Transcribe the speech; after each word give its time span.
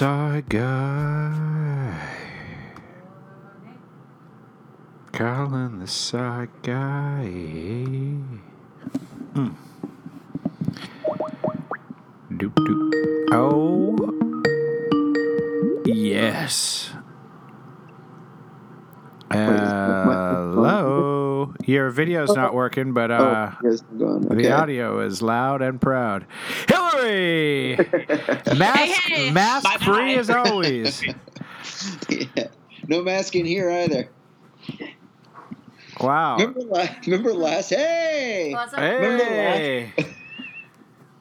side 0.00 0.48
guy. 0.48 1.94
Calling 5.12 5.78
the 5.78 5.86
side 5.86 6.48
guy. 6.62 7.28
Mm. 9.34 9.54
Doop 12.32 12.54
doop. 12.54 12.92
Oh, 13.32 13.94
yes. 15.84 16.92
Hello. 19.30 21.10
Your 21.66 21.90
video's 21.90 22.34
not 22.34 22.54
working, 22.54 22.94
but 22.94 23.10
uh, 23.10 23.50
oh, 23.52 23.58
yes, 23.62 23.82
the 23.92 24.50
audio 24.50 25.00
is 25.00 25.20
loud 25.20 25.60
and 25.60 25.78
proud. 25.78 26.26
Hillary, 27.02 27.76
mask 28.58 29.02
hey. 29.02 29.30
mask 29.30 29.64
Bye-bye. 29.64 29.84
free 29.84 30.14
as 30.16 30.30
always. 30.30 31.02
Yeah. 32.08 32.48
No 32.88 33.02
mask 33.02 33.34
in 33.36 33.46
here 33.46 33.70
either. 33.70 34.08
Wow. 36.00 36.36
Remember, 36.38 36.60
la- 36.62 36.88
remember 37.06 37.32
last? 37.32 37.70
Hey, 37.70 38.50
What's 38.52 38.72
up? 38.74 38.80
Hey. 38.80 39.92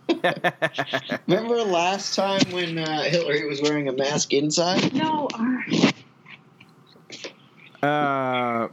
remember 1.27 1.55
last 1.63 2.15
time 2.15 2.41
when 2.51 2.77
uh, 2.79 3.03
Hillary 3.03 3.47
was 3.47 3.61
wearing 3.61 3.87
a 3.89 3.93
mask 3.93 4.33
inside? 4.33 4.93
No. 4.93 5.27
Uh, 7.83 8.67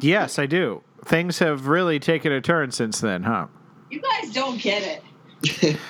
yes, 0.00 0.38
I 0.38 0.46
do. 0.46 0.82
Things 1.04 1.38
have 1.40 1.66
really 1.66 1.98
taken 2.00 2.32
a 2.32 2.40
turn 2.40 2.70
since 2.72 3.00
then, 3.00 3.24
huh? 3.24 3.46
You 3.90 4.00
guys 4.00 4.32
don't 4.32 4.60
get 4.60 5.02
it. 5.44 5.76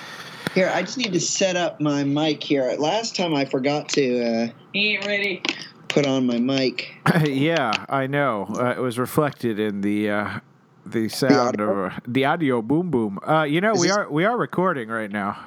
Here, 0.53 0.69
I 0.73 0.81
just 0.81 0.97
need 0.97 1.13
to 1.13 1.19
set 1.19 1.55
up 1.55 1.79
my 1.81 2.03
mic 2.03 2.43
here. 2.43 2.71
Last 2.77 3.15
time 3.15 3.33
I 3.33 3.45
forgot 3.45 3.89
to 3.89 4.23
uh, 4.23 4.47
He 4.71 4.93
ain't 4.95 5.05
ready. 5.05 5.41
put 5.87 6.05
on 6.05 6.27
my 6.27 6.37
mic. 6.37 6.93
yeah, 7.23 7.85
I 7.89 8.05
know. 8.07 8.45
Uh, 8.57 8.73
it 8.77 8.79
was 8.79 8.99
reflected 8.99 9.59
in 9.59 9.81
the 9.81 10.09
uh, 10.11 10.39
the 10.85 11.09
sound 11.09 11.59
audio? 11.61 11.85
of 11.85 11.93
uh, 11.93 11.99
the 12.07 12.25
audio 12.25 12.61
boom 12.61 12.91
boom. 12.91 13.17
Uh, 13.27 13.43
you 13.43 13.61
know, 13.61 13.71
Is 13.73 13.79
we 13.81 13.87
this- 13.87 13.97
are 13.97 14.11
we 14.11 14.25
are 14.25 14.37
recording 14.37 14.89
right 14.89 15.11
now. 15.11 15.37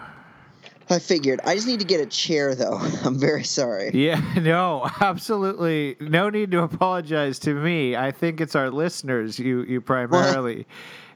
I 0.89 1.01
figured. 1.01 1.41
I 1.45 1.57
just 1.57 1.67
need 1.67 1.81
to 1.81 1.85
get 1.87 2.01
a 2.01 2.07
chair, 2.07 2.55
though. 2.55 2.79
I'm 3.05 3.19
very 3.19 3.43
sorry. 3.43 3.91
Yeah, 3.93 4.21
no, 4.41 4.89
absolutely 5.01 5.97
no 6.01 6.31
need 6.31 6.51
to 6.53 6.63
apologize 6.63 7.39
to 7.41 7.55
me. 7.55 7.95
I 7.97 8.11
think 8.13 8.41
it's 8.41 8.55
our 8.57 8.71
listeners 8.71 9.39
you 9.39 9.63
you 9.63 9.81
primarily 9.81 10.67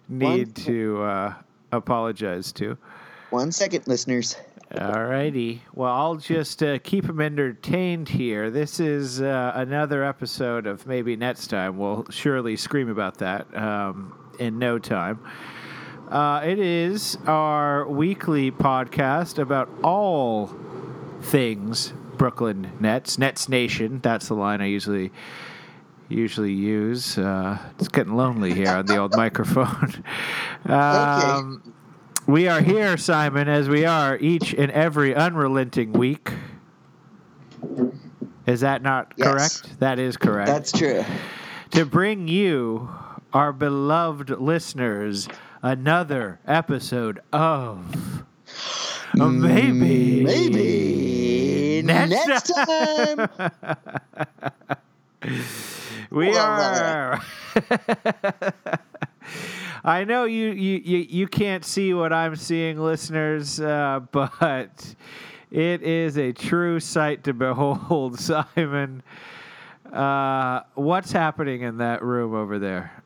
need 0.09 0.55
to 0.57 1.03
uh, 1.03 1.35
apologize 1.73 2.53
to. 2.53 2.77
One 3.31 3.53
second, 3.53 3.87
listeners. 3.87 4.37
All 4.77 5.05
righty. 5.05 5.63
Well, 5.73 5.93
I'll 5.93 6.17
just 6.17 6.63
uh, 6.63 6.79
keep 6.81 7.07
them 7.07 7.21
entertained 7.21 8.09
here. 8.09 8.51
This 8.51 8.81
is 8.81 9.23
uh, 9.23 9.53
another 9.55 10.05
episode 10.05 10.67
of 10.67 10.85
Maybe 10.87 11.15
Next 11.15 11.47
Time. 11.47 11.79
We'll 11.79 12.07
surely 12.11 12.57
scream 12.57 12.89
about 12.89 13.19
that 13.19 13.57
um, 13.57 14.33
in 14.41 14.59
no 14.59 14.81
time. 14.81 15.21
Uh, 16.09 16.43
it 16.45 16.59
is 16.59 17.19
our 17.27 17.89
weekly 17.89 18.51
podcast 18.51 19.39
about 19.39 19.69
all 19.85 20.53
things 21.23 21.93
Brooklyn 22.17 22.73
Nets, 22.81 23.17
Nets 23.17 23.49
Nation. 23.49 24.01
That's 24.03 24.27
the 24.27 24.35
line 24.35 24.61
I 24.61 24.67
usually 24.67 25.13
usually 26.09 26.53
use. 26.53 27.17
Uh, 27.17 27.59
it's 27.79 27.89
getting 27.89 28.15
lonely 28.15 28.53
here 28.53 28.71
on 28.71 28.87
the 28.87 28.97
old 28.99 29.13
microphone. 29.17 30.05
Um, 30.65 31.70
we 32.31 32.49
are 32.49 32.61
here, 32.61 32.97
Simon, 32.97 33.49
as 33.49 33.69
we 33.69 33.85
are 33.85 34.17
each 34.19 34.55
and 34.55 34.71
every 34.73 35.15
unrelenting 35.15 35.93
week. 35.93 36.31
Is 38.47 38.61
that 38.61 38.83
not 38.83 39.13
Yes. 39.17 39.61
correct? 39.61 39.81
That 39.81 39.99
is 39.99 40.17
correct. 40.17 40.49
That's 40.49 40.73
true. 40.73 41.05
to 41.73 41.85
bring 41.85 42.27
you, 42.29 42.89
our 43.33 43.53
beloved 43.53 44.31
listeners, 44.31 45.29
another 45.63 46.41
episode 46.47 47.21
of 47.33 48.25
mm, 49.15 49.41
maybe 49.41 50.25
Maybe 50.25 51.83
Next 51.85 52.27
next, 52.27 52.53
time. 52.55 53.29
we 56.11 56.29
Well, 56.31 56.39
are. 56.39 57.23
I 59.85 60.05
know 60.05 60.25
you, 60.25 60.51
you, 60.51 60.81
you, 60.85 60.99
you 61.09 61.29
can't 61.29 61.65
see 61.65 61.95
what 61.95 62.13
I'm 62.13 62.37
seeing, 62.37 62.79
listeners, 62.79 63.61
uh, 63.61 64.01
but 64.13 64.95
it 65.51 65.83
is 65.83 66.19
a 66.19 66.33
true 66.33 66.81
sight 66.81 67.25
to 67.25 67.35
behold, 67.35 68.19
Simon. 68.57 69.03
Uh, 69.93 70.61
what's 70.75 71.11
happening 71.11 71.63
in 71.63 71.79
that 71.79 72.03
room 72.03 72.35
over 72.35 72.59
there? 72.59 73.03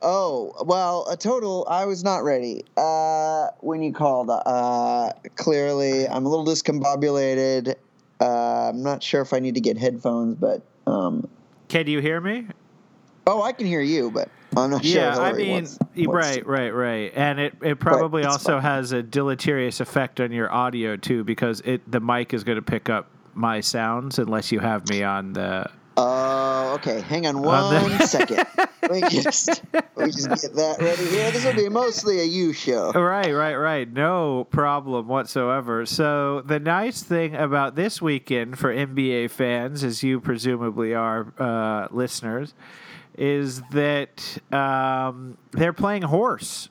Oh 0.00 0.54
well, 0.64 1.08
a 1.10 1.16
total. 1.16 1.66
I 1.68 1.84
was 1.84 2.04
not 2.04 2.18
ready. 2.22 2.64
Uh, 2.76 3.48
when 3.58 3.82
you 3.82 3.92
called, 3.92 4.30
uh, 4.30 5.12
clearly 5.34 6.06
I'm 6.06 6.24
a 6.24 6.28
little 6.28 6.46
discombobulated. 6.46 7.74
Uh, 8.20 8.68
I'm 8.68 8.82
not 8.82 9.02
sure 9.02 9.22
if 9.22 9.32
I 9.32 9.40
need 9.40 9.54
to 9.56 9.60
get 9.60 9.76
headphones, 9.76 10.36
but 10.36 10.62
um, 10.86 11.28
Can 11.66 11.88
you 11.88 12.00
hear 12.00 12.20
me? 12.20 12.46
Oh, 13.28 13.42
I 13.42 13.52
can 13.52 13.66
hear 13.66 13.80
you, 13.80 14.10
but 14.10 14.28
I'm 14.56 14.70
not 14.70 14.84
sure. 14.84 15.00
Yeah, 15.02 15.18
I 15.18 15.32
mean, 15.32 15.64
y- 15.96 16.04
what's- 16.06 16.36
right, 16.36 16.46
right, 16.46 16.70
right, 16.70 17.12
and 17.14 17.38
it, 17.38 17.54
it 17.62 17.78
probably 17.78 18.24
also 18.24 18.58
has 18.58 18.92
a 18.92 19.02
deleterious 19.02 19.80
effect 19.80 20.20
on 20.20 20.32
your 20.32 20.52
audio 20.52 20.96
too, 20.96 21.22
because 21.24 21.60
it 21.64 21.88
the 21.90 22.00
mic 22.00 22.34
is 22.34 22.42
going 22.44 22.56
to 22.56 22.62
pick 22.62 22.88
up 22.88 23.08
my 23.34 23.60
sounds 23.60 24.18
unless 24.18 24.50
you 24.50 24.58
have 24.60 24.88
me 24.88 25.02
on 25.04 25.32
the. 25.34 25.66
Oh, 26.00 26.74
okay. 26.76 27.00
Hang 27.00 27.26
on 27.26 27.36
On 27.36 27.42
one 27.42 27.90
the- 27.98 28.06
second. 28.06 28.44
Me 28.88 29.00
just 29.10 29.64
me 29.96 30.06
just 30.06 30.28
get 30.28 30.54
that 30.54 30.76
ready 30.80 31.04
here. 31.06 31.30
This 31.32 31.44
will 31.44 31.54
be 31.54 31.68
mostly 31.68 32.20
a 32.20 32.22
you 32.22 32.52
show. 32.52 32.92
Right, 32.92 33.32
right, 33.32 33.56
right. 33.56 33.92
No 33.92 34.44
problem 34.50 35.08
whatsoever. 35.08 35.84
So 35.86 36.42
the 36.42 36.60
nice 36.60 37.02
thing 37.02 37.34
about 37.34 37.74
this 37.74 38.00
weekend 38.00 38.60
for 38.60 38.72
NBA 38.72 39.30
fans, 39.30 39.82
as 39.82 40.04
you 40.04 40.20
presumably 40.20 40.94
are 40.94 41.32
uh, 41.36 41.88
listeners, 41.90 42.54
is 43.18 43.60
that 43.72 44.38
um, 44.52 45.36
they're 45.50 45.72
playing 45.74 46.02
horse 46.02 46.68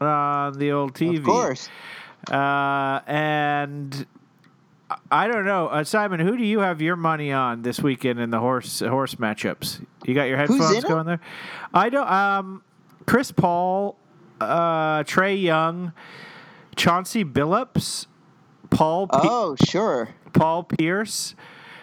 on 0.00 0.58
the 0.58 0.70
old 0.72 0.94
TV. 0.94 1.18
Of 1.18 1.24
course. 1.24 1.68
Uh, 2.30 3.00
and 3.06 4.06
I- 5.10 5.26
don't 5.28 5.44
know, 5.46 5.68
uh, 5.68 5.82
Simon. 5.84 6.20
Who 6.20 6.36
do 6.36 6.44
you 6.44 6.60
have 6.60 6.80
your 6.82 6.96
money 6.96 7.32
on 7.32 7.62
this 7.62 7.80
weekend 7.80 8.20
in 8.20 8.30
the 8.30 8.38
horse 8.38 8.80
horse 8.80 9.14
matchups? 9.16 9.84
You 10.04 10.14
got 10.14 10.24
your 10.24 10.36
headphones 10.36 10.84
going 10.84 11.06
there? 11.06 11.20
I 11.72 11.88
don't. 11.88 12.08
Um, 12.10 12.62
Chris 13.06 13.32
Paul, 13.32 13.96
uh, 14.40 15.02
Trae 15.04 15.40
Young, 15.40 15.92
Chauncey 16.76 17.24
Billups, 17.24 18.06
Paul 18.70 19.06
P- 19.08 19.16
Oh, 19.22 19.56
sure. 19.66 20.08
Paul 20.32 20.64
Pierce, 20.64 21.34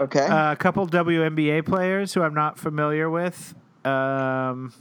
Okay. 0.02 0.26
uh, 0.26 0.52
a 0.52 0.56
couple 0.56 0.88
WNBA 0.88 1.64
players 1.66 2.14
who 2.14 2.24
I'm 2.24 2.34
not 2.34 2.58
familiar 2.58 3.08
with. 3.08 3.54
Um, 3.86 4.74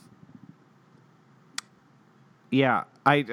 yeah, 2.50 2.84
I 3.04 3.24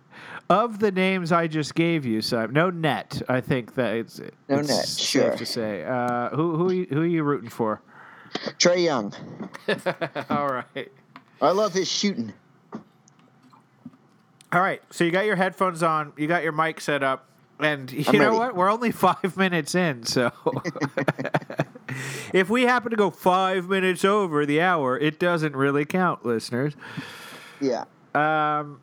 of 0.50 0.78
the 0.78 0.92
names 0.92 1.32
I 1.32 1.46
just 1.46 1.74
gave 1.74 2.04
you, 2.04 2.20
Simon. 2.20 2.52
No 2.52 2.68
net. 2.68 3.22
I 3.28 3.40
think 3.40 3.74
that 3.76 3.94
it's 3.96 4.18
No 4.18 4.58
it's 4.58 4.68
net, 4.68 4.86
Safe 4.86 5.08
sure. 5.08 5.36
to 5.36 5.46
say. 5.46 5.84
Uh, 5.84 6.28
who 6.30 6.56
who 6.56 6.68
are 6.68 6.72
you, 6.74 6.86
who 6.90 7.00
are 7.00 7.06
you 7.06 7.22
rooting 7.22 7.48
for? 7.48 7.80
Trae 8.58 8.84
Young. 8.84 9.14
All 10.30 10.48
right. 10.48 10.92
I 11.40 11.50
love 11.50 11.72
his 11.72 11.90
shooting. 11.90 12.32
All 14.52 14.60
right. 14.60 14.82
So 14.90 15.04
you 15.04 15.10
got 15.10 15.24
your 15.24 15.36
headphones 15.36 15.82
on. 15.82 16.12
You 16.18 16.26
got 16.26 16.42
your 16.42 16.52
mic 16.52 16.80
set 16.80 17.02
up. 17.02 17.26
And 17.64 17.90
you 17.92 18.04
I'm 18.06 18.18
know 18.18 18.24
ready. 18.26 18.38
what? 18.38 18.56
We're 18.56 18.70
only 18.70 18.90
five 18.90 19.36
minutes 19.36 19.74
in, 19.74 20.04
so 20.04 20.32
if 22.32 22.48
we 22.50 22.62
happen 22.62 22.90
to 22.90 22.96
go 22.96 23.10
five 23.10 23.68
minutes 23.68 24.04
over 24.04 24.44
the 24.46 24.60
hour, 24.60 24.98
it 24.98 25.18
doesn't 25.18 25.54
really 25.54 25.84
count, 25.84 26.24
listeners. 26.24 26.74
Yeah. 27.60 27.84
Um, 28.14 28.80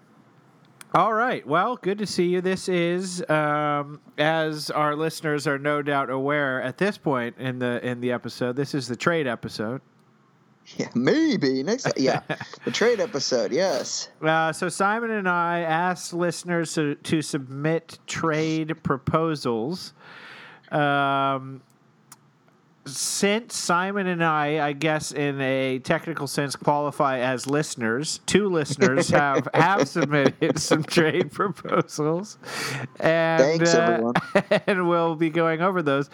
all 0.94 1.14
right. 1.14 1.46
Well, 1.46 1.76
good 1.76 2.00
to 2.00 2.08
see 2.08 2.28
you. 2.30 2.42
This 2.42 2.68
is, 2.68 3.28
um, 3.30 4.02
as 4.18 4.72
our 4.72 4.96
listeners 4.96 5.46
are 5.46 5.60
no 5.60 5.81
doubt 5.81 6.10
aware 6.10 6.62
at 6.62 6.78
this 6.80 6.98
point 6.98 7.36
in 7.38 7.60
the 7.60 7.86
in 7.86 8.02
the 8.02 8.12
episode, 8.12 8.56
this 8.56 8.74
is 8.74 8.88
the 8.88 8.96
trade 8.96 9.28
episode. 9.28 9.81
Yeah, 10.77 10.89
maybe 10.94 11.63
next. 11.63 11.92
Yeah, 11.98 12.21
the 12.63 12.71
trade 12.71 13.00
episode. 13.00 13.51
Yes. 13.51 14.10
Uh, 14.21 14.54
so 14.54 14.69
Simon 14.69 15.12
and 15.12 15.27
I 15.27 15.62
asked 15.62 16.13
listeners 16.13 16.74
to, 16.75 16.95
to 16.95 17.21
submit 17.21 18.00
trade 18.07 18.81
proposals. 18.83 19.94
Um, 20.71 21.62
since 22.86 23.56
Simon 23.56 24.07
and 24.07 24.24
I, 24.24 24.68
I 24.68 24.74
guess 24.74 25.12
in 25.12 25.39
a 25.42 25.80
technical 25.80 26.27
sense, 26.27 26.56
qualify 26.56 27.19
as 27.19 27.48
listeners, 27.48 28.19
two 28.25 28.50
listeners 28.50 29.10
have 29.12 29.48
have 29.54 29.88
submitted 29.88 30.60
some 30.60 30.83
trade 30.83 31.31
proposals, 31.31 32.38
and 33.00 33.42
Thanks, 33.42 33.75
uh, 33.75 33.81
everyone. 33.81 34.62
and 34.68 34.89
we'll 34.89 35.16
be 35.16 35.30
going 35.30 35.62
over 35.62 35.81
those. 35.81 36.10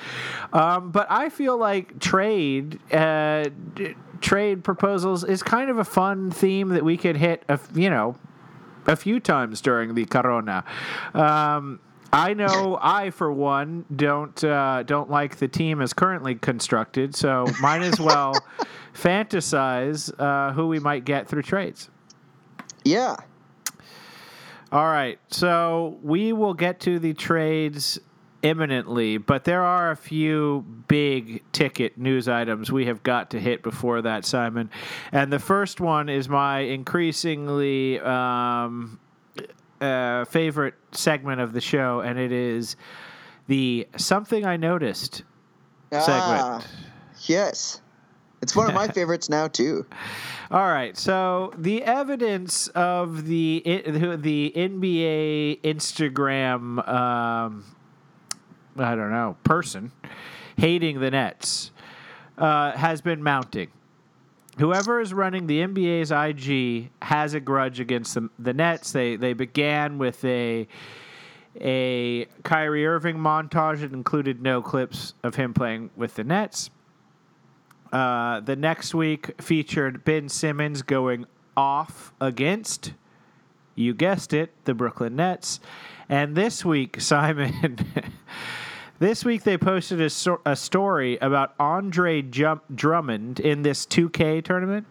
Um, 0.53 0.91
but 0.91 1.07
I 1.09 1.29
feel 1.29 1.57
like 1.57 1.99
trade 1.99 2.79
uh, 2.91 3.45
trade 4.21 4.63
proposals 4.63 5.23
is 5.23 5.43
kind 5.43 5.69
of 5.69 5.77
a 5.77 5.83
fun 5.83 6.31
theme 6.31 6.69
that 6.69 6.83
we 6.83 6.97
could 6.97 7.17
hit. 7.17 7.43
A, 7.49 7.59
you 7.73 7.89
know, 7.89 8.15
a 8.87 8.95
few 8.95 9.19
times 9.19 9.61
during 9.61 9.95
the 9.95 10.05
Corona. 10.05 10.63
Um, 11.13 11.79
I 12.13 12.33
know 12.33 12.77
I, 12.81 13.09
for 13.09 13.31
one, 13.31 13.85
don't 13.93 14.41
uh, 14.43 14.83
don't 14.83 15.09
like 15.09 15.37
the 15.37 15.47
team 15.47 15.81
as 15.81 15.91
currently 15.91 16.35
constructed, 16.35 17.15
so 17.15 17.45
might 17.59 17.81
as 17.81 17.99
well 17.99 18.33
fantasize 18.93 20.13
uh, 20.17 20.53
who 20.53 20.67
we 20.67 20.79
might 20.79 21.03
get 21.03 21.27
through 21.27 21.41
trades. 21.41 21.89
Yeah. 22.85 23.17
All 24.71 24.85
right, 24.85 25.19
so 25.29 25.99
we 26.01 26.33
will 26.33 26.53
get 26.53 26.79
to 26.81 26.99
the 26.99 27.13
trades 27.13 27.99
imminently, 28.45 29.17
but 29.17 29.43
there 29.43 29.63
are 29.63 29.89
a 29.89 29.95
few 29.95 30.63
big 30.87 31.43
ticket 31.51 31.97
news 31.97 32.27
items 32.27 32.71
we 32.71 32.85
have 32.85 33.01
got 33.01 33.31
to 33.31 33.39
hit 33.39 33.63
before 33.63 34.03
that, 34.03 34.23
Simon. 34.23 34.69
And 35.11 35.33
the 35.33 35.39
first 35.39 35.81
one 35.81 36.09
is 36.09 36.29
my 36.29 36.59
increasingly 36.59 37.99
um, 38.01 38.99
uh, 39.81 40.25
favorite 40.25 40.75
segment 40.91 41.41
of 41.41 41.53
the 41.53 41.61
show, 41.61 42.01
and 42.01 42.19
it 42.19 42.31
is 42.31 42.75
the 43.47 43.87
something 43.97 44.45
I 44.45 44.57
noticed 44.57 45.23
segment. 45.91 46.07
Ah, 46.15 46.67
yes. 47.27 47.81
It's 48.43 48.55
one 48.55 48.67
of 48.69 48.75
my 48.75 48.87
favorites 48.93 49.27
now 49.27 49.47
too. 49.47 49.87
All 50.51 50.67
right, 50.67 50.95
so 50.95 51.51
the 51.57 51.83
evidence 51.83 52.67
of 52.69 53.25
the 53.25 53.63
the 53.65 54.53
NBA 54.55 55.61
Instagram, 55.63 56.87
um, 56.87 57.74
I 58.77 58.95
don't 58.95 59.11
know, 59.11 59.37
person 59.43 59.91
hating 60.57 60.99
the 60.99 61.11
Nets 61.11 61.71
uh, 62.37 62.71
has 62.73 63.01
been 63.01 63.23
mounting. 63.23 63.69
Whoever 64.57 65.01
is 65.01 65.13
running 65.13 65.47
the 65.47 65.59
NBA's 65.59 66.11
IG 66.11 66.89
has 67.01 67.33
a 67.33 67.39
grudge 67.39 67.79
against 67.79 68.13
the, 68.13 68.29
the 68.39 68.53
Nets. 68.53 68.91
They 68.91 69.17
they 69.17 69.33
began 69.33 69.97
with 69.97 70.23
a 70.23 70.67
a 71.59 72.25
Kyrie 72.43 72.85
Irving 72.85 73.17
montage 73.17 73.81
that 73.81 73.93
included 73.93 74.41
no 74.41 74.61
clips 74.61 75.13
of 75.23 75.35
him 75.35 75.53
playing 75.53 75.89
with 75.95 76.15
the 76.15 76.23
Nets. 76.23 76.69
Uh, 77.91 78.41
the 78.41 78.55
next 78.55 78.93
week 78.93 79.41
featured 79.41 80.03
Ben 80.03 80.27
Simmons 80.27 80.81
going 80.81 81.25
off 81.55 82.13
against, 82.19 82.93
you 83.73 83.93
guessed 83.93 84.33
it, 84.33 84.51
the 84.65 84.73
Brooklyn 84.73 85.15
Nets. 85.15 85.59
And 86.09 86.35
this 86.35 86.65
week, 86.65 86.99
Simon, 86.99 87.77
this 88.99 89.25
week 89.25 89.43
they 89.43 89.57
posted 89.57 90.01
a, 90.01 90.09
so- 90.09 90.41
a 90.45 90.55
story 90.55 91.17
about 91.17 91.53
Andre 91.59 92.21
Jump- 92.21 92.63
Drummond 92.73 93.39
in 93.39 93.61
this 93.61 93.85
2K 93.85 94.43
tournament 94.43 94.85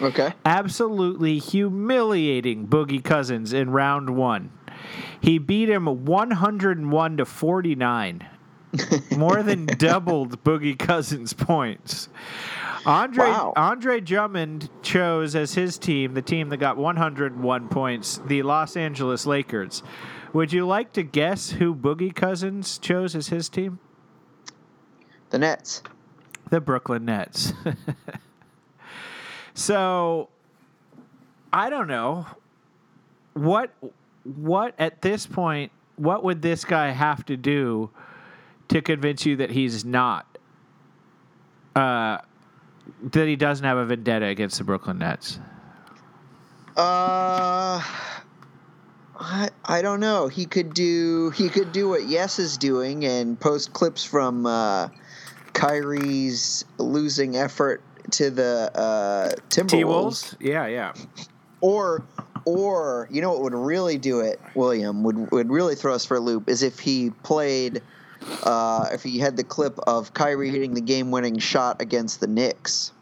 Okay. 0.00 0.32
absolutely 0.44 1.38
humiliating 1.38 2.66
Boogie 2.68 3.02
Cousins 3.02 3.52
in 3.52 3.70
round 3.70 4.10
one. 4.10 4.50
He 5.20 5.38
beat 5.38 5.68
him 5.68 5.86
101 6.04 7.16
to 7.16 7.24
49, 7.24 8.28
more 9.16 9.42
than 9.42 9.66
doubled 9.66 10.42
Boogie 10.44 10.78
Cousins' 10.78 11.32
points. 11.32 12.08
Andre 12.84 13.26
Wow. 13.26 13.52
Andre 13.56 14.00
Drummond 14.00 14.68
chose 14.82 15.36
as 15.36 15.54
his 15.54 15.78
team 15.78 16.14
the 16.14 16.22
team 16.22 16.48
that 16.48 16.56
got 16.56 16.76
101 16.76 17.68
points, 17.68 18.20
the 18.26 18.42
Los 18.42 18.76
Angeles 18.76 19.24
Lakers. 19.26 19.82
Would 20.32 20.52
you 20.52 20.66
like 20.66 20.92
to 20.94 21.02
guess 21.02 21.50
who 21.50 21.74
Boogie 21.74 22.14
Cousins 22.14 22.78
chose 22.78 23.14
as 23.14 23.28
his 23.28 23.48
team? 23.48 23.78
The 25.30 25.38
Nets. 25.38 25.82
the 26.50 26.60
Brooklyn 26.60 27.04
Nets. 27.06 27.52
so 29.54 30.28
I 31.52 31.70
don't 31.70 31.86
know 31.86 32.26
what 33.34 33.72
what 34.24 34.74
at 34.78 35.00
this 35.02 35.26
point 35.26 35.72
what 35.96 36.22
would 36.22 36.42
this 36.42 36.64
guy 36.64 36.90
have 36.90 37.24
to 37.26 37.36
do 37.36 37.90
to 38.68 38.82
convince 38.82 39.24
you 39.24 39.36
that 39.36 39.50
he's 39.50 39.84
not 39.84 40.26
uh 41.76 42.18
that 43.02 43.26
he 43.26 43.36
doesn't 43.36 43.64
have 43.64 43.78
a 43.78 43.84
vendetta 43.86 44.26
against 44.26 44.58
the 44.58 44.64
Brooklyn 44.64 44.98
Nets? 44.98 45.38
Uh, 46.76 47.82
I 49.22 49.50
I 49.64 49.82
don't 49.82 50.00
know. 50.00 50.26
He 50.26 50.46
could 50.46 50.74
do 50.74 51.30
he 51.30 51.48
could 51.48 51.72
do 51.72 51.88
what 51.88 52.06
Yes 52.06 52.38
is 52.38 52.56
doing 52.56 53.04
and 53.04 53.38
post 53.38 53.72
clips 53.72 54.04
from 54.04 54.46
uh, 54.46 54.88
Kyrie's 55.52 56.64
losing 56.78 57.36
effort 57.36 57.82
to 58.12 58.30
the 58.30 58.70
uh, 58.74 59.34
Timberwolves. 59.48 59.68
T-Wolves? 59.68 60.36
Yeah, 60.40 60.66
yeah. 60.66 60.92
Or 61.60 62.04
or 62.44 63.08
you 63.12 63.22
know 63.22 63.30
what 63.30 63.42
would 63.42 63.54
really 63.54 63.96
do 63.96 64.20
it, 64.20 64.40
William 64.54 65.04
would 65.04 65.30
would 65.30 65.50
really 65.50 65.76
throw 65.76 65.94
us 65.94 66.04
for 66.04 66.16
a 66.16 66.20
loop 66.20 66.48
is 66.48 66.62
if 66.62 66.80
he 66.80 67.10
played. 67.22 67.80
Uh, 68.44 68.88
if 68.92 69.02
he 69.02 69.18
had 69.18 69.36
the 69.36 69.42
clip 69.42 69.76
of 69.80 70.14
Kyrie 70.14 70.50
hitting 70.50 70.74
the 70.74 70.80
game-winning 70.80 71.40
shot 71.40 71.82
against 71.82 72.20
the 72.20 72.28
Knicks, 72.28 72.92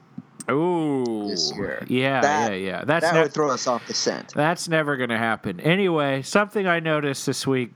Year. 0.49 1.85
Yeah, 1.89 2.21
That- 2.21 2.51
yeah, 2.53 2.57
yeah. 2.57 2.85
That's 2.85 3.05
that 3.07 3.15
not, 3.15 3.23
would 3.25 3.33
throw 3.33 3.51
us 3.51 3.67
off 3.67 3.87
the 3.87 3.95
scent. 3.95 4.33
That's 4.35 4.69
never 4.69 4.97
going 4.97 5.11
to 5.11 5.19
happen. 5.19 5.61
Anyway, 5.61 6.23
something 6.23 6.67
I 6.67 6.81
noticed 6.81 7.27
this 7.27 7.47
week, 7.47 7.73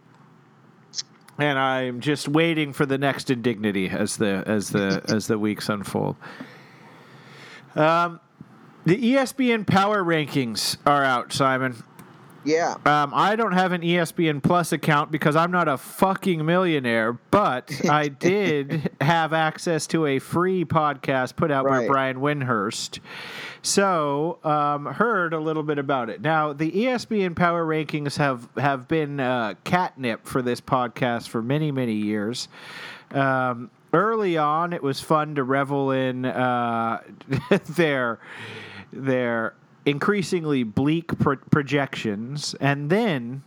and 1.38 1.58
I'm 1.58 2.00
just 2.00 2.28
waiting 2.28 2.72
for 2.72 2.86
the 2.86 2.98
next 2.98 3.30
indignity 3.30 3.88
as 3.88 4.16
the 4.16 4.42
as 4.46 4.70
the 4.70 5.02
as 5.08 5.26
the 5.26 5.38
weeks 5.38 5.68
unfold. 5.68 6.16
Um, 7.74 8.20
the 8.84 8.96
ESPN 9.14 9.66
Power 9.66 10.02
Rankings 10.04 10.76
are 10.86 11.02
out, 11.04 11.32
Simon. 11.32 11.82
Yeah, 12.44 12.74
Um, 12.84 13.12
I 13.14 13.36
don't 13.36 13.52
have 13.52 13.72
an 13.72 13.80
ESPN 13.82 14.42
Plus 14.42 14.72
account 14.72 15.10
because 15.10 15.34
I'm 15.36 15.50
not 15.50 15.66
a 15.68 15.76
fucking 15.78 16.44
millionaire, 16.44 17.12
but 17.30 17.70
I 17.90 18.08
did 18.08 18.90
have 19.00 19.32
access 19.32 19.86
to 19.88 20.06
a 20.06 20.18
free 20.18 20.64
podcast 20.64 21.36
put 21.36 21.50
out 21.50 21.64
by 21.66 21.86
Brian 21.86 22.16
Windhorst. 22.18 23.00
So, 23.62 24.38
um, 24.44 24.84
heard 24.86 25.32
a 25.32 25.40
little 25.40 25.62
bit 25.62 25.78
about 25.78 26.10
it. 26.10 26.20
Now, 26.20 26.52
the 26.52 26.70
ESPN 26.70 27.34
Power 27.34 27.64
Rankings 27.64 28.18
have 28.18 28.46
have 28.58 28.86
been 28.88 29.20
uh, 29.20 29.54
catnip 29.64 30.26
for 30.26 30.42
this 30.42 30.60
podcast 30.60 31.28
for 31.28 31.40
many, 31.40 31.72
many 31.72 31.94
years. 31.94 32.48
Um, 33.10 33.70
early 33.94 34.36
on, 34.36 34.72
it 34.74 34.82
was 34.82 35.00
fun 35.00 35.36
to 35.36 35.44
revel 35.44 35.92
in 35.92 36.26
uh, 36.26 37.00
their 37.76 38.18
their 38.92 39.54
increasingly 39.86 40.62
bleak 40.62 41.18
pro- 41.18 41.36
projections, 41.36 42.54
and 42.60 42.90
then 42.90 43.42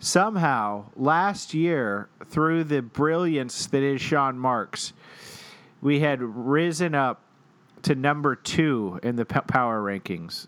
somehow 0.00 0.86
last 0.96 1.54
year, 1.54 2.08
through 2.26 2.64
the 2.64 2.82
brilliance 2.82 3.66
that 3.66 3.82
is 3.82 4.00
Sean 4.00 4.38
Marks, 4.38 4.92
we 5.82 6.00
had 6.00 6.20
risen 6.22 6.94
up 6.94 7.20
to 7.82 7.94
number 7.94 8.36
two 8.36 8.98
in 9.02 9.16
the 9.16 9.24
p- 9.24 9.40
power 9.46 9.82
rankings 9.82 10.46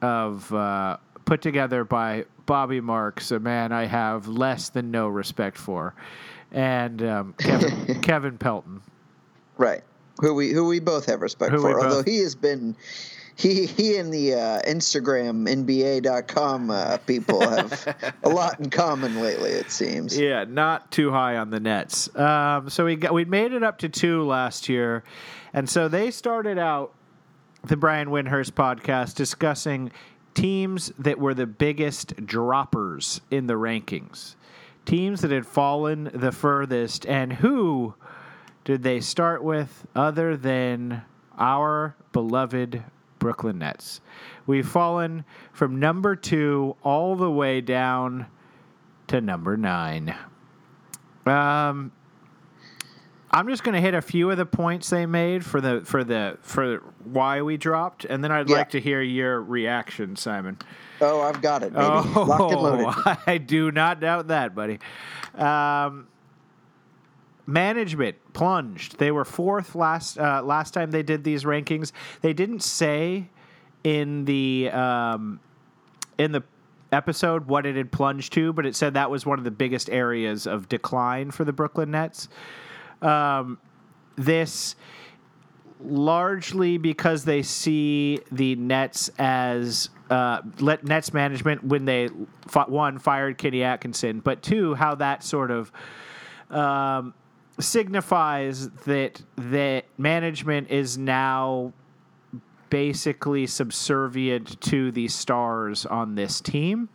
of 0.00 0.52
uh, 0.52 0.96
put 1.24 1.42
together 1.42 1.84
by 1.84 2.24
Bobby 2.46 2.80
Marks, 2.80 3.30
a 3.30 3.38
man 3.38 3.72
I 3.72 3.84
have 3.86 4.26
less 4.28 4.68
than 4.70 4.90
no 4.90 5.08
respect 5.08 5.56
for, 5.56 5.94
and 6.50 7.02
um, 7.02 7.34
Kevin, 7.38 8.00
Kevin 8.00 8.38
Pelton. 8.38 8.82
Right. 9.58 9.82
Who 10.20 10.34
we 10.34 10.52
who 10.52 10.66
we 10.66 10.78
both 10.80 11.06
have 11.06 11.22
respect 11.22 11.52
Who 11.52 11.60
for. 11.60 11.80
Although 11.80 11.96
both- 11.96 12.06
he 12.06 12.18
has 12.18 12.34
been 12.34 12.76
he 13.36 13.66
he 13.66 13.96
and 13.96 14.12
the 14.12 14.34
uh, 14.34 14.62
Instagram 14.62 15.48
NBA.com 15.48 16.70
uh, 16.70 16.98
people 16.98 17.40
have 17.40 18.14
a 18.22 18.28
lot 18.28 18.60
in 18.60 18.70
common 18.70 19.20
lately. 19.20 19.50
It 19.50 19.70
seems. 19.70 20.18
Yeah, 20.18 20.44
not 20.44 20.90
too 20.90 21.10
high 21.10 21.36
on 21.36 21.50
the 21.50 21.60
Nets. 21.60 22.14
Um, 22.16 22.68
so 22.68 22.84
we 22.84 22.96
got 22.96 23.14
we 23.14 23.24
made 23.24 23.52
it 23.52 23.62
up 23.62 23.78
to 23.78 23.88
two 23.88 24.24
last 24.24 24.68
year, 24.68 25.02
and 25.52 25.68
so 25.68 25.88
they 25.88 26.10
started 26.10 26.58
out 26.58 26.92
the 27.64 27.76
Brian 27.76 28.08
Windhorst 28.08 28.52
podcast 28.52 29.14
discussing 29.14 29.92
teams 30.34 30.92
that 30.98 31.18
were 31.18 31.34
the 31.34 31.46
biggest 31.46 32.26
droppers 32.26 33.20
in 33.30 33.46
the 33.46 33.54
rankings, 33.54 34.34
teams 34.84 35.20
that 35.20 35.30
had 35.30 35.46
fallen 35.46 36.10
the 36.12 36.32
furthest, 36.32 37.06
and 37.06 37.32
who 37.34 37.94
did 38.64 38.82
they 38.82 39.00
start 39.00 39.42
with 39.42 39.86
other 39.94 40.36
than 40.36 41.02
our 41.38 41.96
beloved 42.12 42.82
Brooklyn 43.22 43.58
Nets? 43.60 44.00
We've 44.46 44.66
fallen 44.66 45.24
from 45.52 45.78
number 45.78 46.16
two 46.16 46.76
all 46.82 47.14
the 47.14 47.30
way 47.30 47.60
down 47.60 48.26
to 49.06 49.20
number 49.20 49.56
nine. 49.56 50.12
Um, 51.24 51.92
I'm 53.30 53.48
just 53.48 53.62
going 53.62 53.74
to 53.76 53.80
hit 53.80 53.94
a 53.94 54.02
few 54.02 54.28
of 54.30 54.36
the 54.38 54.44
points 54.44 54.90
they 54.90 55.06
made 55.06 55.44
for 55.46 55.60
the 55.60 55.82
for 55.84 56.02
the 56.02 56.36
for 56.42 56.78
why 57.04 57.40
we 57.42 57.56
dropped, 57.56 58.04
and 58.04 58.22
then 58.24 58.32
I'd 58.32 58.50
Yeah. 58.50 58.56
like 58.56 58.70
to 58.70 58.80
hear 58.80 59.00
your 59.00 59.40
reaction, 59.40 60.16
Simon. 60.16 60.58
Oh, 61.00 61.20
I've 61.20 61.40
got 61.40 61.62
it, 61.62 61.72
baby. 61.72 61.84
Oh, 61.86 62.24
Locked 62.28 62.52
and 62.52 62.60
loaded. 62.60 63.18
I 63.26 63.38
do 63.38 63.70
not 63.70 64.00
doubt 64.00 64.28
that, 64.28 64.54
buddy. 64.54 64.80
Um, 65.36 66.08
management 67.46 68.16
plunged. 68.32 68.98
They 68.98 69.10
were 69.10 69.24
fourth 69.24 69.74
last 69.74 70.18
uh, 70.18 70.42
last 70.42 70.72
time 70.74 70.90
they 70.90 71.02
did 71.02 71.24
these 71.24 71.44
rankings. 71.44 71.92
They 72.20 72.32
didn't 72.32 72.62
say 72.62 73.28
in 73.84 74.24
the 74.24 74.70
um, 74.70 75.40
in 76.18 76.32
the 76.32 76.42
episode 76.92 77.46
what 77.46 77.66
it 77.66 77.74
had 77.74 77.90
plunged 77.90 78.32
to, 78.34 78.52
but 78.52 78.66
it 78.66 78.76
said 78.76 78.94
that 78.94 79.10
was 79.10 79.24
one 79.24 79.38
of 79.38 79.44
the 79.44 79.50
biggest 79.50 79.88
areas 79.90 80.46
of 80.46 80.68
decline 80.68 81.30
for 81.30 81.44
the 81.44 81.52
Brooklyn 81.52 81.90
Nets. 81.90 82.28
Um, 83.00 83.58
this 84.16 84.76
largely 85.84 86.78
because 86.78 87.24
they 87.24 87.42
see 87.42 88.20
the 88.30 88.54
Nets 88.56 89.10
as 89.18 89.90
uh, 90.10 90.42
let 90.60 90.84
Nets 90.84 91.12
management 91.12 91.64
when 91.64 91.84
they 91.86 92.08
one 92.68 92.98
fired 92.98 93.38
Kenny 93.38 93.62
Atkinson, 93.62 94.20
but 94.20 94.42
two 94.42 94.74
how 94.74 94.94
that 94.96 95.24
sort 95.24 95.50
of 95.50 95.72
um, 96.50 97.14
signifies 97.62 98.68
that 98.86 99.22
that 99.36 99.84
management 99.98 100.70
is 100.70 100.98
now 100.98 101.72
basically 102.70 103.46
subservient 103.46 104.60
to 104.62 104.90
the 104.92 105.06
stars 105.08 105.84
on 105.84 106.14
this 106.14 106.40
team. 106.40 106.88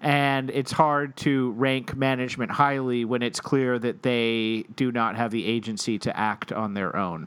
And 0.00 0.50
it's 0.50 0.70
hard 0.70 1.16
to 1.18 1.50
rank 1.52 1.96
management 1.96 2.52
highly 2.52 3.04
when 3.04 3.22
it's 3.22 3.40
clear 3.40 3.78
that 3.78 4.02
they 4.02 4.64
do 4.76 4.92
not 4.92 5.16
have 5.16 5.30
the 5.30 5.44
agency 5.44 5.98
to 6.00 6.16
act 6.16 6.52
on 6.52 6.74
their 6.74 6.94
own. 6.94 7.26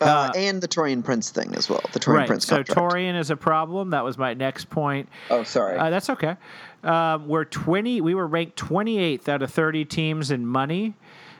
Uh, 0.00 0.30
and 0.34 0.60
the 0.60 0.68
Taurean 0.68 1.02
Prince 1.02 1.30
thing 1.30 1.54
as 1.54 1.70
well. 1.70 1.80
The 1.92 2.00
Taurean 2.00 2.14
right. 2.14 2.26
Prince 2.26 2.46
So. 2.46 2.62
Taurean 2.62 3.18
is 3.18 3.30
a 3.30 3.36
problem. 3.36 3.90
That 3.90 4.04
was 4.04 4.18
my 4.18 4.34
next 4.34 4.68
point. 4.68 5.08
oh, 5.30 5.42
sorry. 5.44 5.78
Uh, 5.78 5.88
that's 5.88 6.10
okay. 6.10 6.36
Um, 6.82 7.28
we're 7.28 7.44
twenty. 7.44 8.00
We 8.00 8.14
were 8.14 8.26
ranked 8.26 8.56
twenty 8.56 8.98
eighth 8.98 9.28
out 9.28 9.42
of 9.42 9.50
thirty 9.50 9.84
teams 9.84 10.30
in 10.30 10.44
money. 10.44 10.94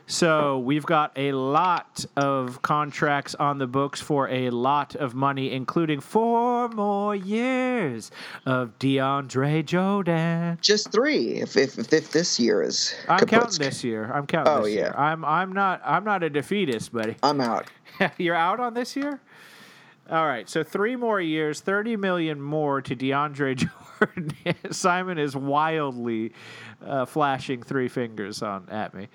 So 0.07 0.59
we've 0.59 0.85
got 0.85 1.11
a 1.15 1.31
lot 1.31 2.05
of 2.15 2.61
contracts 2.61 3.33
on 3.35 3.57
the 3.57 3.65
books 3.65 3.99
for 3.99 4.29
a 4.29 4.51
lot 4.51 4.95
of 4.95 5.15
money, 5.15 5.51
including 5.51 5.99
four 5.99 6.69
more 6.69 7.15
years 7.15 8.11
of 8.45 8.77
DeAndre 8.77 9.65
Jordan. 9.65 10.59
Just 10.61 10.91
three. 10.91 11.41
If 11.41 11.57
if, 11.57 11.91
if, 11.91 12.11
this 12.11 12.39
year 12.39 12.61
is. 12.61 12.93
I'm 13.09 13.17
kaput. 13.19 13.29
counting 13.41 13.65
this 13.65 13.83
year. 13.83 14.11
I'm 14.13 14.27
counting 14.27 14.53
Oh, 14.53 14.61
this 14.63 14.73
yeah. 14.73 14.79
year. 14.81 14.95
I'm 14.95 15.25
I'm 15.25 15.51
not 15.53 15.81
I'm 15.83 16.03
not 16.03 16.21
a 16.23 16.29
defeatist, 16.29 16.91
buddy. 16.93 17.15
I'm 17.23 17.41
out. 17.41 17.67
You're 18.17 18.35
out 18.35 18.59
on 18.59 18.73
this 18.75 18.95
year? 18.95 19.19
All 20.07 20.27
right, 20.27 20.47
so 20.47 20.63
three 20.63 20.95
more 20.95 21.19
years, 21.19 21.61
30 21.61 21.95
million 21.97 22.39
more 22.39 22.79
to 22.79 22.95
DeAndre 22.95 23.55
Jordan. 23.99 24.31
Simon 24.69 25.17
is 25.17 25.35
wildly 25.35 26.31
uh, 26.85 27.05
flashing 27.05 27.63
three 27.63 27.87
fingers 27.87 28.43
on 28.43 28.67
at 28.69 28.93
me. 28.93 29.07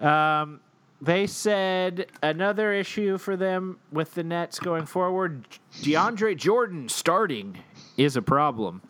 Um, 0.00 0.60
they 1.02 1.26
said 1.26 2.06
another 2.22 2.72
issue 2.72 3.16
for 3.16 3.36
them 3.36 3.78
with 3.90 4.14
the 4.14 4.22
Nets 4.22 4.58
going 4.58 4.84
forward 4.84 5.46
DeAndre 5.80 6.36
Jordan 6.36 6.88
starting 6.88 7.56
is 7.96 8.16
a 8.16 8.22
problem. 8.22 8.82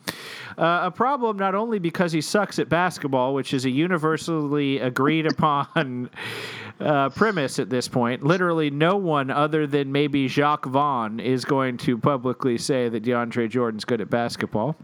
Uh, 0.57 0.81
a 0.83 0.91
problem 0.91 1.37
not 1.37 1.55
only 1.55 1.79
because 1.79 2.11
he 2.11 2.19
sucks 2.19 2.59
at 2.59 2.67
basketball, 2.67 3.33
which 3.33 3.53
is 3.53 3.63
a 3.65 3.69
universally 3.69 4.79
agreed 4.79 5.25
upon 5.25 6.09
uh, 6.81 7.09
premise 7.09 7.59
at 7.59 7.69
this 7.69 7.87
point. 7.87 8.23
Literally, 8.23 8.69
no 8.69 8.97
one 8.97 9.31
other 9.31 9.65
than 9.65 9.91
maybe 9.91 10.27
Jacque 10.27 10.65
Vaughn 10.65 11.19
is 11.19 11.45
going 11.45 11.77
to 11.77 11.97
publicly 11.97 12.57
say 12.57 12.89
that 12.89 13.03
DeAndre 13.03 13.49
Jordan's 13.49 13.85
good 13.85 14.01
at 14.01 14.09
basketball. 14.09 14.75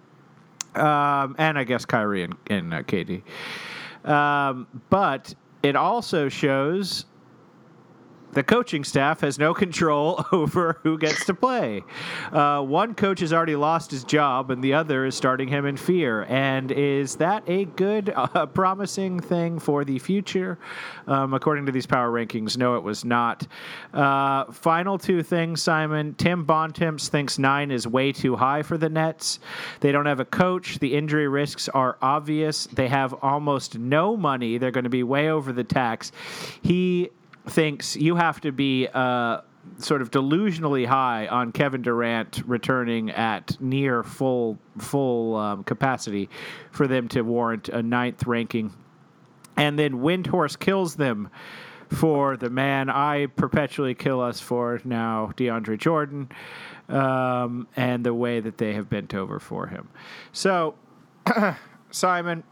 Um, 0.75 1.36
and 1.38 1.57
I 1.57 1.63
guess 1.63 1.86
Kyrie 1.86 2.24
and, 2.24 2.36
and 2.50 2.74
uh, 2.74 2.84
KD. 2.84 3.24
Um, 4.07 4.67
but 4.89 5.34
it 5.67 5.75
also 5.75 6.29
shows 6.29 7.05
the 8.34 8.43
coaching 8.43 8.84
staff 8.84 9.22
has 9.22 9.39
no 9.39 9.53
control 9.53 10.25
over 10.31 10.79
who 10.84 10.98
gets 10.98 11.25
to 11.25 11.34
play. 11.34 11.84
Uh, 12.31 12.62
one 12.62 12.93
coach 12.93 13.19
has 13.22 13.34
already 13.34 13.55
lost 13.55 13.91
his 13.91 14.03
job, 14.03 14.51
and 14.51 14.63
the 14.63 14.74
other 14.74 15.05
is 15.05 15.15
starting 15.15 15.48
him 15.48 15.65
in 15.65 15.77
fear. 15.77 16.24
And 16.24 16.72
is 16.72 17.15
that 17.17 17.43
a 17.48 17.65
good, 17.65 18.10
uh, 18.15 18.46
promising 18.48 19.19
thing 19.19 19.60
for 19.60 19.86
the 19.86 20.00
future? 20.00 20.60
Um, 21.07 21.34
according 21.34 21.65
to 21.67 21.72
these 21.72 21.86
power 21.86 22.12
rankings, 22.12 22.57
no, 22.57 22.75
it 22.75 22.84
was 22.84 23.05
not. 23.05 23.48
Uh, 23.93 24.51
final 24.51 24.98
two 24.98 25.24
things, 25.24 25.62
Simon. 25.62 26.13
Tim 26.15 26.46
Bontemps 26.46 27.10
thinks 27.10 27.39
nine 27.39 27.72
is 27.72 27.88
way 27.88 28.12
too 28.12 28.36
high 28.36 28.62
for 28.62 28.77
the 28.77 28.89
Nets. 28.89 29.39
They 29.79 29.91
don't 29.91 30.05
have 30.05 30.19
a 30.19 30.25
coach. 30.25 30.79
The 30.79 30.96
injury 30.96 31.27
risks 31.27 31.69
are 31.69 31.98
obvious. 32.01 32.67
They 32.67 32.88
have 32.88 33.13
almost 33.22 33.77
no 33.77 34.17
money. 34.17 34.57
They're 34.57 34.72
going 34.72 34.84
to 34.84 34.89
be 34.89 35.03
way 35.03 35.29
over 35.29 35.51
the 35.51 35.63
tax. 35.63 36.12
He 36.62 37.10
thinks 37.50 37.96
you 37.96 38.16
have 38.16 38.42
to 38.42 38.51
be 38.51 38.88
uh, 38.94 39.42
sort 39.77 40.01
of 40.01 40.12
delusionally 40.12 40.86
high 40.86 41.27
on 41.27 41.51
Kevin 41.51 41.82
Durant 41.82 42.42
returning 42.46 43.12
at 43.12 43.60
near 43.62 44.04
full 44.04 44.58
full 44.77 45.36
um, 45.36 45.63
capacity 45.63 46.30
for 46.72 46.88
them 46.88 47.08
to 47.10 47.22
warrant 47.22 47.70
a 47.70 47.82
ninth 47.82 48.25
ranking. 48.25 48.74
And 49.56 49.77
then 49.77 49.96
Windhorst 49.96 50.60
kills 50.60 50.96
them 50.96 51.30
for 51.89 52.38
the 52.38 52.50
man 52.50 52.89
I 52.89 53.27
perpetually 53.27 53.96
kill 53.96 54.22
us 54.22 54.39
for 54.39 54.80
now, 54.84 55.32
DeAndre 55.38 55.80
Jordan, 55.80 56.30
um, 56.89 57.68
and 57.75 58.06
the 58.06 58.13
way 58.13 58.39
that 58.39 58.58
they 58.58 58.74
have 58.74 58.89
bent 58.89 59.13
over 59.13 59.39
for 59.39 59.68
him. 59.68 59.89
So, 60.32 60.75
Simon, 61.92 62.44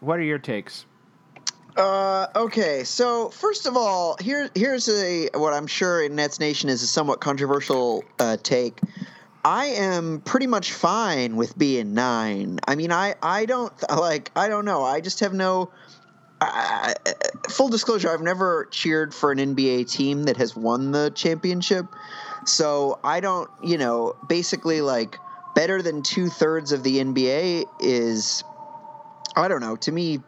what 0.00 0.18
are 0.18 0.22
your 0.22 0.38
takes? 0.38 0.86
Uh, 1.80 2.26
okay, 2.36 2.84
so 2.84 3.30
first 3.30 3.64
of 3.64 3.74
all, 3.74 4.14
here 4.20 4.50
here's 4.54 4.86
a 4.86 5.30
what 5.32 5.54
I'm 5.54 5.66
sure 5.66 6.02
in 6.02 6.14
Nets 6.14 6.38
Nation 6.38 6.68
is 6.68 6.82
a 6.82 6.86
somewhat 6.86 7.20
controversial 7.20 8.04
uh, 8.18 8.36
take. 8.42 8.78
I 9.46 9.64
am 9.66 10.20
pretty 10.20 10.46
much 10.46 10.72
fine 10.72 11.36
with 11.36 11.56
being 11.56 11.94
nine. 11.94 12.58
I 12.68 12.74
mean, 12.74 12.92
I 12.92 13.14
I 13.22 13.46
don't 13.46 13.72
like 13.90 14.30
I 14.36 14.48
don't 14.48 14.66
know. 14.66 14.84
I 14.84 15.00
just 15.00 15.20
have 15.20 15.32
no. 15.32 15.70
Full 17.48 17.68
disclosure, 17.68 18.10
I've 18.10 18.22
never 18.22 18.66
cheered 18.70 19.14
for 19.14 19.32
an 19.32 19.38
NBA 19.38 19.90
team 19.90 20.24
that 20.24 20.36
has 20.36 20.54
won 20.54 20.90
the 20.90 21.10
championship, 21.14 21.86
so 22.44 23.00
I 23.02 23.20
don't. 23.20 23.48
You 23.62 23.78
know, 23.78 24.16
basically, 24.28 24.82
like 24.82 25.16
better 25.54 25.80
than 25.80 26.02
two 26.02 26.28
thirds 26.28 26.72
of 26.72 26.82
the 26.82 26.98
NBA 26.98 27.64
is 27.80 28.44
I 29.34 29.48
don't 29.48 29.60
know. 29.60 29.76
To 29.76 29.92
me, 29.92 30.20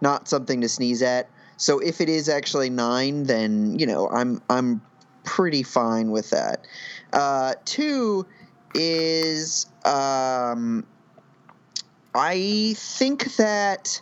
not 0.00 0.28
something 0.28 0.60
to 0.60 0.68
sneeze 0.68 1.02
at. 1.02 1.28
So 1.56 1.80
if 1.80 2.00
it 2.00 2.08
is 2.08 2.28
actually 2.28 2.70
nine, 2.70 3.24
then 3.24 3.78
you 3.78 3.86
know 3.86 4.08
I'm 4.08 4.40
I'm 4.48 4.80
pretty 5.24 5.62
fine 5.62 6.10
with 6.10 6.30
that. 6.30 6.66
Uh, 7.12 7.54
two 7.64 8.26
is 8.74 9.66
um, 9.84 10.86
I 12.14 12.74
think 12.76 13.36
that 13.36 14.00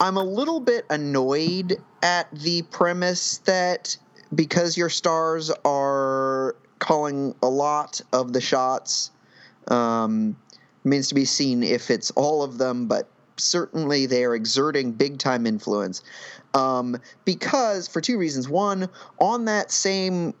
I'm 0.00 0.16
a 0.16 0.24
little 0.24 0.60
bit 0.60 0.86
annoyed 0.90 1.76
at 2.02 2.30
the 2.32 2.62
premise 2.62 3.38
that 3.38 3.96
because 4.34 4.76
your 4.76 4.88
stars 4.88 5.50
are 5.64 6.56
calling 6.78 7.34
a 7.42 7.48
lot 7.48 8.00
of 8.12 8.32
the 8.32 8.40
shots, 8.40 9.10
um, 9.68 10.36
remains 10.82 11.08
to 11.08 11.14
be 11.14 11.24
seen 11.24 11.62
if 11.62 11.90
it's 11.90 12.10
all 12.12 12.42
of 12.42 12.58
them, 12.58 12.86
but 12.86 13.08
certainly 13.36 14.06
they 14.06 14.24
are 14.24 14.34
exerting 14.34 14.92
big 14.92 15.18
time 15.18 15.46
influence. 15.46 16.02
Um, 16.54 16.96
because 17.24 17.88
for 17.88 18.00
two 18.00 18.18
reasons. 18.18 18.48
One, 18.48 18.88
on 19.18 19.46
that 19.46 19.70
same 19.70 20.34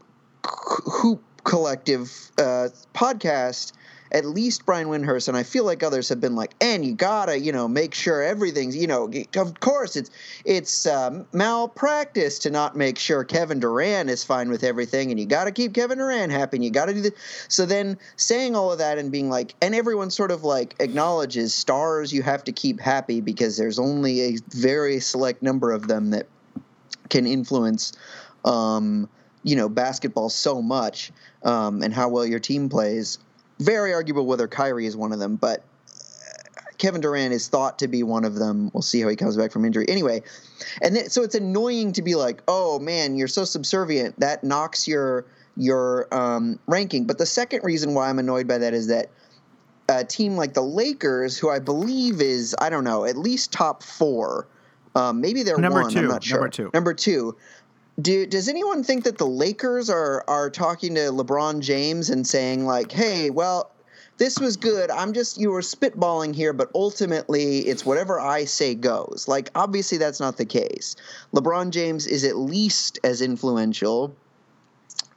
hoop 0.46 1.22
collective 1.44 2.10
uh, 2.38 2.68
podcast, 2.94 3.72
at 4.14 4.24
least 4.24 4.64
Brian 4.64 4.86
Windhorst 4.86 5.26
and 5.26 5.36
I 5.36 5.42
feel 5.42 5.64
like 5.64 5.82
others 5.82 6.08
have 6.08 6.20
been 6.20 6.36
like, 6.36 6.54
and 6.60 6.84
you 6.84 6.94
gotta, 6.94 7.36
you 7.36 7.50
know, 7.50 7.66
make 7.66 7.94
sure 7.94 8.22
everything's, 8.22 8.76
you 8.76 8.86
know, 8.86 9.10
of 9.36 9.58
course 9.58 9.96
it's 9.96 10.10
it's 10.44 10.86
um, 10.86 11.26
malpractice 11.32 12.38
to 12.38 12.50
not 12.50 12.76
make 12.76 12.96
sure 12.96 13.24
Kevin 13.24 13.58
Durant 13.58 14.08
is 14.08 14.22
fine 14.22 14.50
with 14.50 14.62
everything, 14.62 15.10
and 15.10 15.18
you 15.18 15.26
gotta 15.26 15.50
keep 15.50 15.74
Kevin 15.74 15.98
Durant 15.98 16.30
happy, 16.30 16.58
and 16.58 16.64
you 16.64 16.70
gotta 16.70 16.94
do 16.94 17.00
the. 17.00 17.12
So 17.48 17.66
then 17.66 17.98
saying 18.14 18.54
all 18.54 18.70
of 18.70 18.78
that 18.78 18.98
and 18.98 19.10
being 19.10 19.28
like, 19.28 19.56
and 19.60 19.74
everyone 19.74 20.10
sort 20.10 20.30
of 20.30 20.44
like 20.44 20.76
acknowledges 20.78 21.52
stars 21.52 22.12
you 22.12 22.22
have 22.22 22.44
to 22.44 22.52
keep 22.52 22.78
happy 22.78 23.20
because 23.20 23.56
there's 23.56 23.80
only 23.80 24.20
a 24.20 24.38
very 24.50 25.00
select 25.00 25.42
number 25.42 25.72
of 25.72 25.88
them 25.88 26.10
that 26.10 26.28
can 27.10 27.26
influence 27.26 27.92
um, 28.44 29.08
you 29.42 29.56
know 29.56 29.68
basketball 29.68 30.28
so 30.28 30.62
much 30.62 31.10
um, 31.42 31.82
and 31.82 31.92
how 31.92 32.08
well 32.08 32.24
your 32.24 32.38
team 32.38 32.68
plays. 32.68 33.18
Very 33.58 33.94
arguable 33.94 34.26
whether 34.26 34.48
Kyrie 34.48 34.86
is 34.86 34.96
one 34.96 35.12
of 35.12 35.18
them, 35.18 35.36
but 35.36 35.60
uh, 35.60 36.62
Kevin 36.78 37.00
Durant 37.00 37.32
is 37.32 37.48
thought 37.48 37.78
to 37.78 37.88
be 37.88 38.02
one 38.02 38.24
of 38.24 38.34
them. 38.34 38.70
We'll 38.74 38.82
see 38.82 39.00
how 39.00 39.08
he 39.08 39.16
comes 39.16 39.36
back 39.36 39.52
from 39.52 39.64
injury. 39.64 39.86
Anyway, 39.88 40.22
and 40.82 40.96
then, 40.96 41.08
so 41.08 41.22
it's 41.22 41.34
annoying 41.34 41.92
to 41.92 42.02
be 42.02 42.14
like, 42.14 42.42
oh 42.48 42.78
man, 42.78 43.16
you're 43.16 43.28
so 43.28 43.44
subservient 43.44 44.18
that 44.20 44.42
knocks 44.44 44.88
your 44.88 45.24
your 45.56 46.12
um, 46.12 46.58
ranking. 46.66 47.06
But 47.06 47.18
the 47.18 47.26
second 47.26 47.62
reason 47.62 47.94
why 47.94 48.08
I'm 48.08 48.18
annoyed 48.18 48.48
by 48.48 48.58
that 48.58 48.74
is 48.74 48.88
that 48.88 49.10
a 49.88 50.04
team 50.04 50.36
like 50.36 50.54
the 50.54 50.62
Lakers, 50.62 51.38
who 51.38 51.50
I 51.50 51.58
believe 51.58 52.20
is 52.20 52.56
I 52.58 52.70
don't 52.70 52.84
know 52.84 53.04
at 53.04 53.16
least 53.16 53.52
top 53.52 53.82
four, 53.82 54.48
um, 54.94 55.20
maybe 55.20 55.42
they're 55.42 55.58
Number 55.58 55.82
one. 55.82 55.92
two. 55.92 55.98
I'm 56.00 56.08
not 56.08 56.24
sure. 56.24 56.38
Number 56.38 56.48
two. 56.48 56.70
Number 56.72 56.94
two. 56.94 57.36
Do, 58.00 58.26
does 58.26 58.48
anyone 58.48 58.82
think 58.82 59.04
that 59.04 59.18
the 59.18 59.26
Lakers 59.26 59.88
are 59.88 60.24
are 60.26 60.50
talking 60.50 60.94
to 60.96 61.00
LeBron 61.12 61.60
James 61.60 62.10
and 62.10 62.26
saying 62.26 62.66
like, 62.66 62.90
"Hey, 62.90 63.30
well, 63.30 63.70
this 64.18 64.40
was 64.40 64.56
good. 64.56 64.90
I'm 64.90 65.12
just 65.12 65.38
you 65.38 65.50
were 65.50 65.60
spitballing 65.60 66.34
here, 66.34 66.52
but 66.52 66.70
ultimately 66.74 67.60
it's 67.60 67.86
whatever 67.86 68.18
I 68.18 68.46
say 68.46 68.74
goes." 68.74 69.26
Like, 69.28 69.50
obviously 69.54 69.98
that's 69.98 70.18
not 70.18 70.36
the 70.36 70.44
case. 70.44 70.96
LeBron 71.32 71.70
James 71.70 72.06
is 72.06 72.24
at 72.24 72.36
least 72.36 72.98
as 73.04 73.22
influential 73.22 74.14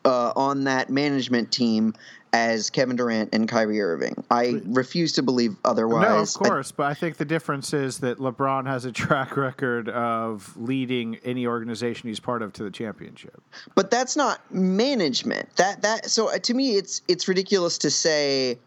uh, 0.06 0.32
on 0.36 0.66
that 0.66 0.90
management 0.90 1.52
team 1.52 1.94
as 2.34 2.70
Kevin 2.70 2.96
Durant 2.96 3.30
and 3.34 3.48
Kyrie 3.48 3.82
Irving. 3.82 4.24
I 4.30 4.62
refuse 4.66 5.14
to 5.14 5.24
believe 5.24 5.56
otherwise. 5.66 6.36
No, 6.38 6.42
of 6.44 6.46
I- 6.48 6.50
course, 6.50 6.72
but 6.72 6.86
I 6.88 6.94
think 6.94 7.18
the 7.18 7.26
difference 7.26 7.74
is 7.74 8.00
that 8.00 8.18
LeBron 8.20 8.66
has 8.68 8.86
a 8.86 8.92
track 8.92 9.38
record 9.38 9.90
of 9.90 10.56
leading 10.58 11.16
any 11.24 11.48
organization 11.48 12.10
he's 12.10 12.20
part 12.20 12.42
of 12.42 12.54
to 12.54 12.64
the 12.64 12.72
championship. 12.72 13.42
but 13.76 13.90
that's 13.92 14.16
not 14.16 14.40
management. 14.54 15.56
That 15.58 15.82
that 15.82 16.10
so 16.10 16.30
uh, 16.34 16.38
to 16.40 16.54
me 16.54 16.76
it's 16.76 17.02
it's 17.08 17.28
ridiculous 17.28 17.78
to 17.80 17.90
say 17.90 18.52
i- 18.52 18.58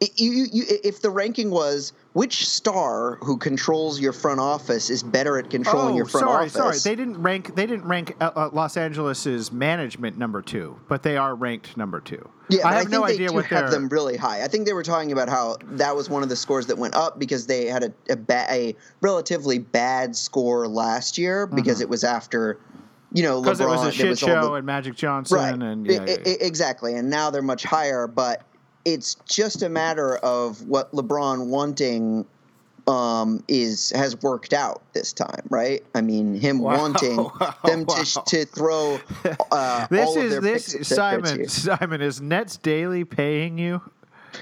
you, 0.00 0.46
you, 0.52 0.64
if 0.84 1.00
the 1.00 1.08
ranking 1.10 1.50
was 1.50 1.92
which 2.12 2.46
star 2.46 3.16
who 3.22 3.36
controls 3.38 3.98
your 3.98 4.12
front 4.12 4.40
office 4.40 4.90
is 4.90 5.02
better 5.02 5.38
at 5.38 5.48
controlling 5.50 5.94
your 5.94 6.04
front 6.04 6.26
Oh, 6.26 6.30
sorry, 6.30 6.44
office. 6.46 6.52
sorry. 6.52 6.78
They 6.96 7.02
didn't 7.02 7.22
rank. 7.22 7.54
They 7.56 7.66
didn't 7.66 7.86
rank 7.86 8.14
uh, 8.20 8.30
uh, 8.36 8.50
Los 8.52 8.76
Angeles's 8.76 9.50
management 9.52 10.18
number 10.18 10.42
two, 10.42 10.78
but 10.88 11.02
they 11.02 11.16
are 11.16 11.34
ranked 11.34 11.76
number 11.76 12.00
two. 12.00 12.28
Yeah, 12.48 12.66
I 12.66 12.68
I, 12.68 12.72
have 12.74 12.80
think 12.82 12.90
no 12.92 13.06
they 13.06 13.14
idea 13.14 13.32
what 13.32 13.46
have 13.46 13.70
them 13.70 13.88
really 13.88 14.16
high. 14.16 14.42
I 14.44 14.48
think 14.48 14.66
they 14.66 14.72
were 14.74 14.82
talking 14.82 15.12
about 15.12 15.28
how 15.30 15.56
that 15.62 15.96
was 15.96 16.08
one 16.10 16.22
of 16.22 16.28
the 16.28 16.36
scores 16.36 16.66
that 16.66 16.76
went 16.78 16.94
up 16.94 17.18
because 17.18 17.46
they 17.46 17.64
had 17.66 17.82
a 17.84 17.92
a, 18.12 18.16
ba- 18.16 18.46
a 18.50 18.76
relatively 19.00 19.58
bad 19.58 20.14
score 20.14 20.68
last 20.68 21.16
year 21.18 21.46
because 21.46 21.80
it 21.80 21.88
was 21.88 22.04
after, 22.04 22.58
you 23.12 23.22
know, 23.22 23.40
because 23.42 23.60
LeBron. 23.60 23.64
Mm-hmm. 23.64 23.72
it 23.72 23.86
was 23.86 23.86
a 23.86 23.92
shit 23.92 24.08
was 24.10 24.18
show 24.18 24.42
the- 24.48 24.52
and 24.52 24.66
Magic 24.66 24.94
Johnson 24.94 25.36
right? 25.38 25.54
and 25.54 25.86
yeah, 25.86 26.04
yeah, 26.06 26.16
I- 26.24 26.30
I- 26.30 26.36
exactly, 26.40 26.94
and 26.94 27.08
now 27.10 27.30
they're 27.30 27.42
much 27.42 27.64
higher. 27.64 28.06
But 28.06 28.42
it's 28.86 29.16
just 29.26 29.62
a 29.62 29.68
matter 29.68 30.16
of 30.18 30.66
what 30.68 30.92
LeBron 30.92 31.48
wanting 31.48 32.24
um, 32.86 33.42
is 33.48 33.90
has 33.90 34.16
worked 34.22 34.52
out 34.52 34.80
this 34.92 35.12
time, 35.12 35.42
right? 35.50 35.84
I 35.94 36.00
mean, 36.02 36.38
him 36.40 36.60
Wow, 36.60 36.78
wanting 36.78 37.16
wow, 37.40 37.54
them 37.64 37.84
to 37.84 38.06
wow. 38.16 38.22
to 38.28 38.44
throw 38.44 39.00
uh, 39.50 39.86
This 39.90 40.06
all 40.06 40.18
of 40.18 40.24
is 40.24 40.40
this 40.40 40.72
picks 40.72 40.74
at 40.74 40.86
Fitz 40.86 41.24
here. 41.24 41.48
Simon. 41.48 41.48
Simon 41.48 42.00
is 42.00 42.20
Nets 42.22 42.56
Daily 42.56 43.04
paying 43.04 43.58
you? 43.58 43.82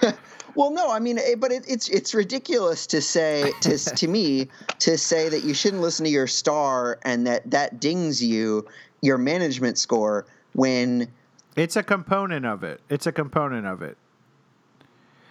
Well, 0.56 0.70
no, 0.70 0.88
I 0.88 1.00
mean, 1.00 1.18
eh, 1.18 1.34
but 1.36 1.50
it, 1.50 1.64
it's 1.66 1.88
it's 1.88 2.14
ridiculous 2.14 2.86
to 2.88 3.00
say 3.00 3.50
to 3.62 3.76
to 3.76 4.06
me 4.06 4.46
to 4.78 4.96
say 4.96 5.28
that 5.28 5.42
you 5.42 5.52
shouldn't 5.52 5.82
listen 5.82 6.04
to 6.04 6.10
your 6.12 6.28
star 6.28 7.00
and 7.02 7.26
that 7.26 7.50
that 7.50 7.80
dings 7.80 8.22
you 8.22 8.64
your 9.00 9.18
management 9.18 9.78
score 9.78 10.26
when 10.52 11.08
It's 11.56 11.74
a 11.74 11.82
component 11.82 12.46
of 12.46 12.62
it. 12.62 12.80
It's 12.88 13.06
a 13.08 13.10
component 13.12 13.66
of 13.66 13.82
it. 13.82 13.96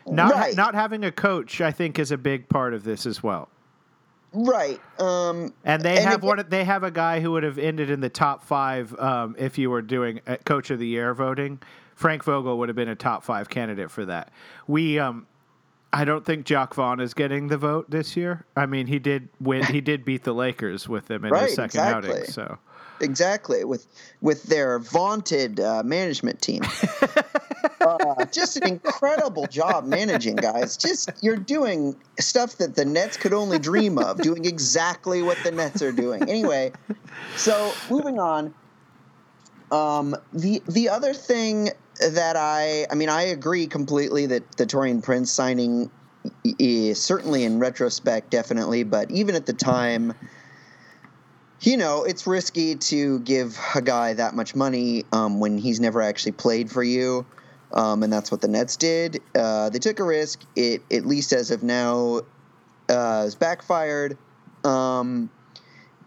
Not 0.05 0.33
Right. 0.33 0.55
not 0.55 0.75
having 0.75 1.03
a 1.03 1.11
coach, 1.11 1.61
I 1.61 1.71
think, 1.71 1.97
is 1.99 2.11
a 2.11 2.17
big 2.17 2.49
part 2.49 2.73
of 2.73 2.83
this 2.83 3.05
as 3.05 3.21
well. 3.23 3.49
right. 4.33 4.81
Um, 4.99 5.53
And 5.63 5.81
they 5.83 5.97
And 5.97 6.05
have 6.09 6.23
one. 6.23 6.43
They 6.49 6.63
have 6.63 6.83
a 6.83 6.91
guy 6.91 7.19
who 7.19 7.31
would 7.31 7.43
have 7.43 7.57
ended 7.57 7.89
in 7.89 7.99
the 8.01 8.09
top 8.09 8.43
five 8.43 8.93
um, 8.99 9.35
if 9.37 9.57
you 9.57 9.69
were 9.69 9.81
doing 9.81 10.19
uh, 10.27 10.37
Coach 10.45 10.71
of 10.71 10.79
the 10.79 10.87
Year 10.87 11.13
voting. 11.13 11.59
Frank 11.95 12.23
Vogel 12.23 12.57
would 12.57 12.69
have 12.69 12.75
been 12.75 12.89
a 12.89 12.95
top 12.95 13.23
five 13.23 13.47
candidate 13.49 13.91
for 13.91 14.03
that. 14.05 14.31
We, 14.67 14.97
um, 14.97 15.27
I 15.93 16.03
don't 16.05 16.25
think 16.25 16.45
Jacque 16.47 16.73
Vaughn 16.73 16.99
is 16.99 17.13
getting 17.13 17.47
the 17.47 17.57
vote 17.57 17.91
this 17.91 18.17
year. 18.17 18.43
I 18.55 18.65
mean, 18.65 18.87
he 18.87 18.97
did 18.97 19.29
win. 19.39 19.63
He 19.65 19.79
did 19.79 20.03
beat 20.03 20.23
the 20.23 20.33
Lakers 20.33 20.89
with 20.89 21.05
them 21.05 21.23
in 21.25 21.31
Right, 21.31 21.43
his 21.45 21.53
second 21.55 21.81
outing. 21.81 22.09
exactly. 22.09 22.33
So 22.33 22.57
exactly 22.99 23.63
with 23.63 23.85
with 24.21 24.41
their 24.43 24.79
vaunted 24.79 25.59
uh, 25.59 25.83
management 25.83 26.41
team. 26.41 26.63
uh, 27.81 28.25
just 28.25 28.57
an 28.57 28.67
incredible 28.67 29.47
job 29.47 29.85
managing, 29.85 30.35
guys. 30.35 30.77
Just 30.77 31.11
you're 31.21 31.37
doing 31.37 31.95
stuff 32.19 32.57
that 32.57 32.75
the 32.75 32.85
Nets 32.85 33.17
could 33.17 33.33
only 33.33 33.59
dream 33.59 33.97
of, 33.97 34.21
doing 34.21 34.45
exactly 34.45 35.21
what 35.21 35.37
the 35.43 35.51
Nets 35.51 35.81
are 35.81 35.91
doing. 35.91 36.23
Anyway, 36.23 36.71
so 37.35 37.73
moving 37.89 38.19
on. 38.19 38.53
Um, 39.71 40.15
the 40.33 40.61
the 40.67 40.89
other 40.89 41.13
thing 41.13 41.69
that 41.99 42.35
I 42.35 42.87
I 42.91 42.95
mean 42.95 43.09
I 43.09 43.23
agree 43.23 43.67
completely 43.67 44.25
that 44.27 44.57
the 44.57 44.65
Taurean 44.65 45.03
Prince 45.03 45.31
signing 45.31 45.89
is 46.59 47.01
certainly 47.01 47.43
in 47.43 47.59
retrospect 47.59 48.29
definitely, 48.29 48.83
but 48.83 49.11
even 49.11 49.35
at 49.35 49.45
the 49.45 49.53
time 49.53 50.13
you 51.63 51.77
know, 51.77 52.03
it's 52.03 52.27
risky 52.27 52.75
to 52.75 53.19
give 53.19 53.57
a 53.73 53.81
guy 53.81 54.13
that 54.13 54.35
much 54.35 54.53
money 54.53 55.05
um, 55.13 55.39
when 55.39 55.57
he's 55.57 55.79
never 55.79 56.01
actually 56.01 56.33
played 56.33 56.69
for 56.69 56.83
you. 56.83 57.25
Um, 57.73 58.03
and 58.03 58.13
that's 58.13 58.31
what 58.31 58.41
the 58.41 58.47
Nets 58.47 58.77
did. 58.77 59.19
Uh, 59.35 59.69
they 59.69 59.79
took 59.79 59.99
a 59.99 60.03
risk. 60.03 60.41
It, 60.55 60.83
at 60.91 61.05
least 61.05 61.33
as 61.33 61.51
of 61.51 61.63
now, 61.63 62.21
uh, 62.87 63.23
has 63.23 63.35
backfired. 63.35 64.17
Um, 64.63 65.29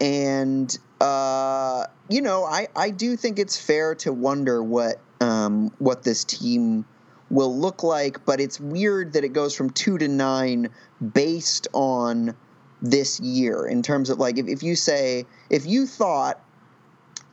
and, 0.00 0.76
uh, 1.00 1.87
you 2.09 2.22
know, 2.22 2.44
I, 2.44 2.68
I 2.76 2.90
do 2.90 3.16
think 3.16 3.38
it's 3.38 3.61
fair 3.61 3.94
to 3.96 4.12
wonder 4.12 4.62
what, 4.62 5.00
um, 5.20 5.72
what 5.79 6.05
this 6.05 6.24
team 6.24 6.85
will 7.31 7.57
look 7.59 7.83
like, 7.83 8.24
but 8.24 8.40
it's 8.40 8.61
weird 8.61 9.14
that 9.14 9.24
it 9.24 9.33
goes 9.33 9.55
from 9.55 9.70
two 9.70 9.98
to 9.98 10.09
nine 10.09 10.68
based 11.12 11.66
on 11.72 12.37
this 12.83 13.18
year 13.20 13.66
in 13.66 13.83
terms 13.83 14.11
of 14.11 14.18
like 14.18 14.38
if, 14.38 14.46
if 14.46 14.62
you 14.62 14.76
say 14.76 15.24
if 15.50 15.66
you 15.66 15.87
thought 15.87 16.40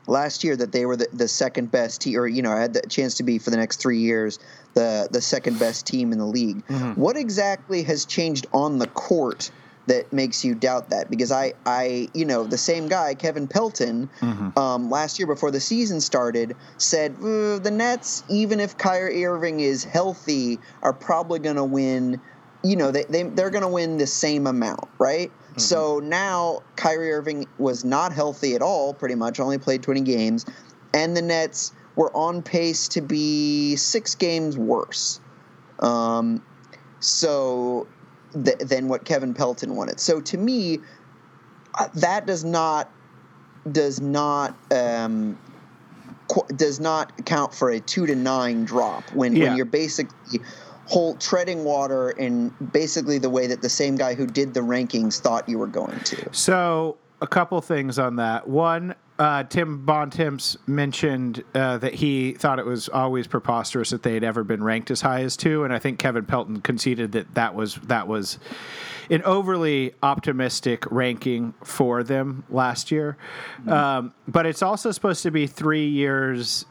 last 0.07 0.43
year 0.43 0.55
that 0.55 0.71
they 0.71 0.85
were 0.85 0.95
the, 0.95 1.07
the 1.13 1.27
second 1.27 1.71
best 1.71 2.01
team 2.01 2.17
or 2.17 2.27
you 2.27 2.41
know 2.41 2.51
I 2.51 2.59
had 2.61 2.73
the 2.73 2.81
chance 2.87 3.15
to 3.15 3.23
be 3.23 3.39
for 3.39 3.49
the 3.49 3.57
next 3.57 3.77
three 3.77 3.99
years 3.99 4.39
the 4.73 5.07
the 5.11 5.21
second 5.21 5.59
best 5.59 5.85
team 5.85 6.11
in 6.11 6.17
the 6.17 6.25
league. 6.25 6.63
What 6.95 7.15
exactly 7.17 7.83
has 7.83 8.05
changed 8.05 8.47
on 8.53 8.79
the 8.79 8.87
court 8.87 9.51
that 9.85 10.13
makes 10.13 10.45
you 10.45 10.55
doubt 10.55 10.89
that? 10.91 11.09
Because 11.09 11.31
i 11.31 11.53
i 11.65 12.07
you 12.13 12.25
know 12.25 12.43
the 12.45 12.57
same 12.57 12.87
guy 12.87 13.13
kevin 13.15 13.47
pelton 13.47 14.09
um, 14.57 14.89
last 14.89 15.19
year 15.19 15.27
before 15.27 15.51
the 15.51 15.59
season 15.59 15.99
started 16.01 16.55
said 16.77 17.15
"Uh, 17.19 17.59
the 17.59 17.71
nets 17.71 18.23
even 18.29 18.59
if 18.59 18.77
kyrie 18.77 19.25
irving 19.25 19.59
is 19.59 19.83
healthy 19.83 20.59
are 20.81 20.93
probably 20.93 21.39
going 21.39 21.57
to 21.57 21.63
win 21.65 22.19
you 22.63 22.75
know, 22.75 22.91
they, 22.91 23.03
they, 23.03 23.23
they're 23.23 23.49
going 23.49 23.63
to 23.63 23.67
win 23.67 23.97
the 23.97 24.07
same 24.07 24.47
amount, 24.47 24.87
right? 24.97 25.31
So 25.55 25.99
now 25.99 26.61
Kyrie 26.77 27.11
Irving 27.11 27.45
was 27.59 27.85
not 27.85 28.11
healthy 28.11 28.55
at 28.55 28.63
all, 28.63 28.93
pretty 28.95 29.13
much, 29.13 29.39
only 29.39 29.59
played 29.59 29.83
20 29.83 30.01
games, 30.01 30.45
and 30.95 31.15
the 31.15 31.21
Nets 31.21 31.73
were 31.95 32.11
on 32.15 32.41
pace 32.41 32.87
to 32.89 33.01
be 33.01 33.75
six 33.75 34.15
games 34.15 34.57
worse. 34.57 35.19
Um, 35.79 36.41
so 36.99 37.87
th- 38.43 38.57
than 38.57 38.87
what 38.87 39.05
Kevin 39.05 39.35
Pelton 39.35 39.75
wanted. 39.75 39.99
So 39.99 40.21
to 40.21 40.37
me, 40.37 40.79
uh, 41.77 41.89
that 41.95 42.25
does 42.25 42.43
not 42.43 42.89
does 43.71 44.01
not 44.01 44.57
um, 44.71 45.37
qu- 46.27 46.47
does 46.55 46.79
not 46.79 47.11
account 47.19 47.53
for 47.53 47.69
a 47.69 47.79
two 47.79 48.05
to 48.07 48.15
nine 48.15 48.65
drop 48.65 49.11
when, 49.13 49.35
Yeah. 49.35 49.49
when 49.49 49.55
you're 49.57 49.65
basically 49.65 50.41
whole 50.85 51.15
treading 51.15 51.63
water 51.63 52.11
in 52.11 52.49
basically 52.71 53.17
the 53.17 53.29
way 53.29 53.47
that 53.47 53.61
the 53.61 53.69
same 53.69 53.95
guy 53.95 54.13
who 54.13 54.27
did 54.27 54.53
the 54.53 54.59
rankings 54.59 55.19
thought 55.19 55.47
you 55.47 55.57
were 55.57 55.67
going 55.67 55.99
to. 56.01 56.33
So 56.33 56.97
a 57.21 57.27
couple 57.27 57.59
things 57.61 57.97
on 57.97 58.17
that. 58.17 58.47
One, 58.47 58.95
uh, 59.19 59.43
Tim 59.43 59.85
Bontemps 59.85 60.57
mentioned 60.67 61.43
uh, 61.53 61.77
that 61.77 61.93
he 61.93 62.33
thought 62.33 62.59
it 62.59 62.65
was 62.65 62.89
always 62.89 63.27
preposterous 63.27 63.91
that 63.91 64.03
they 64.03 64.13
had 64.13 64.23
ever 64.23 64.43
been 64.43 64.63
ranked 64.63 64.91
as 64.91 65.01
high 65.01 65.21
as 65.21 65.37
two, 65.37 65.63
and 65.63 65.73
I 65.73 65.79
think 65.79 65.99
Kevin 65.99 66.25
Pelton 66.25 66.61
conceded 66.61 67.11
that 67.13 67.33
that 67.35 67.53
was 67.53 67.75
that 67.83 68.07
was 68.07 68.39
an 69.09 69.21
overly 69.23 69.93
optimistic 70.01 70.85
ranking 70.91 71.53
for 71.63 72.03
them 72.03 72.43
last 72.49 72.91
year. 72.91 73.17
Um, 73.67 74.13
but 74.27 74.45
it's 74.45 74.61
also 74.61 74.91
supposed 74.91 75.23
to 75.23 75.31
be 75.31 75.45
three 75.45 75.87
years 75.87 76.65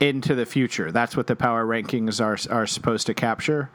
into 0.00 0.34
the 0.34 0.46
future. 0.46 0.90
That's 0.90 1.16
what 1.16 1.26
the 1.26 1.36
power 1.36 1.64
rankings 1.64 2.20
are 2.20 2.38
are 2.52 2.66
supposed 2.66 3.06
to 3.06 3.14
capture. 3.14 3.70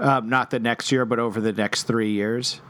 Um, 0.00 0.28
not 0.28 0.50
the 0.50 0.58
next 0.58 0.90
year, 0.90 1.04
but 1.04 1.18
over 1.18 1.40
the 1.40 1.52
next 1.52 1.84
three 1.84 2.10
years. 2.10 2.60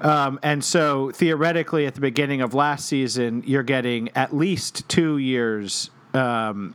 Um, 0.00 0.38
and 0.42 0.64
so 0.64 1.10
theoretically, 1.10 1.86
at 1.86 1.94
the 1.94 2.00
beginning 2.00 2.40
of 2.40 2.54
last 2.54 2.86
season, 2.86 3.42
you're 3.44 3.64
getting 3.64 4.10
at 4.14 4.34
least 4.34 4.88
two 4.88 5.18
years, 5.18 5.90
um, 6.14 6.74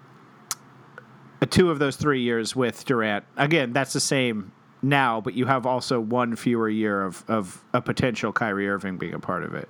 two 1.49 1.71
of 1.71 1.79
those 1.79 1.95
three 1.95 2.21
years 2.21 2.55
with 2.55 2.83
Durant. 2.85 3.23
Again, 3.37 3.71
that's 3.71 3.93
the 3.93 4.01
same 4.01 4.51
now, 4.81 5.21
but 5.21 5.33
you 5.33 5.45
have 5.45 5.65
also 5.65 5.99
one 5.99 6.35
fewer 6.35 6.69
year 6.69 7.03
of, 7.03 7.23
of 7.29 7.63
a 7.73 7.81
potential 7.81 8.33
Kyrie 8.33 8.67
Irving 8.67 8.97
being 8.97 9.13
a 9.13 9.19
part 9.19 9.43
of 9.43 9.55
it. 9.55 9.69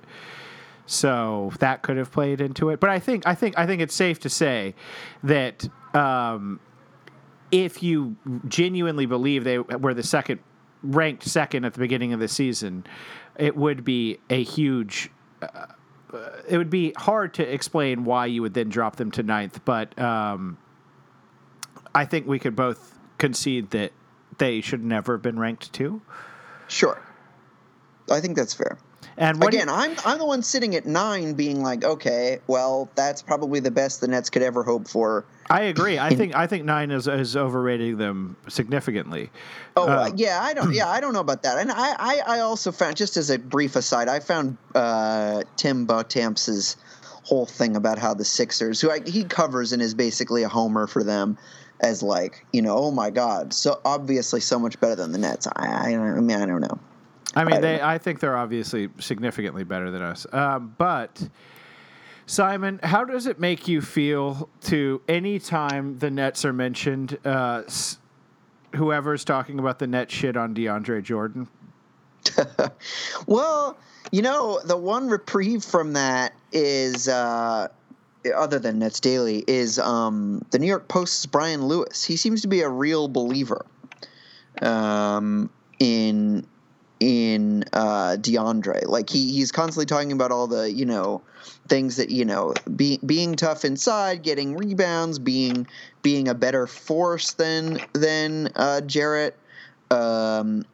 So 0.86 1.52
that 1.60 1.82
could 1.82 1.96
have 1.96 2.12
played 2.12 2.40
into 2.40 2.68
it. 2.70 2.80
But 2.80 2.90
I 2.90 2.98
think 2.98 3.26
I 3.26 3.34
think 3.34 3.58
I 3.58 3.66
think 3.66 3.80
it's 3.80 3.94
safe 3.94 4.20
to 4.20 4.28
say 4.28 4.74
that 5.22 5.68
um, 5.94 6.60
if 7.50 7.82
you 7.82 8.16
genuinely 8.48 9.06
believe 9.06 9.44
they 9.44 9.58
were 9.58 9.94
the 9.94 10.02
second 10.02 10.40
ranked 10.82 11.24
second 11.24 11.64
at 11.64 11.72
the 11.72 11.78
beginning 11.78 12.12
of 12.12 12.20
the 12.20 12.28
season, 12.28 12.84
it 13.36 13.56
would 13.56 13.84
be 13.84 14.18
a 14.28 14.42
huge. 14.42 15.10
Uh, 15.40 15.66
it 16.48 16.58
would 16.58 16.70
be 16.70 16.92
hard 16.96 17.34
to 17.34 17.42
explain 17.42 18.04
why 18.04 18.26
you 18.26 18.40
would 18.42 18.54
then 18.54 18.68
drop 18.68 18.96
them 18.96 19.10
to 19.10 19.22
ninth, 19.24 19.64
but 19.64 19.98
um, 19.98 20.56
I 21.92 22.04
think 22.04 22.28
we 22.28 22.38
could 22.38 22.54
both 22.54 22.96
concede 23.18 23.70
that 23.70 23.92
they 24.38 24.60
should 24.60 24.84
never 24.84 25.14
have 25.14 25.22
been 25.22 25.38
ranked 25.38 25.72
two. 25.72 26.02
Sure. 26.68 27.00
I 28.10 28.20
think 28.20 28.36
that's 28.36 28.54
fair. 28.54 28.78
And 29.16 29.42
Again, 29.42 29.68
I'm 29.68 29.94
I'm 30.04 30.18
the 30.18 30.26
one 30.26 30.42
sitting 30.42 30.74
at 30.74 30.86
nine, 30.86 31.34
being 31.34 31.62
like, 31.62 31.84
okay, 31.84 32.40
well, 32.46 32.88
that's 32.96 33.22
probably 33.22 33.60
the 33.60 33.70
best 33.70 34.00
the 34.00 34.08
Nets 34.08 34.28
could 34.28 34.42
ever 34.42 34.64
hope 34.64 34.88
for. 34.88 35.24
I 35.48 35.62
agree. 35.62 35.98
I 35.98 36.10
think 36.14 36.34
I 36.34 36.46
think 36.46 36.64
nine 36.64 36.90
is 36.90 37.06
is 37.06 37.36
overrating 37.36 37.98
them 37.98 38.36
significantly. 38.48 39.30
Oh 39.76 39.86
Uh, 39.86 40.10
yeah, 40.16 40.40
I 40.42 40.54
don't. 40.54 40.74
Yeah, 40.74 40.88
I 40.88 41.00
don't 41.00 41.12
know 41.12 41.20
about 41.20 41.42
that. 41.44 41.58
And 41.58 41.70
I, 41.70 41.94
I, 41.98 42.22
I 42.26 42.40
also 42.40 42.72
found 42.72 42.96
just 42.96 43.16
as 43.16 43.30
a 43.30 43.38
brief 43.38 43.76
aside, 43.76 44.08
I 44.08 44.20
found 44.20 44.56
uh, 44.74 45.42
Tim 45.56 45.86
Bontemps' 45.86 46.76
whole 47.22 47.46
thing 47.46 47.76
about 47.76 47.98
how 47.98 48.14
the 48.14 48.24
Sixers, 48.24 48.80
who 48.80 48.90
I, 48.90 49.00
he 49.06 49.24
covers 49.24 49.72
and 49.72 49.80
is 49.80 49.94
basically 49.94 50.42
a 50.42 50.48
homer 50.48 50.86
for 50.86 51.04
them, 51.04 51.38
as 51.80 52.02
like 52.02 52.44
you 52.52 52.62
know, 52.62 52.76
oh 52.76 52.90
my 52.90 53.10
god, 53.10 53.52
so 53.52 53.80
obviously 53.84 54.40
so 54.40 54.58
much 54.58 54.80
better 54.80 54.96
than 54.96 55.12
the 55.12 55.18
Nets. 55.18 55.46
I, 55.46 55.66
I, 55.66 55.94
I 55.94 56.20
mean, 56.20 56.36
I 56.36 56.46
don't 56.46 56.62
know. 56.62 56.78
I 57.36 57.44
mean, 57.44 57.56
I 57.56 57.60
they. 57.60 57.80
I 57.80 57.98
think 57.98 58.20
they're 58.20 58.36
obviously 58.36 58.88
significantly 58.98 59.64
better 59.64 59.90
than 59.90 60.02
us. 60.02 60.26
Um, 60.32 60.74
but 60.78 61.28
Simon, 62.26 62.80
how 62.82 63.04
does 63.04 63.26
it 63.26 63.38
make 63.38 63.68
you 63.68 63.80
feel 63.80 64.48
to 64.62 65.02
any 65.08 65.38
time 65.38 65.98
the 65.98 66.10
Nets 66.10 66.44
are 66.44 66.52
mentioned? 66.52 67.18
Uh, 67.24 67.62
whoever's 68.74 69.24
talking 69.24 69.58
about 69.58 69.78
the 69.78 69.86
net 69.86 70.10
shit 70.10 70.36
on 70.36 70.54
DeAndre 70.54 71.02
Jordan. 71.02 71.48
Well, 73.26 73.76
you 74.10 74.22
know, 74.22 74.60
the 74.64 74.76
one 74.76 75.08
reprieve 75.08 75.64
from 75.64 75.94
that 75.94 76.34
is, 76.52 77.08
uh, 77.08 77.68
other 78.34 78.58
than 78.58 78.78
Nets 78.78 79.00
Daily, 79.00 79.44
is 79.46 79.78
um, 79.78 80.44
the 80.50 80.58
New 80.58 80.66
York 80.66 80.88
Post's 80.88 81.26
Brian 81.26 81.66
Lewis. 81.66 82.04
He 82.04 82.16
seems 82.16 82.42
to 82.42 82.48
be 82.48 82.60
a 82.60 82.68
real 82.68 83.08
believer 83.08 83.64
um, 84.62 85.50
in 85.78 86.46
in 87.04 87.64
uh, 87.74 88.16
DeAndre. 88.18 88.86
Like 88.86 89.10
he, 89.10 89.30
he's 89.30 89.52
constantly 89.52 89.84
talking 89.84 90.10
about 90.10 90.32
all 90.32 90.46
the 90.46 90.72
you 90.72 90.86
know 90.86 91.20
things 91.68 91.96
that 91.96 92.08
you 92.08 92.24
know 92.24 92.54
be, 92.74 92.98
being 93.04 93.36
tough 93.36 93.64
inside, 93.64 94.22
getting 94.22 94.56
rebounds, 94.56 95.18
being 95.18 95.66
being 96.02 96.28
a 96.28 96.34
better 96.34 96.66
force 96.66 97.32
than 97.32 97.78
than 97.92 98.50
uh, 98.56 98.80
Jarrett. 98.80 99.36
Um, 99.90 100.64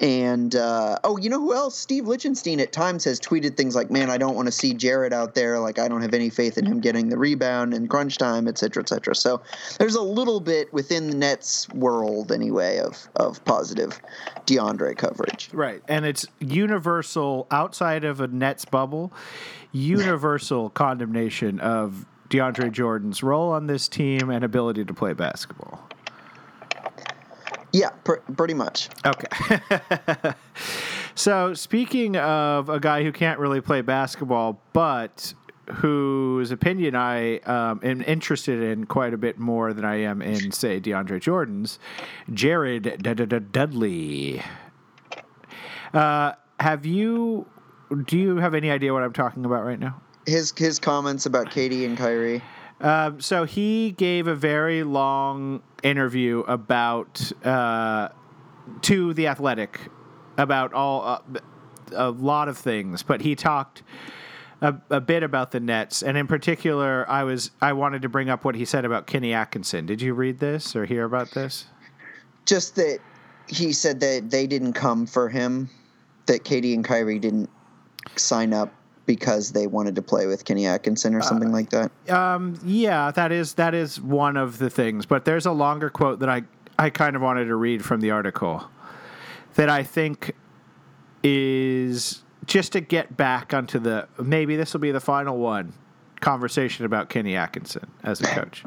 and 0.00 0.54
uh, 0.54 0.98
oh, 1.04 1.16
you 1.16 1.30
know 1.30 1.40
who 1.40 1.54
else? 1.54 1.76
Steve 1.76 2.06
Lichtenstein 2.06 2.60
at 2.60 2.72
times 2.72 3.04
has 3.04 3.20
tweeted 3.20 3.56
things 3.56 3.74
like, 3.74 3.90
"Man, 3.90 4.10
I 4.10 4.18
don't 4.18 4.34
want 4.34 4.46
to 4.46 4.52
see 4.52 4.74
Jarrett 4.74 5.12
out 5.12 5.34
there. 5.34 5.58
Like, 5.58 5.78
I 5.78 5.88
don't 5.88 6.02
have 6.02 6.14
any 6.14 6.30
faith 6.30 6.58
in 6.58 6.66
him 6.66 6.80
getting 6.80 7.08
the 7.08 7.18
rebound 7.18 7.74
and 7.74 7.88
crunch 7.88 8.18
time, 8.18 8.48
et 8.48 8.58
cetera, 8.58 8.82
et 8.82 8.88
cetera." 8.88 9.14
So 9.14 9.40
there's 9.78 9.94
a 9.94 10.02
little 10.02 10.40
bit 10.40 10.72
within 10.72 11.10
the 11.10 11.16
Nets 11.16 11.68
world, 11.70 12.32
anyway, 12.32 12.78
of 12.78 13.08
of 13.16 13.44
positive 13.44 14.00
DeAndre 14.46 14.96
coverage. 14.96 15.50
Right. 15.52 15.82
And 15.88 16.04
it's 16.04 16.26
universal 16.38 17.46
outside 17.50 18.04
of 18.04 18.20
a 18.20 18.26
Nets 18.26 18.64
bubble, 18.64 19.12
universal 19.72 20.70
condemnation 20.70 21.60
of 21.60 22.06
DeAndre 22.28 22.72
Jordan's 22.72 23.22
role 23.22 23.52
on 23.52 23.66
this 23.66 23.88
team 23.88 24.30
and 24.30 24.44
ability 24.44 24.84
to 24.84 24.94
play 24.94 25.12
basketball. 25.12 25.85
Yeah, 27.76 27.90
pr- 28.04 28.24
pretty 28.34 28.54
much. 28.54 28.88
Okay. 29.04 29.60
so, 31.14 31.52
speaking 31.52 32.16
of 32.16 32.70
a 32.70 32.80
guy 32.80 33.02
who 33.02 33.12
can't 33.12 33.38
really 33.38 33.60
play 33.60 33.82
basketball, 33.82 34.62
but 34.72 35.34
whose 35.70 36.50
opinion 36.52 36.96
I 36.96 37.38
um, 37.40 37.80
am 37.82 38.00
interested 38.00 38.62
in 38.62 38.86
quite 38.86 39.12
a 39.12 39.18
bit 39.18 39.38
more 39.38 39.74
than 39.74 39.84
I 39.84 39.96
am 39.96 40.22
in, 40.22 40.52
say, 40.52 40.80
DeAndre 40.80 41.20
Jordan's, 41.20 41.78
Jared 42.32 43.02
Dudley. 43.52 44.42
Uh, 45.92 46.32
have 46.58 46.86
you? 46.86 47.46
Do 48.06 48.16
you 48.16 48.36
have 48.36 48.54
any 48.54 48.70
idea 48.70 48.94
what 48.94 49.02
I'm 49.02 49.12
talking 49.12 49.44
about 49.44 49.66
right 49.66 49.78
now? 49.78 50.00
His 50.24 50.50
his 50.56 50.78
comments 50.78 51.26
about 51.26 51.50
KD 51.50 51.84
and 51.84 51.98
Kyrie. 51.98 52.42
Um, 52.80 53.20
so 53.20 53.44
he 53.44 53.92
gave 53.92 54.26
a 54.26 54.34
very 54.34 54.82
long 54.82 55.62
interview 55.86 56.40
about 56.40 57.32
uh, 57.44 58.08
to 58.82 59.14
the 59.14 59.28
Athletic 59.28 59.80
about 60.36 60.72
all 60.72 61.02
uh, 61.02 61.20
a 61.92 62.10
lot 62.10 62.48
of 62.48 62.58
things, 62.58 63.02
but 63.02 63.20
he 63.20 63.34
talked 63.34 63.82
a, 64.60 64.74
a 64.90 65.00
bit 65.00 65.22
about 65.22 65.50
the 65.50 65.60
Nets, 65.60 66.02
and 66.02 66.16
in 66.16 66.26
particular, 66.26 67.08
I 67.08 67.24
was 67.24 67.50
I 67.60 67.72
wanted 67.72 68.02
to 68.02 68.08
bring 68.08 68.28
up 68.28 68.44
what 68.44 68.54
he 68.54 68.64
said 68.64 68.84
about 68.84 69.06
Kenny 69.06 69.32
Atkinson. 69.32 69.86
Did 69.86 70.02
you 70.02 70.14
read 70.14 70.38
this 70.38 70.74
or 70.74 70.84
hear 70.84 71.04
about 71.04 71.30
this? 71.32 71.66
Just 72.46 72.76
that 72.76 73.00
he 73.48 73.72
said 73.72 74.00
that 74.00 74.30
they 74.30 74.46
didn't 74.46 74.72
come 74.72 75.06
for 75.06 75.28
him, 75.28 75.70
that 76.26 76.44
KD 76.44 76.74
and 76.74 76.84
Kyrie 76.84 77.18
didn't 77.18 77.50
sign 78.16 78.52
up 78.52 78.72
because 79.06 79.52
they 79.52 79.66
wanted 79.66 79.94
to 79.94 80.02
play 80.02 80.26
with 80.26 80.44
Kenny 80.44 80.66
Atkinson 80.66 81.14
or 81.14 81.22
something 81.22 81.52
like 81.52 81.70
that. 81.70 81.90
Um, 82.10 82.58
yeah, 82.64 83.10
that 83.12 83.32
is 83.32 83.54
that 83.54 83.72
is 83.74 84.00
one 84.00 84.36
of 84.36 84.58
the 84.58 84.68
things. 84.68 85.06
But 85.06 85.24
there's 85.24 85.46
a 85.46 85.52
longer 85.52 85.88
quote 85.88 86.18
that 86.20 86.28
I 86.28 86.42
I 86.78 86.90
kind 86.90 87.16
of 87.16 87.22
wanted 87.22 87.46
to 87.46 87.56
read 87.56 87.84
from 87.84 88.00
the 88.00 88.10
article 88.10 88.68
that 89.54 89.70
I 89.70 89.82
think 89.82 90.34
is 91.22 92.22
just 92.44 92.72
to 92.72 92.80
get 92.80 93.16
back 93.16 93.54
onto 93.54 93.78
the 93.78 94.08
maybe 94.22 94.56
this 94.56 94.72
will 94.72 94.80
be 94.80 94.92
the 94.92 95.00
final 95.00 95.38
one 95.38 95.72
conversation 96.20 96.84
about 96.84 97.08
Kenny 97.08 97.36
Atkinson 97.36 97.86
as 98.02 98.20
a 98.20 98.24
coach. 98.24 98.64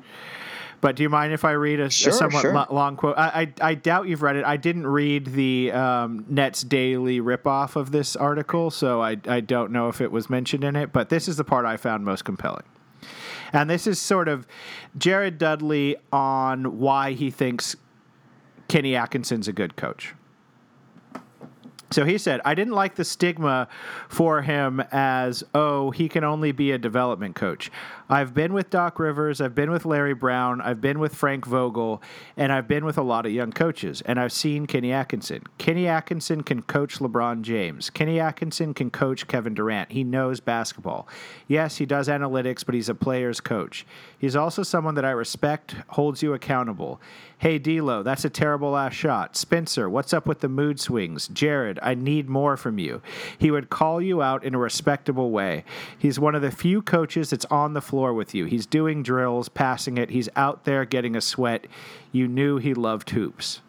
But 0.82 0.96
do 0.96 1.04
you 1.04 1.10
mind 1.10 1.34
if 1.34 1.44
I 1.44 1.52
read 1.52 1.80
a, 1.80 1.86
a 1.86 1.92
somewhat 1.92 2.42
sure. 2.42 2.54
long 2.70 2.96
quote? 2.96 3.18
I, 3.18 3.54
I 3.62 3.70
I 3.70 3.76
doubt 3.76 4.08
you've 4.08 4.22
read 4.22 4.36
it. 4.36 4.46
I 4.46 4.58
didn't 4.58 4.88
read 4.88 5.26
the 5.28 5.72
um, 5.72 6.26
Nets 6.30 6.62
Daily 6.62 7.20
ripoff 7.20 7.76
of 7.76 7.92
this 7.92 8.15
article, 8.15 8.72
so 8.72 9.02
I 9.02 9.18
I 9.28 9.42
don't 9.42 9.72
know 9.72 9.89
if 9.89 10.02
it 10.02 10.12
was 10.12 10.30
mentioned 10.30 10.63
in 10.63 10.76
it. 10.76 10.94
But 10.94 11.10
this 11.10 11.28
is 11.28 11.38
the 11.38 11.44
part 11.44 11.65
I 11.65 11.78
found 11.78 12.06
most 12.06 12.24
compelling. 12.24 12.63
And 13.52 13.70
this 13.70 13.88
is 13.88 14.00
sort 14.00 14.28
of 14.28 14.46
Jared 14.98 15.38
Dudley 15.38 15.98
on 16.12 16.80
why 16.80 17.13
he 17.13 17.32
thinks 17.32 17.76
Kenny 18.68 18.96
Atkinson's 18.96 19.48
a 19.48 19.54
good 19.54 19.76
coach. 19.76 20.13
So 21.91 22.06
he 22.06 22.17
said, 22.17 22.39
I 22.45 22.54
didn't 22.54 22.73
like 22.73 22.95
the 22.95 23.04
stigma 23.04 23.67
for 24.10 24.43
him 24.43 24.80
as, 24.91 25.43
oh, 25.56 25.89
he 25.89 26.08
can 26.08 26.23
only 26.23 26.52
be 26.52 26.71
a 26.71 26.78
development 26.78 27.36
coach. 27.36 27.71
I've 28.12 28.34
been 28.34 28.54
with 28.54 28.69
Doc 28.69 28.99
Rivers, 28.99 29.39
I've 29.39 29.54
been 29.54 29.69
with 29.69 29.86
Larry 29.86 30.15
Brown, 30.15 30.62
I've 30.62 30.82
been 30.82 30.99
with 30.99 31.13
Frank 31.13 31.45
Vogel, 31.45 32.02
and 32.38 32.52
I've 32.52 32.67
been 32.67 32.86
with 32.86 32.97
a 32.97 33.04
lot 33.04 33.25
of 33.25 33.32
young 33.32 33.52
coaches, 33.52 34.02
and 34.06 34.19
I've 34.19 34.32
seen 34.32 34.65
Kenny 34.65 34.91
Atkinson. 34.91 35.43
Kenny 35.60 35.88
Atkinson 35.88 36.41
can 36.41 36.63
coach 36.63 36.99
LeBron 36.99 37.41
James. 37.41 37.89
Kenny 37.89 38.19
Atkinson 38.19 38.73
can 38.73 38.89
coach 38.89 39.28
Kevin 39.28 39.54
Durant. 39.54 39.91
He 39.91 40.04
knows 40.04 40.39
basketball. 40.39 41.08
Yes, 41.47 41.78
he 41.78 41.86
does 41.86 42.08
analytics, 42.08 42.65
but 42.65 42.73
he's 42.75 42.89
a 42.89 42.95
player's 42.95 43.39
coach. 43.39 43.86
He's 44.17 44.36
also 44.36 44.63
someone 44.63 44.95
that 44.95 45.06
I 45.06 45.12
respect, 45.12 45.75
holds 45.89 46.23
you 46.23 46.34
accountable. 46.34 46.99
Hey, 47.38 47.58
D'Lo, 47.58 48.04
that's 48.04 48.25
a 48.25 48.30
terrible 48.30 48.71
last 48.71 48.95
shot. 48.95 49.38
Spencer, 49.38 49.89
what's 49.89 50.13
up 50.13 50.25
with 50.25 50.41
the 50.41 50.49
mood 50.49 50.80
swings? 50.80 51.30
Jared, 51.30 51.79
I 51.82 51.94
need 51.94 52.30
more 52.30 52.58
from 52.58 52.80
you. 52.80 53.02
He 53.38 53.52
would 53.52 53.70
call 53.70 54.02
you 54.02 54.22
out 54.22 54.44
in 54.44 54.56
a 54.56 54.60
respectable 54.60 55.32
way. 55.32 55.63
He's 55.98 56.20
one 56.20 56.36
of 56.36 56.42
the 56.42 56.52
few 56.52 56.82
coaches 56.82 57.30
that's 57.30 57.46
on 57.46 57.74
the 57.74 57.82
floor 57.82 58.13
with 58.13 58.34
you. 58.34 58.46
He's 58.46 58.65
doing 58.65 59.04
drills, 59.04 59.50
passing 59.50 59.98
it. 59.98 60.10
He's 60.10 60.30
out 60.36 60.65
there 60.65 60.86
getting 60.86 61.15
a 61.15 61.22
sweat. 61.22 61.68
You 62.12 62.28
knew 62.28 62.58
he 62.58 62.74
loved 62.74 63.12
hoops. 63.12 63.62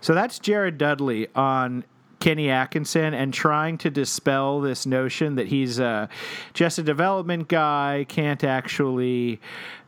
So 0.00 0.14
that's 0.14 0.38
Jared 0.38 0.76
Dudley 0.76 1.28
on 1.34 1.84
Kenny 2.24 2.48
Atkinson 2.48 3.12
and 3.12 3.34
trying 3.34 3.76
to 3.76 3.90
dispel 3.90 4.62
this 4.62 4.86
notion 4.86 5.34
that 5.34 5.46
he's 5.46 5.78
uh, 5.78 6.06
just 6.54 6.78
a 6.78 6.82
development 6.82 7.48
guy, 7.48 8.06
can't 8.08 8.42
actually 8.44 9.40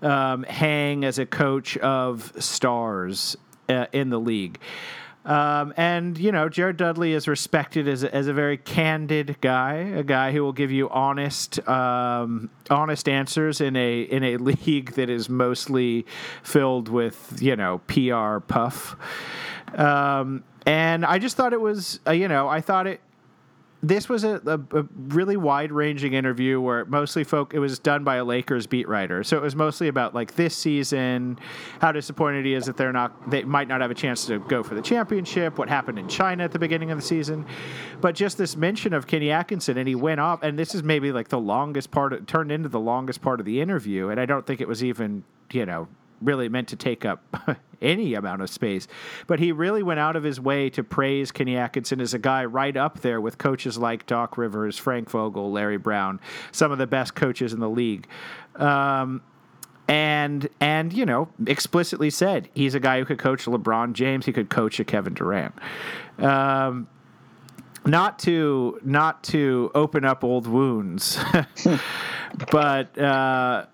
um, 0.02 0.42
hang 0.42 1.04
as 1.04 1.18
a 1.18 1.24
coach 1.24 1.78
of 1.78 2.32
stars 2.38 3.38
uh, 3.70 3.86
in 3.92 4.10
the 4.10 4.20
league. 4.20 4.58
Um, 5.26 5.74
and 5.76 6.16
you 6.16 6.30
know, 6.30 6.48
Jared 6.48 6.76
Dudley 6.76 7.12
is 7.12 7.26
respected 7.26 7.88
as 7.88 8.04
a, 8.04 8.14
as 8.14 8.28
a 8.28 8.32
very 8.32 8.56
candid 8.56 9.36
guy, 9.40 9.74
a 9.74 10.04
guy 10.04 10.30
who 10.30 10.42
will 10.42 10.52
give 10.52 10.70
you 10.70 10.88
honest, 10.88 11.58
um, 11.68 12.48
honest 12.70 13.08
answers 13.08 13.60
in 13.60 13.74
a 13.74 14.02
in 14.02 14.22
a 14.22 14.36
league 14.38 14.92
that 14.92 15.10
is 15.10 15.28
mostly 15.28 16.06
filled 16.44 16.88
with 16.88 17.38
you 17.42 17.56
know 17.56 17.78
PR 17.88 18.38
puff. 18.38 18.94
Um, 19.74 20.44
and 20.64 21.04
I 21.04 21.18
just 21.18 21.36
thought 21.36 21.52
it 21.52 21.60
was, 21.60 22.00
uh, 22.06 22.12
you 22.12 22.28
know, 22.28 22.48
I 22.48 22.60
thought 22.60 22.86
it. 22.86 23.00
This 23.86 24.08
was 24.08 24.24
a, 24.24 24.40
a, 24.44 24.78
a 24.80 24.84
really 25.08 25.36
wide-ranging 25.36 26.12
interview 26.12 26.60
where 26.60 26.84
mostly 26.86 27.22
folk. 27.22 27.54
It 27.54 27.60
was 27.60 27.78
done 27.78 28.02
by 28.02 28.16
a 28.16 28.24
Lakers 28.24 28.66
beat 28.66 28.88
writer, 28.88 29.22
so 29.22 29.36
it 29.36 29.42
was 29.42 29.54
mostly 29.54 29.86
about 29.86 30.12
like 30.12 30.34
this 30.34 30.56
season, 30.56 31.38
how 31.80 31.92
disappointed 31.92 32.44
he 32.44 32.54
is 32.54 32.66
that 32.66 32.76
they're 32.76 32.92
not, 32.92 33.30
they 33.30 33.44
might 33.44 33.68
not 33.68 33.80
have 33.80 33.92
a 33.92 33.94
chance 33.94 34.26
to 34.26 34.40
go 34.40 34.64
for 34.64 34.74
the 34.74 34.82
championship. 34.82 35.56
What 35.56 35.68
happened 35.68 36.00
in 36.00 36.08
China 36.08 36.42
at 36.42 36.50
the 36.50 36.58
beginning 36.58 36.90
of 36.90 36.98
the 36.98 37.04
season, 37.04 37.46
but 38.00 38.16
just 38.16 38.38
this 38.38 38.56
mention 38.56 38.92
of 38.92 39.06
Kenny 39.06 39.30
Atkinson, 39.30 39.78
and 39.78 39.86
he 39.86 39.94
went 39.94 40.18
off, 40.18 40.42
and 40.42 40.58
this 40.58 40.74
is 40.74 40.82
maybe 40.82 41.12
like 41.12 41.28
the 41.28 41.38
longest 41.38 41.92
part, 41.92 42.12
of, 42.12 42.26
turned 42.26 42.50
into 42.50 42.68
the 42.68 42.80
longest 42.80 43.22
part 43.22 43.38
of 43.38 43.46
the 43.46 43.60
interview, 43.60 44.08
and 44.08 44.18
I 44.18 44.26
don't 44.26 44.44
think 44.44 44.60
it 44.60 44.66
was 44.66 44.82
even, 44.82 45.22
you 45.52 45.64
know, 45.64 45.86
really 46.20 46.48
meant 46.48 46.68
to 46.68 46.76
take 46.76 47.04
up 47.04 47.22
any 47.82 48.14
amount 48.14 48.42
of 48.42 48.50
space. 48.50 48.88
But 49.26 49.38
he 49.38 49.52
really 49.52 49.82
went 49.82 50.00
out 50.00 50.16
of 50.16 50.22
his 50.22 50.40
way 50.40 50.70
to 50.70 50.82
praise 50.82 51.30
Kenny 51.30 51.56
Atkinson 51.56 52.00
as 52.00 52.14
a 52.14 52.18
guy 52.18 52.44
right 52.44 52.76
up 52.76 53.00
there 53.00 53.20
with 53.20 53.38
coaches 53.38 53.78
like 53.78 54.06
Doc 54.06 54.38
Rivers, 54.38 54.78
Frank 54.78 55.10
Vogel, 55.10 55.50
Larry 55.50 55.76
Brown, 55.76 56.20
some 56.52 56.72
of 56.72 56.78
the 56.78 56.86
best 56.86 57.14
coaches 57.14 57.52
in 57.52 57.60
the 57.60 57.70
league. 57.70 58.06
Um, 58.56 59.22
and 59.88 60.48
and 60.58 60.92
you 60.92 61.06
know 61.06 61.28
explicitly 61.46 62.10
said 62.10 62.48
he's 62.54 62.74
a 62.74 62.80
guy 62.80 62.98
who 62.98 63.04
could 63.04 63.18
coach 63.18 63.44
LeBron 63.44 63.92
James. 63.92 64.26
He 64.26 64.32
could 64.32 64.50
coach 64.50 64.80
a 64.80 64.84
Kevin 64.84 65.14
Durant. 65.14 65.54
Um, 66.18 66.88
not 67.84 68.18
to 68.20 68.80
not 68.82 69.22
to 69.24 69.70
open 69.74 70.04
up 70.04 70.24
old 70.24 70.46
wounds, 70.46 71.18
but 72.50 72.98
uh, 72.98 73.66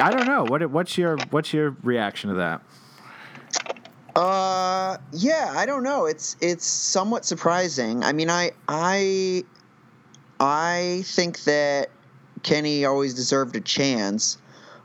I 0.00 0.10
don't 0.10 0.26
know 0.26 0.44
what 0.44 0.68
what's 0.70 0.96
your 0.96 1.18
what's 1.18 1.52
your 1.52 1.76
reaction 1.82 2.30
to 2.30 2.36
that? 2.36 2.62
Uh, 4.16 4.96
yeah, 5.12 5.52
I 5.56 5.66
don't 5.66 5.82
know. 5.82 6.06
It's 6.06 6.36
it's 6.40 6.66
somewhat 6.66 7.24
surprising. 7.24 8.04
I 8.04 8.12
mean, 8.12 8.30
I 8.30 8.52
I 8.68 9.44
I 10.40 11.02
think 11.06 11.42
that 11.44 11.90
Kenny 12.42 12.84
always 12.84 13.14
deserved 13.14 13.56
a 13.56 13.60
chance 13.60 14.38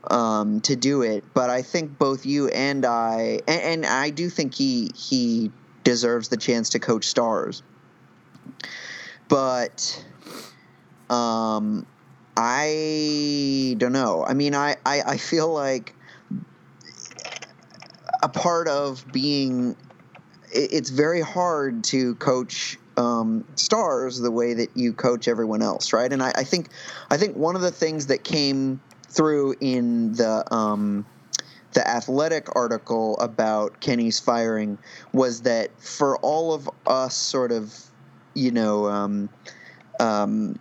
um, 0.09 0.61
to 0.61 0.75
do 0.75 1.01
it, 1.01 1.23
but 1.33 1.49
I 1.49 1.61
think 1.61 1.97
both 1.99 2.25
you 2.25 2.47
and 2.49 2.85
I, 2.85 3.41
and, 3.47 3.61
and 3.61 3.85
I 3.85 4.09
do 4.09 4.29
think 4.29 4.53
he 4.55 4.91
he 4.95 5.51
deserves 5.83 6.29
the 6.29 6.37
chance 6.37 6.69
to 6.69 6.79
coach 6.79 7.05
stars. 7.05 7.61
But 9.27 10.03
um, 11.09 11.85
I 12.41 13.75
don't 13.79 13.91
know. 13.91 14.23
I 14.25 14.33
mean, 14.33 14.55
I, 14.55 14.77
I, 14.85 15.01
I 15.01 15.17
feel 15.17 15.51
like 15.51 15.93
a 18.23 18.29
part 18.29 18.69
of 18.69 19.03
being 19.11 19.75
it's 20.53 20.89
very 20.89 21.19
hard 21.19 21.83
to 21.83 22.15
coach 22.15 22.77
um, 22.95 23.43
stars 23.55 24.19
the 24.19 24.31
way 24.31 24.53
that 24.53 24.69
you 24.73 24.93
coach 24.93 25.27
everyone 25.27 25.61
else, 25.61 25.91
right? 25.91 26.11
And 26.11 26.23
I, 26.23 26.31
I, 26.33 26.43
think 26.45 26.69
I 27.11 27.17
think 27.17 27.35
one 27.35 27.57
of 27.57 27.61
the 27.61 27.71
things 27.71 28.07
that 28.07 28.23
came 28.23 28.79
through 29.09 29.55
in 29.59 30.13
the 30.13 30.45
um, 30.53 31.05
the 31.73 31.85
athletic 31.85 32.55
article 32.55 33.17
about 33.19 33.81
Kenny's 33.81 34.17
firing 34.17 34.77
was 35.11 35.41
that 35.41 35.77
for 35.81 36.17
all 36.19 36.53
of 36.53 36.69
us, 36.87 37.15
sort 37.15 37.51
of, 37.51 37.77
you 38.33 38.51
know. 38.51 38.85
Um, 38.85 39.29
um 39.99 40.57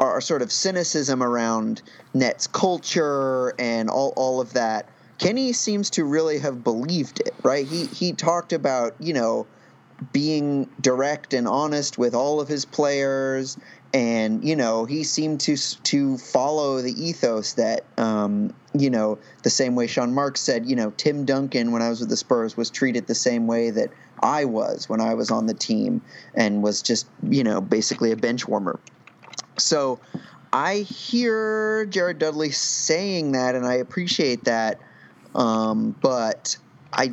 our 0.00 0.20
sort 0.20 0.42
of 0.42 0.52
cynicism 0.52 1.22
around 1.22 1.82
Nets 2.14 2.46
culture 2.46 3.54
and 3.58 3.88
all, 3.88 4.12
all 4.16 4.40
of 4.40 4.52
that, 4.54 4.88
Kenny 5.18 5.52
seems 5.52 5.90
to 5.90 6.04
really 6.04 6.38
have 6.38 6.62
believed 6.62 7.20
it, 7.20 7.34
right? 7.42 7.66
He 7.66 7.86
he 7.86 8.12
talked 8.12 8.52
about, 8.52 8.94
you 9.00 9.14
know, 9.14 9.46
being 10.12 10.68
direct 10.80 11.32
and 11.32 11.48
honest 11.48 11.96
with 11.96 12.14
all 12.14 12.38
of 12.40 12.48
his 12.48 12.66
players 12.66 13.56
and 13.94 14.44
you 14.44 14.54
know 14.54 14.84
he 14.84 15.02
seemed 15.02 15.40
to 15.40 15.56
to 15.82 16.18
follow 16.18 16.82
the 16.82 16.92
ethos 17.02 17.54
that 17.54 17.84
um, 17.96 18.52
you 18.74 18.90
know 18.90 19.18
the 19.42 19.50
same 19.50 19.74
way 19.74 19.86
Sean 19.86 20.12
Marks 20.12 20.40
said 20.40 20.66
you 20.66 20.76
know 20.76 20.92
Tim 20.98 21.24
Duncan 21.24 21.72
when 21.72 21.80
I 21.80 21.88
was 21.88 22.00
with 22.00 22.10
the 22.10 22.16
Spurs 22.16 22.56
was 22.56 22.68
treated 22.68 23.06
the 23.06 23.14
same 23.14 23.46
way 23.46 23.70
that 23.70 23.90
I 24.22 24.44
was 24.44 24.88
when 24.88 25.00
I 25.00 25.14
was 25.14 25.30
on 25.30 25.46
the 25.46 25.54
team 25.54 26.02
and 26.34 26.62
was 26.62 26.82
just 26.82 27.06
you 27.22 27.42
know 27.42 27.60
basically 27.60 28.12
a 28.12 28.16
bench 28.16 28.46
warmer 28.46 28.78
so 29.58 30.00
I 30.52 30.78
hear 30.78 31.86
Jared 31.86 32.18
Dudley 32.18 32.50
saying 32.50 33.32
that, 33.32 33.54
and 33.54 33.66
I 33.66 33.74
appreciate 33.74 34.44
that. 34.44 34.80
Um, 35.34 35.94
but 36.00 36.56
I, 36.92 37.12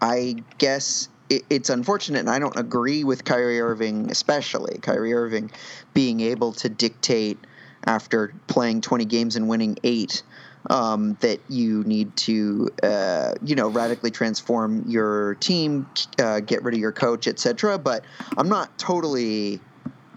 I 0.00 0.36
guess 0.56 1.08
it, 1.28 1.42
it's 1.50 1.70
unfortunate, 1.70 2.20
and 2.20 2.30
I 2.30 2.38
don't 2.38 2.56
agree 2.56 3.04
with 3.04 3.24
Kyrie 3.24 3.60
Irving, 3.60 4.10
especially 4.10 4.78
Kyrie 4.78 5.12
Irving 5.12 5.50
being 5.92 6.20
able 6.20 6.52
to 6.54 6.68
dictate 6.68 7.38
after 7.84 8.32
playing 8.46 8.80
20 8.80 9.04
games 9.04 9.36
and 9.36 9.48
winning 9.48 9.78
eight. 9.84 10.22
Um, 10.70 11.16
that 11.20 11.40
you 11.48 11.84
need 11.84 12.14
to, 12.16 12.68
uh, 12.82 13.32
you 13.42 13.54
know, 13.54 13.68
radically 13.68 14.10
transform 14.10 14.84
your 14.86 15.36
team, 15.36 15.88
uh, 16.18 16.40
get 16.40 16.62
rid 16.62 16.74
of 16.74 16.80
your 16.80 16.92
coach, 16.92 17.26
etc. 17.26 17.78
But 17.78 18.04
I'm 18.36 18.48
not 18.48 18.76
totally 18.76 19.60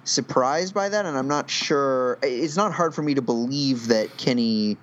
surprised 0.04 0.74
by 0.74 0.90
that, 0.90 1.06
and 1.06 1.18
I'm 1.18 1.28
not 1.28 1.50
sure. 1.50 2.18
It's 2.22 2.58
not 2.58 2.74
hard 2.74 2.94
for 2.94 3.02
me 3.02 3.14
to 3.16 3.22
believe 3.22 3.88
that 3.88 4.18
Kenny 4.18 4.78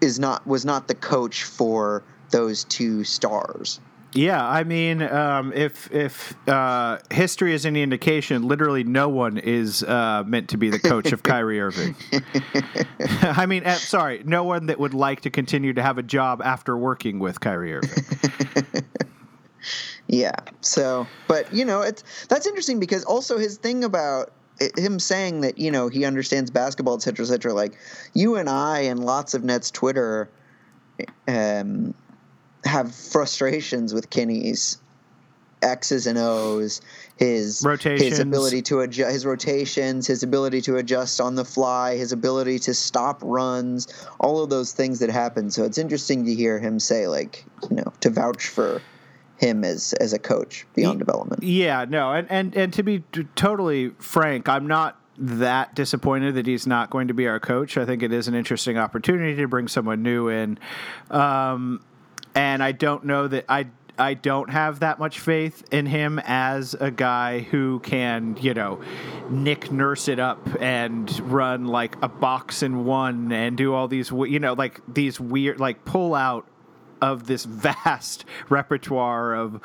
is 0.00 0.18
not 0.18 0.46
was 0.46 0.64
not 0.64 0.88
the 0.88 0.94
coach 0.94 1.44
for 1.44 2.02
those 2.30 2.64
two 2.64 3.04
stars. 3.04 3.80
Yeah, 4.14 4.46
I 4.46 4.62
mean, 4.62 5.02
um, 5.02 5.52
if 5.52 5.92
if 5.92 6.36
uh, 6.48 6.98
history 7.10 7.52
is 7.52 7.66
any 7.66 7.82
indication, 7.82 8.46
literally 8.46 8.84
no 8.84 9.08
one 9.08 9.38
is 9.38 9.82
uh, 9.82 10.22
meant 10.24 10.50
to 10.50 10.56
be 10.56 10.70
the 10.70 10.78
coach 10.78 11.10
of 11.10 11.22
Kyrie 11.24 11.60
Irving. 11.60 11.96
I 13.22 13.46
mean, 13.46 13.64
uh, 13.66 13.74
sorry, 13.74 14.22
no 14.24 14.44
one 14.44 14.66
that 14.66 14.78
would 14.78 14.94
like 14.94 15.22
to 15.22 15.30
continue 15.30 15.72
to 15.72 15.82
have 15.82 15.98
a 15.98 16.02
job 16.02 16.40
after 16.44 16.76
working 16.76 17.18
with 17.18 17.40
Kyrie 17.40 17.74
Irving. 17.74 18.04
Yeah. 20.14 20.36
So, 20.60 21.08
but 21.26 21.52
you 21.52 21.64
know, 21.64 21.82
it's 21.82 22.26
that's 22.26 22.46
interesting 22.46 22.78
because 22.78 23.04
also 23.04 23.36
his 23.36 23.56
thing 23.56 23.82
about 23.82 24.30
him 24.76 25.00
saying 25.00 25.40
that 25.40 25.58
you 25.58 25.72
know 25.72 25.88
he 25.88 26.04
understands 26.04 26.50
basketball, 26.52 26.94
et 26.94 27.02
cetera, 27.02 27.24
et 27.24 27.28
cetera. 27.28 27.52
Like 27.52 27.76
you 28.14 28.36
and 28.36 28.48
I 28.48 28.80
and 28.80 29.04
lots 29.04 29.34
of 29.34 29.42
Nets 29.42 29.72
Twitter 29.72 30.30
um, 31.26 31.94
have 32.64 32.94
frustrations 32.94 33.92
with 33.92 34.08
Kenny's 34.10 34.78
X's 35.62 36.06
and 36.06 36.18
O's, 36.18 36.80
his 37.16 37.62
rotations. 37.64 38.10
his 38.10 38.18
ability 38.20 38.62
to 38.62 38.80
adjust, 38.80 39.12
his 39.12 39.26
rotations, 39.26 40.06
his 40.06 40.22
ability 40.22 40.60
to 40.60 40.76
adjust 40.76 41.20
on 41.20 41.34
the 41.34 41.44
fly, 41.44 41.96
his 41.96 42.12
ability 42.12 42.60
to 42.60 42.74
stop 42.74 43.18
runs, 43.22 43.88
all 44.20 44.44
of 44.44 44.50
those 44.50 44.70
things 44.70 45.00
that 45.00 45.10
happen. 45.10 45.50
So 45.50 45.64
it's 45.64 45.78
interesting 45.78 46.24
to 46.26 46.34
hear 46.34 46.60
him 46.60 46.78
say, 46.78 47.08
like, 47.08 47.44
you 47.68 47.76
know, 47.76 47.92
to 48.00 48.10
vouch 48.10 48.46
for 48.46 48.80
him 49.36 49.64
as 49.64 49.92
as 49.94 50.12
a 50.12 50.18
coach 50.18 50.66
beyond 50.74 50.98
development. 50.98 51.42
Yeah, 51.42 51.84
no, 51.88 52.12
and 52.12 52.30
and 52.30 52.56
and 52.56 52.72
to 52.74 52.82
be 52.82 53.02
t- 53.12 53.26
totally 53.34 53.90
frank, 53.98 54.48
I'm 54.48 54.66
not 54.66 55.00
that 55.18 55.74
disappointed 55.74 56.34
that 56.34 56.46
he's 56.46 56.66
not 56.66 56.90
going 56.90 57.08
to 57.08 57.14
be 57.14 57.26
our 57.26 57.40
coach. 57.40 57.76
I 57.76 57.84
think 57.84 58.02
it 58.02 58.12
is 58.12 58.28
an 58.28 58.34
interesting 58.34 58.78
opportunity 58.78 59.36
to 59.36 59.48
bring 59.48 59.68
someone 59.68 60.02
new 60.02 60.28
in, 60.28 60.58
um, 61.10 61.82
and 62.34 62.62
I 62.62 62.72
don't 62.72 63.04
know 63.04 63.28
that 63.28 63.44
I. 63.48 63.66
I 63.96 64.14
don't 64.14 64.50
have 64.50 64.80
that 64.80 64.98
much 64.98 65.20
faith 65.20 65.62
in 65.70 65.86
him 65.86 66.20
as 66.24 66.74
a 66.74 66.90
guy 66.90 67.42
who 67.42 67.78
can, 67.78 68.36
you 68.40 68.52
know, 68.52 68.82
Nick 69.30 69.70
Nurse 69.70 70.08
it 70.08 70.18
up 70.18 70.48
and 70.60 71.08
run 71.20 71.68
like 71.68 71.94
a 72.02 72.08
box 72.08 72.64
in 72.64 72.86
one 72.86 73.30
and 73.30 73.56
do 73.56 73.72
all 73.72 73.86
these, 73.86 74.10
you 74.10 74.40
know, 74.40 74.54
like 74.54 74.80
these 74.92 75.20
weird, 75.20 75.60
like 75.60 75.84
pull 75.84 76.16
out 76.16 76.44
of 77.00 77.26
this 77.26 77.44
vast 77.44 78.24
repertoire 78.48 79.34
of 79.34 79.60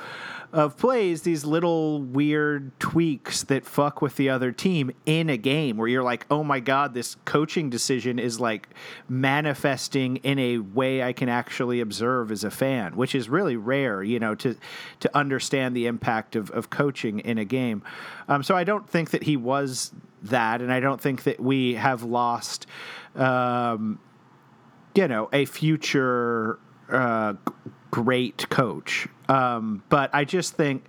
of 0.51 0.75
plays, 0.77 1.21
these 1.21 1.45
little 1.45 2.01
weird 2.01 2.77
tweaks 2.79 3.43
that 3.43 3.65
fuck 3.65 4.01
with 4.01 4.15
the 4.15 4.29
other 4.29 4.51
team 4.51 4.89
in 5.05 5.29
a 5.29 5.37
game 5.37 5.77
where 5.77 5.87
you're 5.87 6.03
like, 6.03 6.25
oh 6.31 6.43
my 6.43 6.59
god, 6.59 6.93
this 6.95 7.15
coaching 7.25 7.69
decision 7.69 8.17
is 8.17 8.39
like 8.39 8.67
manifesting 9.07 10.17
in 10.17 10.39
a 10.39 10.57
way 10.57 11.03
I 11.03 11.13
can 11.13 11.29
actually 11.29 11.81
observe 11.81 12.31
as 12.31 12.43
a 12.43 12.49
fan, 12.49 12.95
which 12.95 13.13
is 13.13 13.29
really 13.29 13.57
rare, 13.57 14.01
you 14.01 14.19
know, 14.19 14.33
to 14.35 14.55
to 15.01 15.17
understand 15.17 15.75
the 15.75 15.85
impact 15.85 16.35
of, 16.35 16.49
of 16.51 16.69
coaching 16.69 17.19
in 17.19 17.37
a 17.37 17.45
game. 17.45 17.83
Um, 18.27 18.41
so 18.41 18.55
I 18.55 18.63
don't 18.63 18.89
think 18.89 19.11
that 19.11 19.23
he 19.23 19.37
was 19.37 19.91
that, 20.23 20.61
and 20.61 20.73
I 20.73 20.79
don't 20.79 20.99
think 20.99 21.23
that 21.23 21.39
we 21.39 21.75
have 21.75 22.03
lost. 22.03 22.65
Um, 23.15 23.99
you 24.95 25.07
know, 25.07 25.29
a 25.31 25.45
future 25.45 26.59
uh, 26.91 27.33
great 27.91 28.49
coach. 28.49 29.07
Um, 29.27 29.83
but 29.89 30.09
I 30.13 30.25
just 30.25 30.55
think 30.55 30.85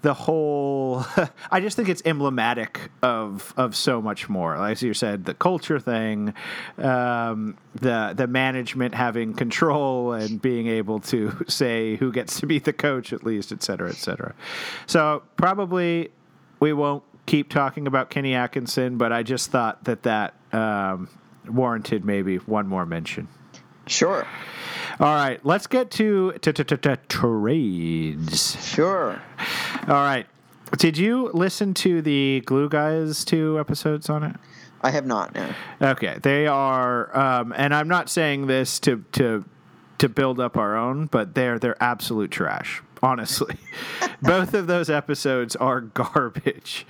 the 0.00 0.14
whole, 0.14 1.04
I 1.50 1.60
just 1.60 1.76
think 1.76 1.88
it's 1.88 2.02
emblematic 2.04 2.90
of 3.02 3.52
of 3.56 3.76
so 3.76 4.00
much 4.00 4.28
more. 4.28 4.58
Like 4.58 4.80
you 4.82 4.94
said, 4.94 5.24
the 5.24 5.34
culture 5.34 5.78
thing, 5.78 6.34
um, 6.78 7.56
the 7.74 8.14
the 8.16 8.26
management 8.26 8.94
having 8.94 9.34
control 9.34 10.12
and 10.12 10.40
being 10.40 10.68
able 10.68 11.00
to 11.00 11.44
say 11.48 11.96
who 11.96 12.12
gets 12.12 12.40
to 12.40 12.46
be 12.46 12.58
the 12.58 12.72
coach 12.72 13.12
at 13.12 13.24
least, 13.24 13.52
et 13.52 13.62
cetera, 13.62 13.90
et 13.90 13.96
cetera. 13.96 14.34
So 14.86 15.22
probably 15.36 16.10
we 16.60 16.72
won't 16.72 17.04
keep 17.26 17.50
talking 17.50 17.86
about 17.86 18.10
Kenny 18.10 18.34
Atkinson, 18.34 18.96
but 18.96 19.12
I 19.12 19.22
just 19.22 19.50
thought 19.50 19.84
that 19.84 20.02
that 20.04 20.34
um, 20.52 21.08
warranted 21.46 22.04
maybe 22.04 22.36
one 22.36 22.66
more 22.66 22.86
mention. 22.86 23.28
Sure. 23.86 24.26
All 25.00 25.14
right, 25.14 25.44
let's 25.44 25.66
get 25.66 25.90
to 25.92 26.32
trades. 27.08 28.64
Sure. 28.64 29.22
All 29.88 29.94
right. 29.94 30.26
Did 30.78 30.96
you 30.96 31.30
listen 31.34 31.74
to 31.74 32.00
the 32.00 32.42
Glue 32.46 32.68
Guys 32.68 33.24
two 33.24 33.58
episodes 33.58 34.08
on 34.08 34.22
it? 34.22 34.36
I 34.80 34.90
have 34.90 35.06
not 35.06 35.34
now. 35.34 35.54
Okay, 35.80 36.18
they 36.22 36.46
are, 36.46 37.16
um, 37.16 37.52
and 37.56 37.74
I'm 37.74 37.88
not 37.88 38.08
saying 38.08 38.46
this 38.46 38.80
to 38.80 39.04
to 39.12 39.44
to 39.98 40.08
build 40.08 40.40
up 40.40 40.56
our 40.56 40.76
own, 40.76 41.06
but 41.06 41.34
they're 41.34 41.58
they're 41.58 41.80
absolute 41.82 42.30
trash. 42.30 42.82
Honestly, 43.02 43.56
both 44.22 44.54
of 44.54 44.66
those 44.66 44.88
episodes 44.88 45.56
are 45.56 45.80
garbage. 45.94 46.86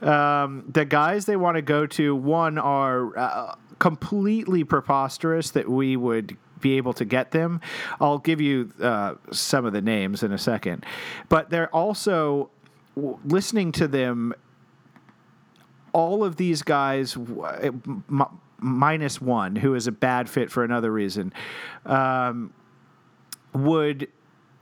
Um, 0.00 0.64
the 0.68 0.84
guys 0.84 1.26
they 1.26 1.36
want 1.36 1.56
to 1.56 1.62
go 1.62 1.86
to 1.86 2.14
one 2.14 2.58
are 2.58 3.16
uh, 3.18 3.54
completely 3.78 4.64
preposterous 4.64 5.50
that 5.50 5.68
we 5.68 5.96
would 5.96 6.36
be 6.60 6.76
able 6.76 6.92
to 6.94 7.04
get 7.04 7.30
them. 7.30 7.60
I'll 8.00 8.18
give 8.18 8.40
you 8.40 8.72
uh, 8.80 9.14
some 9.30 9.64
of 9.64 9.72
the 9.72 9.82
names 9.82 10.22
in 10.22 10.32
a 10.32 10.38
second, 10.38 10.84
but 11.28 11.50
they're 11.50 11.74
also 11.74 12.50
listening 13.24 13.72
to 13.72 13.86
them 13.86 14.34
all 15.92 16.24
of 16.24 16.36
these 16.36 16.62
guys, 16.62 17.16
minus 18.58 19.20
one, 19.20 19.56
who 19.56 19.74
is 19.74 19.86
a 19.86 19.92
bad 19.92 20.28
fit 20.28 20.50
for 20.50 20.64
another 20.64 20.92
reason, 20.92 21.32
um, 21.86 22.52
would 23.54 24.08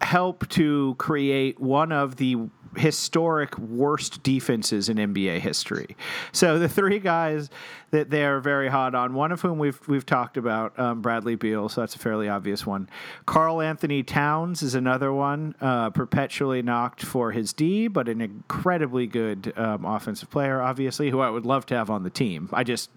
help 0.00 0.48
to 0.48 0.94
create 0.98 1.58
one 1.58 1.92
of 1.92 2.16
the 2.16 2.36
historic 2.76 3.58
worst 3.58 4.22
defenses 4.22 4.88
in 4.88 4.96
NBA 4.96 5.40
history. 5.40 5.96
So 6.32 6.58
the 6.58 6.68
three 6.68 6.98
guys 6.98 7.50
that 7.90 8.10
they're 8.10 8.40
very 8.40 8.68
hot 8.68 8.94
on, 8.94 9.14
one 9.14 9.32
of 9.32 9.40
whom 9.40 9.58
we've 9.58 9.80
we've 9.88 10.06
talked 10.06 10.36
about, 10.36 10.78
um, 10.78 11.00
Bradley 11.00 11.36
Beal, 11.36 11.68
so 11.68 11.80
that's 11.80 11.94
a 11.94 11.98
fairly 11.98 12.28
obvious 12.28 12.66
one. 12.66 12.88
Karl 13.26 13.60
Anthony 13.60 14.02
Towns 14.02 14.62
is 14.62 14.74
another 14.74 15.12
one, 15.12 15.54
uh, 15.60 15.90
perpetually 15.90 16.62
knocked 16.62 17.02
for 17.02 17.32
his 17.32 17.52
D, 17.52 17.88
but 17.88 18.08
an 18.08 18.20
incredibly 18.20 19.06
good 19.06 19.52
um, 19.56 19.84
offensive 19.84 20.30
player, 20.30 20.60
obviously, 20.60 21.10
who 21.10 21.20
I 21.20 21.30
would 21.30 21.46
love 21.46 21.66
to 21.66 21.74
have 21.74 21.90
on 21.90 22.02
the 22.02 22.10
team. 22.10 22.48
I 22.52 22.64
just 22.64 22.90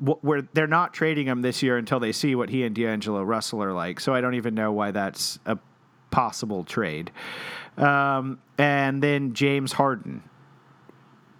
where 0.00 0.42
they're 0.54 0.66
not 0.66 0.92
trading 0.92 1.28
him 1.28 1.42
this 1.42 1.62
year 1.62 1.76
until 1.76 2.00
they 2.00 2.10
see 2.10 2.34
what 2.34 2.50
he 2.50 2.64
and 2.64 2.74
D'Angelo 2.74 3.22
Russell 3.22 3.62
are 3.62 3.72
like. 3.72 4.00
So 4.00 4.12
I 4.12 4.20
don't 4.20 4.34
even 4.34 4.54
know 4.54 4.72
why 4.72 4.90
that's 4.90 5.38
a 5.46 5.56
possible 6.10 6.64
trade. 6.64 7.10
Um, 7.76 8.38
and 8.58 9.02
then 9.02 9.32
James 9.34 9.72
Harden 9.72 10.22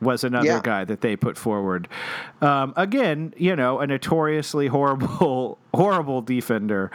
was 0.01 0.25
another 0.25 0.47
Yeah. 0.47 0.61
guy 0.63 0.85
that 0.85 1.01
they 1.01 1.17
put 1.17 1.39
forward. 1.39 1.89
Um, 2.43 2.73
again, 2.77 3.33
you 3.37 3.57
know, 3.57 3.79
a 3.81 3.87
notoriously 3.87 4.67
horrible, 4.67 5.59
horrible 5.75 6.21
defender. 6.23 6.91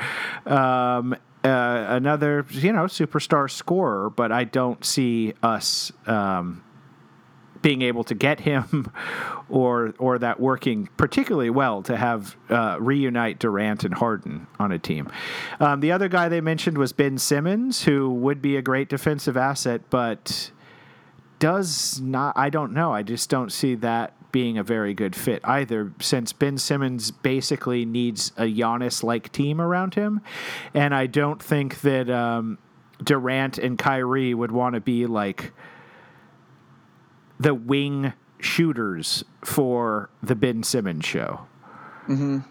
Um, 0.46 1.16
uh, 1.44 1.86
another, 1.90 2.46
you 2.52 2.74
know, 2.74 2.84
superstar 2.84 3.50
scorer, 3.50 4.10
but 4.10 4.32
I 4.32 4.44
don't 4.44 4.84
see 4.84 5.34
us 5.42 5.92
um, 6.06 6.62
being 7.62 7.82
able 7.82 8.04
to 8.06 8.16
get 8.16 8.42
him 8.42 8.92
or 9.50 9.94
or 10.00 10.18
that 10.20 10.40
working 10.40 10.88
particularly 10.98 11.50
well 11.50 11.82
to 11.84 11.98
have 11.98 12.36
uh, 12.50 12.78
reunite 12.80 13.40
Durant 13.40 13.84
and 13.84 13.94
Harden 13.94 14.48
on 14.60 14.72
a 14.72 14.80
team. 14.80 15.12
Um, 15.60 15.80
the 15.80 15.92
other 15.92 16.08
guy 16.08 16.30
they 16.30 16.42
mentioned 16.42 16.78
was 16.78 16.94
Ben 16.94 17.18
Simmons, 17.18 17.84
who 17.84 18.12
would 18.12 18.42
be 18.42 18.56
a 18.58 18.62
great 18.62 18.90
defensive 18.90 19.38
asset, 19.38 19.82
but 19.90 20.52
does 21.40 22.00
not. 22.02 22.38
I 22.38 22.50
don't 22.50 22.74
know. 22.74 22.94
I 22.94 23.04
just 23.04 23.30
don't 23.30 23.52
see 23.52 23.76
that 23.76 24.14
being 24.32 24.58
a 24.58 24.64
very 24.64 24.94
good 24.94 25.16
fit 25.16 25.42
either, 25.44 25.92
since 26.00 26.34
Ben 26.34 26.58
Simmons 26.58 27.10
basically 27.10 27.84
needs 27.84 28.32
a 28.38 28.44
Giannis 28.44 29.04
like 29.04 29.32
team 29.32 29.60
around 29.60 29.96
him, 29.96 30.22
and 30.74 30.94
I 30.94 31.08
don't 31.08 31.42
think 31.42 31.82
that 31.82 32.10
um, 32.10 32.60
Durant 33.04 33.58
and 33.58 33.78
Kyrie 33.78 34.34
would 34.34 34.52
want 34.52 34.76
to 34.76 34.82
be 34.82 35.08
like 35.08 35.52
the 37.40 37.54
wing 37.54 38.14
shooters 38.40 39.24
for 39.42 40.10
the 40.22 40.36
Ben 40.36 40.64
Simmons 40.64 41.06
show. 41.06 41.42
Um, 42.08 42.44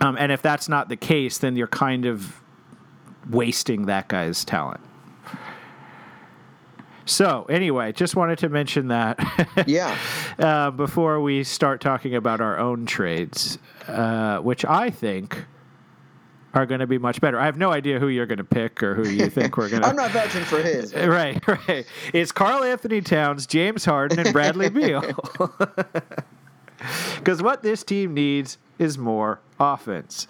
and 0.00 0.30
if 0.30 0.40
that's 0.42 0.68
not 0.68 0.88
the 0.88 0.96
case, 0.96 1.38
then 1.38 1.56
you're 1.56 1.66
kind 1.66 2.04
of 2.06 2.40
wasting 3.28 3.86
that 3.86 4.08
guy's 4.08 4.44
talent. 4.44 4.80
So, 7.04 7.46
anyway, 7.48 7.92
just 7.92 8.16
wanted 8.16 8.38
to 8.40 8.48
mention 8.50 8.88
that 8.88 9.18
Yeah. 9.66 9.96
uh, 10.38 10.70
before 10.70 11.20
we 11.20 11.42
start 11.42 11.80
talking 11.80 12.14
about 12.14 12.40
our 12.42 12.58
own 12.58 12.84
trades, 12.86 13.58
uh, 13.86 14.38
which 14.38 14.64
I 14.66 14.90
think 14.90 15.46
are 16.54 16.66
going 16.66 16.80
to 16.80 16.86
be 16.86 16.98
much 16.98 17.20
better. 17.20 17.38
I 17.38 17.44
have 17.44 17.56
no 17.58 17.70
idea 17.72 17.98
who 17.98 18.08
you're 18.08 18.26
going 18.26 18.38
to 18.38 18.44
pick 18.44 18.82
or 18.82 18.94
who 18.94 19.08
you 19.08 19.28
think 19.28 19.56
we're 19.56 19.68
going 19.68 19.82
to. 19.82 19.88
I'm 19.88 19.96
not 19.96 20.10
vouching 20.12 20.44
for 20.44 20.62
his. 20.62 20.94
Right, 21.08 21.46
right. 21.46 21.86
It's 22.12 22.32
Karl 22.32 22.64
Anthony 22.64 23.00
Towns, 23.00 23.46
James 23.46 23.84
Harden, 23.84 24.18
and 24.18 24.32
Bradley 24.32 24.68
Beal. 24.70 25.02
Because 27.16 27.42
what 27.42 27.62
this 27.62 27.82
team 27.82 28.14
needs 28.14 28.56
is 28.78 28.96
more 28.98 29.40
offense. 29.58 30.28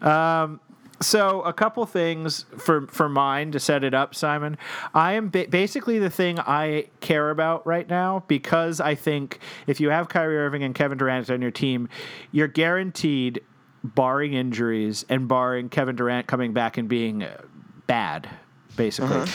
Um, 0.00 0.58
so 1.02 1.42
a 1.42 1.52
couple 1.52 1.84
things 1.84 2.46
for 2.56 2.86
for 2.86 3.08
mine 3.08 3.52
to 3.52 3.60
set 3.60 3.84
it 3.84 3.92
up, 3.92 4.14
Simon. 4.14 4.56
I 4.94 5.12
am 5.14 5.28
ba- 5.28 5.48
basically 5.50 5.98
the 5.98 6.08
thing 6.08 6.38
I 6.38 6.86
care 7.00 7.28
about 7.30 7.66
right 7.66 7.86
now 7.88 8.24
because 8.26 8.80
I 8.80 8.94
think 8.94 9.40
if 9.66 9.80
you 9.80 9.90
have 9.90 10.08
Kyrie 10.08 10.38
Irving 10.38 10.62
and 10.62 10.74
Kevin 10.74 10.96
Durant 10.96 11.28
on 11.28 11.42
your 11.42 11.50
team, 11.50 11.88
you're 12.30 12.48
guaranteed, 12.48 13.42
barring 13.84 14.34
injuries 14.34 15.04
and 15.08 15.28
barring 15.28 15.68
Kevin 15.68 15.96
Durant 15.96 16.26
coming 16.26 16.52
back 16.52 16.78
and 16.78 16.88
being 16.88 17.22
uh, 17.22 17.42
bad, 17.86 18.28
basically. 18.76 19.28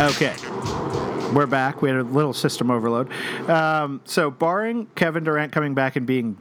Okay. 0.00 0.34
We're 1.32 1.46
back. 1.46 1.82
We 1.82 1.88
had 1.88 1.98
a 1.98 2.02
little 2.02 2.32
system 2.32 2.70
overload. 2.70 3.10
Um, 3.48 4.00
so, 4.04 4.30
barring 4.30 4.86
Kevin 4.94 5.24
Durant 5.24 5.52
coming 5.52 5.74
back 5.74 5.96
and 5.96 6.06
being 6.06 6.36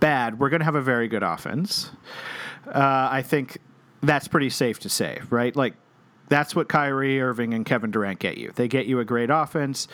bad, 0.00 0.38
we're 0.38 0.48
going 0.48 0.60
to 0.60 0.64
have 0.64 0.74
a 0.74 0.82
very 0.82 1.06
good 1.06 1.22
offense. 1.22 1.90
Uh, 2.66 3.08
I 3.10 3.22
think 3.22 3.58
that's 4.02 4.28
pretty 4.28 4.50
safe 4.50 4.78
to 4.80 4.88
say, 4.88 5.20
right? 5.30 5.54
Like, 5.54 5.74
that's 6.30 6.56
what 6.56 6.68
Kyrie 6.68 7.20
Irving 7.20 7.52
and 7.52 7.66
Kevin 7.66 7.90
Durant 7.90 8.18
get 8.20 8.38
you. 8.38 8.52
They 8.54 8.66
get 8.68 8.86
you 8.86 8.98
a 9.00 9.04
great 9.04 9.28
offense. 9.28 9.86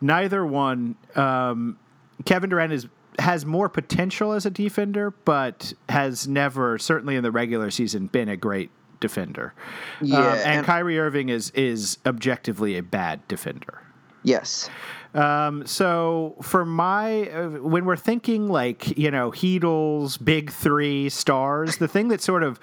Neither 0.00 0.44
one, 0.44 0.96
um, 1.14 1.78
Kevin 2.24 2.50
Durant 2.50 2.72
is 2.72 2.88
has 3.18 3.44
more 3.46 3.68
potential 3.68 4.32
as 4.32 4.46
a 4.46 4.50
defender, 4.50 5.10
but 5.10 5.74
has 5.90 6.26
never, 6.26 6.78
certainly 6.78 7.14
in 7.14 7.22
the 7.22 7.30
regular 7.30 7.70
season, 7.70 8.06
been 8.06 8.28
a 8.30 8.38
great 8.38 8.70
defender. 9.00 9.52
Yeah, 10.00 10.16
Um, 10.18 10.24
and, 10.24 10.40
and- 10.40 10.66
Kyrie 10.66 10.98
Irving 10.98 11.28
is 11.28 11.50
is 11.50 11.98
objectively 12.06 12.76
a 12.76 12.82
bad 12.82 13.26
defender. 13.28 13.82
Yes. 14.24 14.70
Um, 15.14 15.66
so 15.66 16.36
for 16.40 16.64
my, 16.64 17.28
uh, 17.28 17.48
when 17.48 17.84
we're 17.84 17.96
thinking 17.96 18.48
like 18.48 18.96
you 18.96 19.10
know 19.10 19.30
Heatles, 19.30 20.22
big 20.22 20.50
three 20.50 21.08
stars, 21.10 21.76
the 21.76 21.88
thing 21.88 22.08
that 22.08 22.22
sort 22.22 22.42
of 22.42 22.58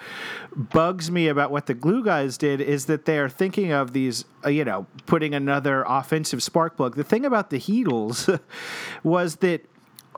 bugs 0.55 1.12
me 1.12 1.27
about 1.27 1.51
what 1.51 1.67
the 1.67 1.73
Glue 1.73 2.03
guys 2.03 2.38
did 2.38 2.59
is 2.59 2.85
that 2.88 3.05
they 3.05 3.19
are 3.19 3.29
thinking 3.29 3.71
of 3.71 3.93
these, 3.93 4.25
uh, 4.43 4.49
you 4.49 4.65
know, 4.65 4.88
putting 5.05 5.35
another 5.35 5.83
offensive 5.88 6.41
spark 6.41 6.75
plug. 6.75 6.95
The 6.95 7.03
thing 7.03 7.25
about 7.25 7.51
the 7.51 7.59
Heatles 7.59 8.39
was 9.03 9.38
that 9.38 9.65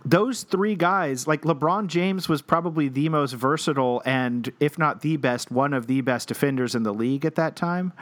those 0.04 0.44
three 0.44 0.76
guys, 0.76 1.28
like 1.28 1.42
LeBron 1.44 1.88
James, 1.88 2.28
was 2.28 2.42
probably 2.42 2.88
the 2.88 3.10
most 3.10 3.34
versatile 3.34 4.02
and, 4.06 4.52
if 4.60 4.78
not 4.78 5.02
the 5.02 5.18
best, 5.18 5.52
one 5.52 5.74
of 5.74 5.88
the 5.88 6.02
best 6.02 6.28
defenders 6.28 6.76
in 6.76 6.84
the 6.84 6.94
league 6.94 7.26
at 7.26 7.36
that 7.36 7.56
time. 7.56 7.94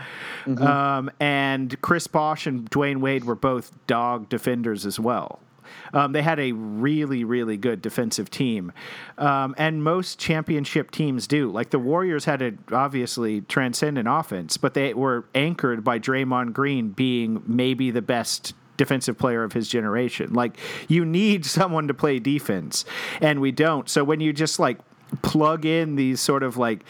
Um, 0.61 1.11
and 1.19 1.79
Chris 1.81 2.07
Bosh 2.07 2.47
and 2.47 2.69
Dwyane 2.69 2.97
Wade 2.97 3.25
were 3.25 3.35
both 3.35 3.71
dog 3.87 4.29
defenders 4.29 4.85
as 4.85 4.99
well. 4.99 5.39
Um, 5.93 6.13
they 6.13 6.21
had 6.21 6.39
a 6.39 6.51
really, 6.51 7.23
really 7.23 7.57
good 7.57 7.81
defensive 7.81 8.29
team, 8.29 8.71
um, 9.17 9.53
and 9.57 9.83
most 9.83 10.19
championship 10.19 10.91
teams 10.91 11.27
do. 11.27 11.51
Like 11.51 11.69
the 11.69 11.79
Warriors 11.79 12.25
had 12.25 12.41
a 12.41 12.53
obviously 12.71 13.41
transcendent 13.41 14.07
offense, 14.09 14.57
but 14.57 14.73
they 14.73 14.93
were 14.93 15.25
anchored 15.35 15.83
by 15.83 15.99
Draymond 15.99 16.53
Green 16.53 16.89
being 16.89 17.43
maybe 17.45 17.91
the 17.91 18.01
best 18.01 18.53
defensive 18.79 19.17
player 19.17 19.43
of 19.43 19.53
his 19.53 19.67
generation. 19.67 20.33
Like 20.33 20.57
you 20.87 21.05
need 21.05 21.45
someone 21.45 21.87
to 21.89 21.93
play 21.93 22.17
defense, 22.17 22.85
and 23.21 23.39
we 23.39 23.51
don't. 23.51 23.87
So 23.87 24.03
when 24.03 24.21
you 24.21 24.33
just 24.33 24.57
like 24.57 24.79
plug 25.21 25.65
in 25.65 25.95
these 25.95 26.21
sort 26.21 26.43
of 26.43 26.57
like 26.57 26.83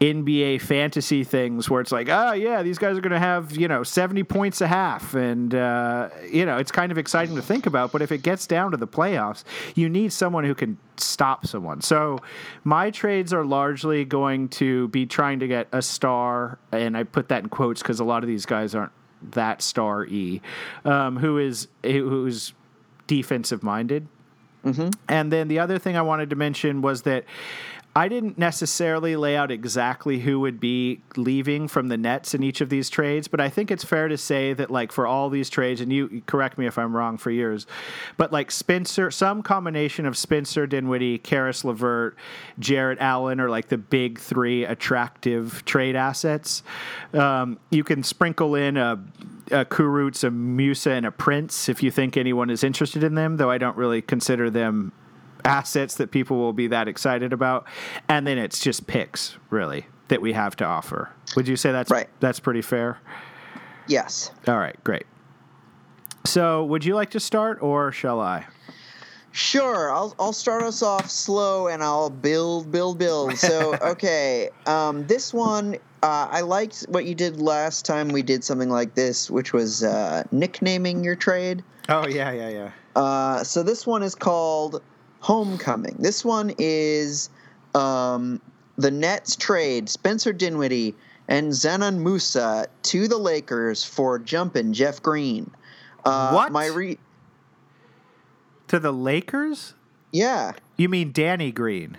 NBA 0.00 0.60
fantasy 0.60 1.24
things 1.24 1.70
where 1.70 1.80
it's 1.80 1.92
like, 1.92 2.08
oh 2.08 2.32
yeah, 2.32 2.62
these 2.62 2.78
guys 2.78 2.96
are 2.96 3.00
going 3.00 3.12
to 3.12 3.18
have 3.18 3.56
you 3.56 3.68
know 3.68 3.82
seventy 3.82 4.22
points 4.22 4.60
a 4.60 4.68
half, 4.68 5.14
and 5.14 5.54
uh, 5.54 6.10
you 6.30 6.44
know 6.44 6.58
it's 6.58 6.70
kind 6.70 6.92
of 6.92 6.98
exciting 6.98 7.36
to 7.36 7.42
think 7.42 7.66
about. 7.66 7.90
But 7.90 8.02
if 8.02 8.12
it 8.12 8.22
gets 8.22 8.46
down 8.46 8.70
to 8.72 8.76
the 8.76 8.88
playoffs, 8.88 9.44
you 9.74 9.88
need 9.88 10.12
someone 10.12 10.44
who 10.44 10.54
can 10.54 10.78
stop 10.96 11.46
someone. 11.46 11.80
So 11.80 12.18
my 12.64 12.90
trades 12.90 13.32
are 13.32 13.44
largely 13.44 14.04
going 14.04 14.48
to 14.48 14.88
be 14.88 15.06
trying 15.06 15.40
to 15.40 15.48
get 15.48 15.68
a 15.72 15.80
star, 15.80 16.58
and 16.72 16.96
I 16.96 17.04
put 17.04 17.28
that 17.28 17.42
in 17.42 17.48
quotes 17.48 17.82
because 17.82 18.00
a 18.00 18.04
lot 18.04 18.22
of 18.22 18.28
these 18.28 18.46
guys 18.46 18.74
aren't 18.74 18.92
that 19.32 19.62
star 19.62 20.04
e, 20.06 20.40
um, 20.84 21.16
who 21.18 21.38
is 21.38 21.68
who's 21.84 22.52
defensive 23.06 23.62
minded. 23.62 24.06
And 25.08 25.32
then 25.32 25.48
the 25.48 25.58
other 25.58 25.78
thing 25.78 25.96
I 25.96 26.02
wanted 26.02 26.30
to 26.30 26.36
mention 26.36 26.82
was 26.82 27.02
that 27.02 27.24
I 28.00 28.08
didn't 28.08 28.38
necessarily 28.38 29.14
lay 29.14 29.36
out 29.36 29.50
exactly 29.50 30.20
who 30.20 30.40
would 30.40 30.58
be 30.58 31.02
leaving 31.16 31.68
from 31.68 31.88
the 31.88 31.98
Nets 31.98 32.32
in 32.32 32.42
each 32.42 32.62
of 32.62 32.70
these 32.70 32.88
trades, 32.88 33.28
but 33.28 33.42
I 33.42 33.50
think 33.50 33.70
it's 33.70 33.84
fair 33.84 34.08
to 34.08 34.16
say 34.16 34.54
that, 34.54 34.70
like, 34.70 34.90
for 34.90 35.06
all 35.06 35.28
these 35.28 35.50
trades, 35.50 35.82
and 35.82 35.92
you 35.92 36.22
correct 36.24 36.56
me 36.56 36.64
if 36.66 36.78
I'm 36.78 36.96
wrong 36.96 37.18
for 37.18 37.30
yours, 37.30 37.66
but 38.16 38.32
like 38.32 38.50
Spencer, 38.50 39.10
some 39.10 39.42
combination 39.42 40.06
of 40.06 40.16
Spencer 40.16 40.66
Dinwiddie, 40.66 41.18
Caris 41.18 41.62
LeVert, 41.62 42.16
Jarrett 42.58 42.98
Allen 43.00 43.38
are 43.38 43.50
like 43.50 43.68
the 43.68 43.76
big 43.76 44.18
three 44.18 44.64
attractive 44.64 45.62
trade 45.66 45.94
assets. 45.94 46.62
Um, 47.12 47.58
you 47.68 47.84
can 47.84 48.02
sprinkle 48.02 48.54
in 48.54 48.78
a 48.78 48.98
a 49.50 49.66
Kurucs, 49.66 50.24
a 50.24 50.30
Musa, 50.30 50.92
and 50.92 51.04
a 51.04 51.10
Prince 51.10 51.68
if 51.68 51.82
you 51.82 51.90
think 51.90 52.16
anyone 52.16 52.48
is 52.48 52.64
interested 52.64 53.04
in 53.04 53.14
them, 53.14 53.36
though 53.36 53.50
I 53.50 53.58
don't 53.58 53.76
really 53.76 54.00
consider 54.00 54.48
them 54.48 54.92
assets 55.44 55.96
that 55.96 56.10
people 56.10 56.36
will 56.38 56.52
be 56.52 56.66
that 56.68 56.88
excited 56.88 57.32
about. 57.32 57.66
And 58.08 58.26
then 58.26 58.38
it's 58.38 58.60
just 58.60 58.86
picks, 58.86 59.36
really, 59.50 59.86
that 60.08 60.20
we 60.20 60.32
have 60.32 60.56
to 60.56 60.64
offer. 60.64 61.10
Would 61.36 61.48
you 61.48 61.56
say 61.56 61.72
that's 61.72 61.90
Right. 61.90 62.08
that's 62.20 62.40
pretty 62.40 62.62
fair? 62.62 62.98
Yes. 63.86 64.30
All 64.46 64.58
right, 64.58 64.76
great. 64.84 65.06
So, 66.26 66.64
would 66.66 66.84
you 66.84 66.94
like 66.94 67.10
to 67.10 67.20
start, 67.20 67.62
or 67.62 67.90
shall 67.92 68.20
I? 68.20 68.46
Sure, 69.32 69.92
I'll 69.92 70.14
I'll 70.18 70.32
start 70.32 70.62
us 70.64 70.82
off 70.82 71.08
slow 71.08 71.68
and 71.68 71.82
I'll 71.82 72.10
build, 72.10 72.70
build, 72.72 72.98
build. 72.98 73.36
So 73.38 73.74
okay, 73.82 74.50
um, 74.66 75.06
this 75.06 75.32
one 75.32 75.76
uh, 76.02 76.28
I 76.30 76.40
liked 76.40 76.82
what 76.88 77.04
you 77.04 77.14
did 77.14 77.40
last 77.40 77.84
time 77.84 78.08
we 78.08 78.22
did 78.22 78.42
something 78.42 78.70
like 78.70 78.94
this, 78.94 79.30
which 79.30 79.52
was 79.52 79.84
uh, 79.84 80.24
nicknaming 80.32 81.04
your 81.04 81.14
trade. 81.14 81.62
Oh 81.88 82.08
yeah, 82.08 82.32
yeah, 82.32 82.48
yeah. 82.48 82.70
Uh, 82.96 83.44
so 83.44 83.62
this 83.62 83.86
one 83.86 84.02
is 84.02 84.16
called 84.16 84.82
Homecoming. 85.20 85.96
This 85.98 86.24
one 86.24 86.52
is 86.58 87.30
um, 87.74 88.40
the 88.76 88.90
Nets 88.90 89.36
trade 89.36 89.88
Spencer 89.88 90.32
Dinwiddie 90.32 90.94
and 91.28 91.52
Dzanan 91.52 91.98
Musa 92.02 92.66
to 92.84 93.06
the 93.08 93.18
Lakers 93.18 93.84
for 93.84 94.18
jumping 94.18 94.72
Jeff 94.72 95.02
Green. 95.02 95.50
Uh, 96.04 96.32
What? 96.32 96.50
My 96.52 96.66
re- 96.66 96.98
To 98.68 98.78
the 98.78 98.92
Lakers? 98.92 99.74
yeah. 100.12 100.52
You 100.76 100.88
mean 100.88 101.12
Danny 101.12 101.52
Green? 101.52 101.98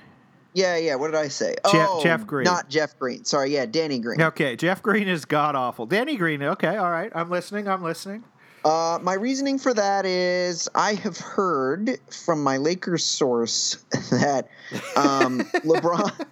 Yeah, 0.53 0.75
yeah. 0.75 0.95
What 0.95 1.11
did 1.11 1.15
I 1.17 1.27
say? 1.29 1.53
Jeff- 1.71 1.87
oh, 1.91 2.01
Jeff 2.03 2.25
Green. 2.27 2.43
Not 2.45 2.67
Jeff 2.67 2.97
Green. 2.99 3.23
Sorry, 3.23 3.53
yeah, 3.53 3.65
Danny 3.67 3.99
Green. 3.99 4.19
Okay, 4.21 4.55
Jeff 4.55 4.81
Green 4.81 5.07
is 5.07 5.23
god 5.23 5.55
awful. 5.55 5.85
Danny 5.85 6.17
Green, 6.17 6.41
okay, 6.43 6.75
all 6.75 6.89
right. 6.91 7.11
I'm 7.15 7.29
listening. 7.29 7.67
I'm 7.69 7.83
listening. 7.83 8.23
Uh, 8.63 8.99
my 9.01 9.13
reasoning 9.15 9.57
for 9.57 9.73
that 9.73 10.05
is 10.05 10.69
I 10.75 10.93
have 10.93 11.17
heard 11.17 11.97
from 12.11 12.43
my 12.43 12.57
Lakers 12.57 13.03
source 13.03 13.75
that 14.11 14.49
um, 14.95 15.39
LeBron. 15.65 16.25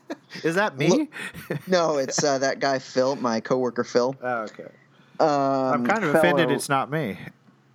Is 0.43 0.55
that 0.55 0.77
me? 0.77 0.89
Look- 1.49 1.67
No, 1.67 1.97
it's 1.97 2.23
uh, 2.23 2.37
that 2.37 2.59
guy 2.59 2.77
Phil, 2.79 3.15
my 3.15 3.39
coworker 3.39 3.83
Phil. 3.83 4.15
oh, 4.21 4.35
okay. 4.43 4.67
Um, 5.19 5.27
I'm 5.29 5.85
kind 5.85 6.03
of 6.03 6.15
offended 6.15 6.49
it's 6.51 6.69
not 6.69 6.89
me. 6.91 7.17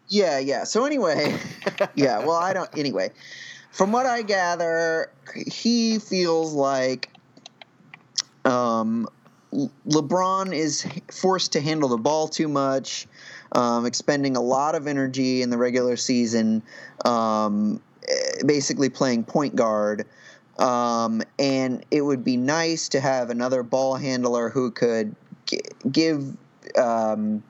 Yeah, 0.08 0.38
yeah. 0.38 0.64
So 0.64 0.84
anyway, 0.84 1.36
yeah. 1.94 2.18
Well, 2.20 2.36
I 2.36 2.52
don't. 2.52 2.70
Anyway, 2.78 3.10
from 3.72 3.90
what 3.92 4.06
I 4.06 4.22
gather, 4.22 5.10
he 5.50 5.98
feels 5.98 6.54
like 6.54 7.10
um, 8.44 9.08
LeBron 9.86 10.54
is 10.54 10.86
forced 11.10 11.52
to 11.52 11.60
handle 11.60 11.88
the 11.88 11.96
ball 11.98 12.28
too 12.28 12.48
much, 12.48 13.06
um, 13.54 13.86
expending 13.86 14.36
a 14.36 14.40
lot 14.40 14.74
of 14.74 14.86
energy 14.86 15.42
in 15.42 15.50
the 15.50 15.58
regular 15.58 15.96
season, 15.96 16.62
um, 17.04 17.80
basically 18.44 18.88
playing 18.88 19.24
point 19.24 19.56
guard. 19.56 20.06
Um, 20.58 21.22
and 21.38 21.84
it 21.90 22.02
would 22.02 22.22
be 22.22 22.36
nice 22.36 22.88
to 22.90 23.00
have 23.00 23.30
another 23.30 23.62
ball 23.62 23.96
handler 23.96 24.50
who 24.50 24.70
could 24.70 25.16
g- 25.46 25.60
give 25.90 26.36
um, 26.76 27.42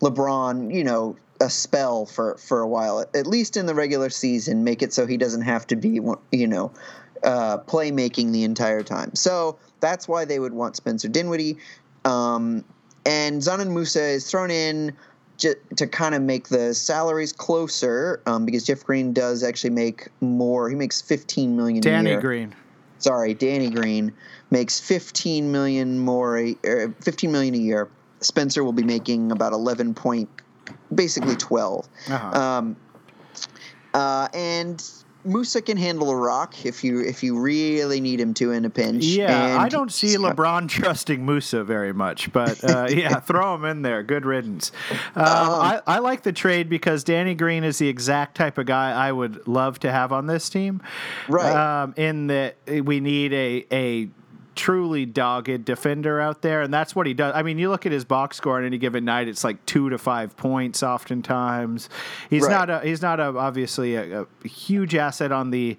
LeBron, 0.00 0.72
you 0.72 0.84
know, 0.84 1.16
a 1.40 1.50
spell 1.50 2.06
for 2.06 2.36
for 2.36 2.60
a 2.60 2.68
while, 2.68 3.00
at 3.00 3.26
least 3.26 3.56
in 3.56 3.66
the 3.66 3.74
regular 3.74 4.08
season, 4.10 4.62
make 4.62 4.82
it 4.82 4.92
so 4.92 5.06
he 5.06 5.16
doesn't 5.16 5.42
have 5.42 5.66
to 5.66 5.76
be, 5.76 6.00
you 6.30 6.46
know, 6.46 6.70
uh, 7.24 7.58
playmaking 7.58 8.32
the 8.32 8.44
entire 8.44 8.82
time. 8.82 9.12
So 9.14 9.58
that's 9.80 10.06
why 10.06 10.24
they 10.24 10.38
would 10.38 10.52
want 10.52 10.76
Spencer 10.76 11.08
Dinwiddie, 11.08 11.58
um, 12.04 12.64
and 13.04 13.42
Dzanan 13.42 13.72
Musa 13.72 14.02
is 14.02 14.30
thrown 14.30 14.52
in 14.52 14.92
j- 15.38 15.54
to 15.76 15.86
kind 15.86 16.14
of 16.14 16.22
make 16.22 16.48
the 16.48 16.74
salaries 16.74 17.32
closer 17.32 18.20
um, 18.26 18.44
because 18.46 18.64
Jeff 18.64 18.84
Green 18.84 19.12
does 19.12 19.42
actually 19.42 19.70
make 19.70 20.08
more. 20.20 20.68
He 20.68 20.76
makes 20.76 21.00
fifteen 21.02 21.56
million. 21.56 21.78
a 21.78 21.80
Danny 21.80 22.10
year 22.10 22.20
Green. 22.20 22.54
sorry, 22.98 23.34
Danny 23.34 23.70
Green 23.70 24.12
makes 24.50 24.78
15 24.78 25.50
million 25.50 25.98
more, 25.98 26.38
a- 26.38 26.56
er, 26.66 26.94
15 27.00 27.32
million 27.32 27.54
a 27.54 27.58
year. 27.58 27.88
Spencer 28.20 28.62
will 28.62 28.74
be 28.74 28.82
making 28.84 29.32
about 29.32 29.52
11 29.54 29.94
point, 29.94 30.28
basically 30.94 31.34
12. 31.36 31.88
Uh-huh. 32.10 32.38
Um, 32.40 32.76
uh, 33.94 34.28
and 34.34 34.84
Musa 35.24 35.62
can 35.62 35.76
handle 35.76 36.10
a 36.10 36.16
rock 36.16 36.64
if 36.64 36.82
you 36.82 37.00
if 37.00 37.22
you 37.22 37.40
really 37.40 38.00
need 38.00 38.20
him 38.20 38.34
to 38.34 38.52
in 38.52 38.64
a 38.64 38.70
pinch. 38.70 39.04
Yeah, 39.04 39.46
And 39.46 39.62
I 39.62 39.68
don't 39.68 39.92
see 39.92 40.16
LeBron 40.16 40.68
trusting 40.70 41.24
Musa 41.24 41.64
very 41.64 41.92
much, 41.92 42.32
but 42.32 42.62
uh, 42.64 42.86
yeah, 42.90 43.20
throw 43.20 43.54
him 43.54 43.64
in 43.64 43.82
there. 43.82 44.02
Good 44.02 44.24
riddance. 44.24 44.72
Um, 45.14 45.22
Um, 45.32 45.60
I, 45.60 45.80
I 45.86 45.98
like 45.98 46.22
the 46.22 46.32
trade 46.32 46.68
because 46.68 47.04
Danny 47.04 47.34
Green 47.34 47.64
is 47.64 47.78
the 47.78 47.88
exact 47.88 48.36
type 48.36 48.58
of 48.58 48.66
guy 48.66 48.90
I 48.92 49.12
would 49.12 49.46
love 49.46 49.78
to 49.80 49.92
have 49.92 50.12
on 50.12 50.26
this 50.26 50.48
team. 50.48 50.82
Right. 51.28 51.54
Um, 51.54 51.94
in 51.96 52.26
that 52.28 52.56
we 52.66 53.00
need 53.00 53.32
a 53.32 53.66
a 53.72 54.08
truly 54.54 55.06
dogged 55.06 55.64
defender 55.64 56.20
out 56.20 56.42
there, 56.42 56.62
and 56.62 56.72
that's 56.72 56.94
what 56.94 57.06
he 57.06 57.14
does. 57.14 57.32
I 57.34 57.42
mean, 57.42 57.58
you 57.58 57.70
look 57.70 57.86
at 57.86 57.92
his 57.92 58.04
box 58.04 58.36
score 58.36 58.58
on 58.58 58.64
any 58.64 58.78
given 58.78 59.04
night; 59.04 59.28
it's 59.28 59.44
like 59.44 59.64
two 59.66 59.90
to 59.90 59.98
five 59.98 60.36
points. 60.36 60.82
Oftentimes, 60.82 61.88
he's 62.30 62.42
Right. 62.42 62.50
not 62.50 62.70
a 62.70 62.80
he's 62.80 63.02
not 63.02 63.20
a, 63.20 63.24
obviously 63.36 63.94
a, 63.96 64.22
a 64.22 64.48
huge 64.48 64.94
asset 64.94 65.32
on 65.32 65.50
the 65.50 65.76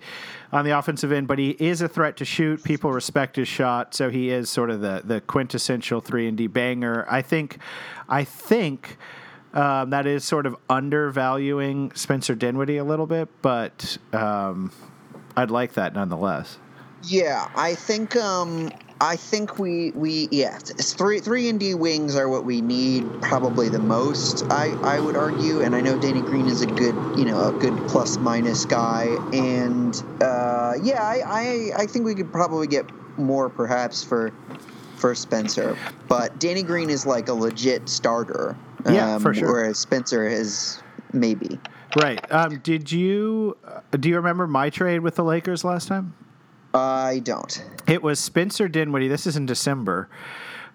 on 0.52 0.66
the 0.66 0.72
offensive 0.72 1.12
end, 1.12 1.28
but 1.28 1.40
he 1.40 1.52
is 1.60 1.82
a 1.82 1.88
threat 1.88 2.18
to 2.18 2.26
shoot. 2.26 2.64
People 2.64 2.92
respect 2.92 3.36
his 3.36 3.48
shot, 3.48 3.94
so 3.94 4.10
he 4.10 4.30
is 4.30 4.50
sort 4.50 4.70
of 4.70 4.82
the 4.82 5.02
the 5.04 5.22
quintessential 5.22 6.02
three 6.02 6.28
and 6.28 6.38
D 6.38 6.48
banger. 6.48 7.06
I 7.10 7.22
think, 7.22 7.58
I 8.10 8.24
think. 8.24 8.98
Um, 9.56 9.92
that 9.92 10.08
is 10.08 10.26
sort 10.26 10.48
of 10.48 10.56
undervaluing 10.68 11.92
Spencer 11.94 12.34
Dinwiddie 12.34 12.78
a 12.78 12.84
little 12.84 13.06
bit, 13.06 13.30
but 13.44 14.00
um, 14.12 14.72
I'd 15.38 15.52
like 15.52 15.74
that 15.74 15.94
nonetheless. 15.94 16.58
Yeah, 17.04 17.50
I 17.56 17.76
think 17.76 18.16
um 18.16 18.72
I 19.02 19.18
think 19.18 19.60
we 19.60 19.92
we 19.92 20.30
yeah 20.32 20.58
three 20.58 21.20
three 21.20 21.50
and 21.50 21.60
D 21.60 21.74
wings 21.74 22.16
are 22.16 22.30
what 22.30 22.46
we 22.46 22.62
need 22.62 23.22
probably 23.22 23.68
the 23.68 23.80
most. 23.80 24.46
I 24.50 24.72
I 24.82 25.00
would 25.00 25.18
argue, 25.18 25.62
and 25.62 25.76
I 25.76 25.82
know 25.82 25.98
Danny 25.98 26.22
Green 26.22 26.48
is 26.48 26.62
a 26.62 26.66
good 26.66 26.96
you 27.18 27.26
know 27.26 27.50
a 27.50 27.52
good 27.52 27.76
plus 27.90 28.18
minus 28.18 28.66
guy, 28.66 29.08
and 29.34 29.94
uh, 30.22 30.76
yeah 30.82 31.04
I, 31.04 31.22
I 31.26 31.72
I 31.84 31.86
think 31.88 32.06
we 32.06 32.16
could 32.16 32.32
probably 32.32 32.68
get 32.68 32.86
more 33.18 33.50
perhaps 33.50 34.04
for 34.04 34.32
for 34.96 35.14
Spencer, 35.14 35.78
but 36.08 36.40
Danny 36.40 36.64
Green 36.64 36.90
is 36.90 37.06
like 37.06 37.28
a 37.28 37.34
legit 37.34 37.90
starter. 37.90 38.56
Yeah, 38.86 39.18
for 39.18 39.34
sure. 39.34 39.52
Whereas 39.52 39.80
Spencer 39.80 40.26
is 40.26 40.82
maybe. 41.12 41.60
Right. 41.94 42.24
Um, 42.32 42.60
did 42.60 42.92
you 42.92 43.58
uh, 43.66 43.82
do 43.98 44.08
you 44.08 44.16
remember 44.16 44.48
my 44.48 44.70
trade 44.70 45.00
with 45.00 45.16
the 45.16 45.24
Lakers 45.24 45.66
last 45.66 45.90
time? 45.90 46.14
I 46.74 47.22
don't. 47.24 47.64
It 47.88 48.02
was 48.02 48.20
Spencer 48.20 48.68
Dinwiddie. 48.68 49.08
This 49.08 49.28
is 49.28 49.38
in 49.38 49.46
December 49.46 50.10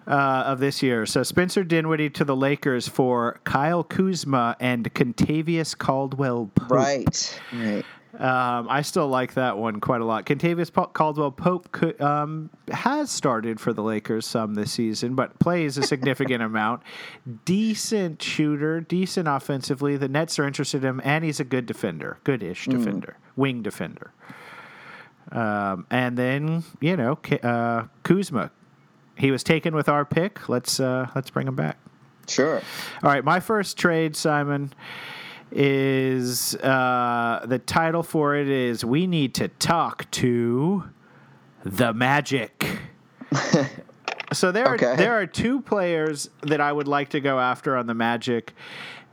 uh, 0.07 0.43
of 0.45 0.59
this 0.59 0.81
year. 0.81 1.05
So 1.05 1.23
Spencer 1.23 1.63
Dinwiddie 1.63 2.09
to 2.11 2.25
the 2.25 2.35
Lakers 2.35 2.87
for 2.87 3.39
Kyle 3.43 3.83
Kuzma 3.83 4.55
and 4.59 4.91
Kentavious 4.93 5.77
Caldwell 5.77 6.51
Pope. 6.55 6.71
Right. 6.71 7.41
Right. 7.53 7.85
Um, 8.17 8.67
I 8.69 8.81
still 8.81 9.07
like 9.07 9.35
that 9.35 9.57
one 9.57 9.79
quite 9.79 10.01
a 10.01 10.05
lot. 10.05 10.25
Kentavious 10.25 10.73
Caldwell 10.93 11.31
Pope 11.31 11.71
could, 11.71 12.01
um, 12.01 12.49
has 12.71 13.11
started 13.11 13.59
for 13.59 13.71
the 13.71 13.83
Lakers 13.83 14.25
some 14.25 14.55
this 14.55 14.71
season, 14.71 15.13
but 15.13 15.37
plays 15.39 15.77
a 15.77 15.83
significant 15.83 16.41
amount. 16.43 16.81
Decent 17.45 18.21
shooter, 18.21 18.81
decent 18.81 19.27
offensively. 19.27 19.95
The 19.95 20.09
Nets 20.09 20.39
are 20.39 20.45
interested 20.45 20.83
in 20.83 20.89
him, 20.89 21.01
and 21.03 21.23
he's 21.23 21.39
a 21.39 21.43
good 21.43 21.67
defender, 21.67 22.17
good-ish 22.23 22.65
defender, 22.65 23.17
wing 23.35 23.61
defender. 23.61 24.11
Um, 25.31 25.85
and 25.89 26.17
then 26.17 26.63
you 26.81 26.97
know 26.97 27.19
uh, 27.43 27.83
Kuzma, 28.03 28.51
he 29.17 29.31
was 29.31 29.43
taken 29.43 29.75
with 29.75 29.87
our 29.89 30.05
pick. 30.05 30.49
Let's 30.49 30.79
uh, 30.79 31.07
let's 31.15 31.29
bring 31.29 31.47
him 31.47 31.55
back. 31.55 31.77
Sure. 32.27 32.61
All 33.03 33.09
right, 33.09 33.23
my 33.23 33.39
first 33.39 33.77
trade, 33.77 34.15
Simon, 34.15 34.71
is 35.51 36.55
uh, 36.55 37.43
the 37.45 37.59
title 37.59 38.03
for 38.03 38.35
it 38.35 38.47
is 38.47 38.85
"We 38.85 39.07
Need 39.07 39.33
to 39.35 39.47
Talk 39.47 40.09
to 40.11 40.83
the 41.63 41.93
Magic." 41.93 42.65
so 44.33 44.51
there, 44.51 44.73
Okay. 44.73 44.85
are, 44.85 44.95
there 44.97 45.19
are 45.19 45.25
two 45.25 45.61
players 45.61 46.29
that 46.41 46.61
I 46.61 46.71
would 46.71 46.87
like 46.87 47.09
to 47.09 47.19
go 47.19 47.39
after 47.39 47.75
on 47.77 47.87
the 47.87 47.93
Magic, 47.93 48.53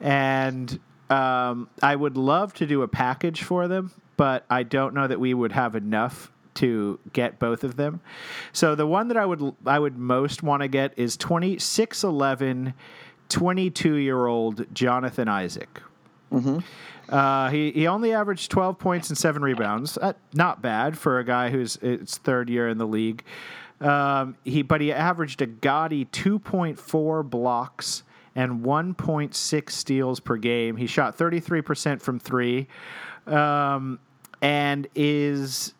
and 0.00 0.78
um, 1.10 1.68
I 1.82 1.96
would 1.96 2.16
love 2.16 2.52
to 2.54 2.66
do 2.66 2.82
a 2.82 2.88
package 2.88 3.42
for 3.42 3.66
them, 3.68 3.92
but 4.16 4.44
I 4.50 4.62
don't 4.62 4.94
know 4.94 5.06
that 5.06 5.20
we 5.20 5.34
would 5.34 5.52
have 5.52 5.74
enough 5.74 6.30
to 6.54 6.98
get 7.12 7.38
both 7.38 7.64
of 7.64 7.76
them. 7.76 8.00
So 8.52 8.74
the 8.74 8.86
one 8.86 9.08
that 9.08 9.16
I 9.16 9.26
would 9.26 9.54
I 9.64 9.78
would 9.78 9.96
most 9.98 10.42
want 10.42 10.62
to 10.62 10.68
get 10.68 10.92
is 10.96 11.16
2611 11.16 12.74
22 13.28 13.94
year 13.96 14.26
old 14.26 14.72
Jonathan 14.74 15.28
Isaac. 15.28 15.82
Uh, 17.08 17.50
he, 17.50 17.70
he 17.70 17.86
only 17.86 18.12
averaged 18.12 18.50
12 18.50 18.78
points 18.78 19.08
and 19.10 19.18
seven 19.18 19.42
rebounds. 19.42 19.96
Uh, 19.96 20.12
not 20.34 20.60
bad 20.60 20.98
for 20.98 21.18
a 21.18 21.24
guy 21.24 21.50
who's 21.50 21.76
its 21.76 22.18
third 22.18 22.48
year 22.50 22.68
in 22.68 22.78
the 22.78 22.86
league. 22.86 23.22
Um, 23.80 24.36
he 24.44 24.62
but 24.62 24.80
he 24.80 24.92
averaged 24.92 25.42
a 25.42 25.46
gaudy 25.46 26.06
2.4 26.06 27.28
blocks 27.28 28.02
and 28.34 28.64
1.6 28.64 29.70
steals 29.70 30.20
per 30.20 30.36
game. 30.36 30.76
He 30.76 30.86
shot 30.86 31.16
33% 31.16 32.02
from 32.02 32.18
three, 32.18 32.68
um, 33.26 33.98
and 34.40 34.86
is 34.94 35.74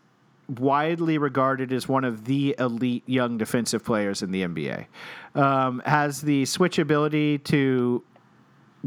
widely 0.48 1.18
regarded 1.18 1.72
as 1.72 1.88
one 1.88 2.04
of 2.04 2.24
the 2.24 2.54
elite 2.58 3.02
young 3.06 3.36
defensive 3.36 3.84
players 3.84 4.22
in 4.22 4.30
the 4.30 4.42
NBA. 4.42 4.86
Um, 5.34 5.82
has 5.84 6.22
the 6.22 6.44
switch 6.44 6.78
ability 6.78 7.38
to 7.38 8.02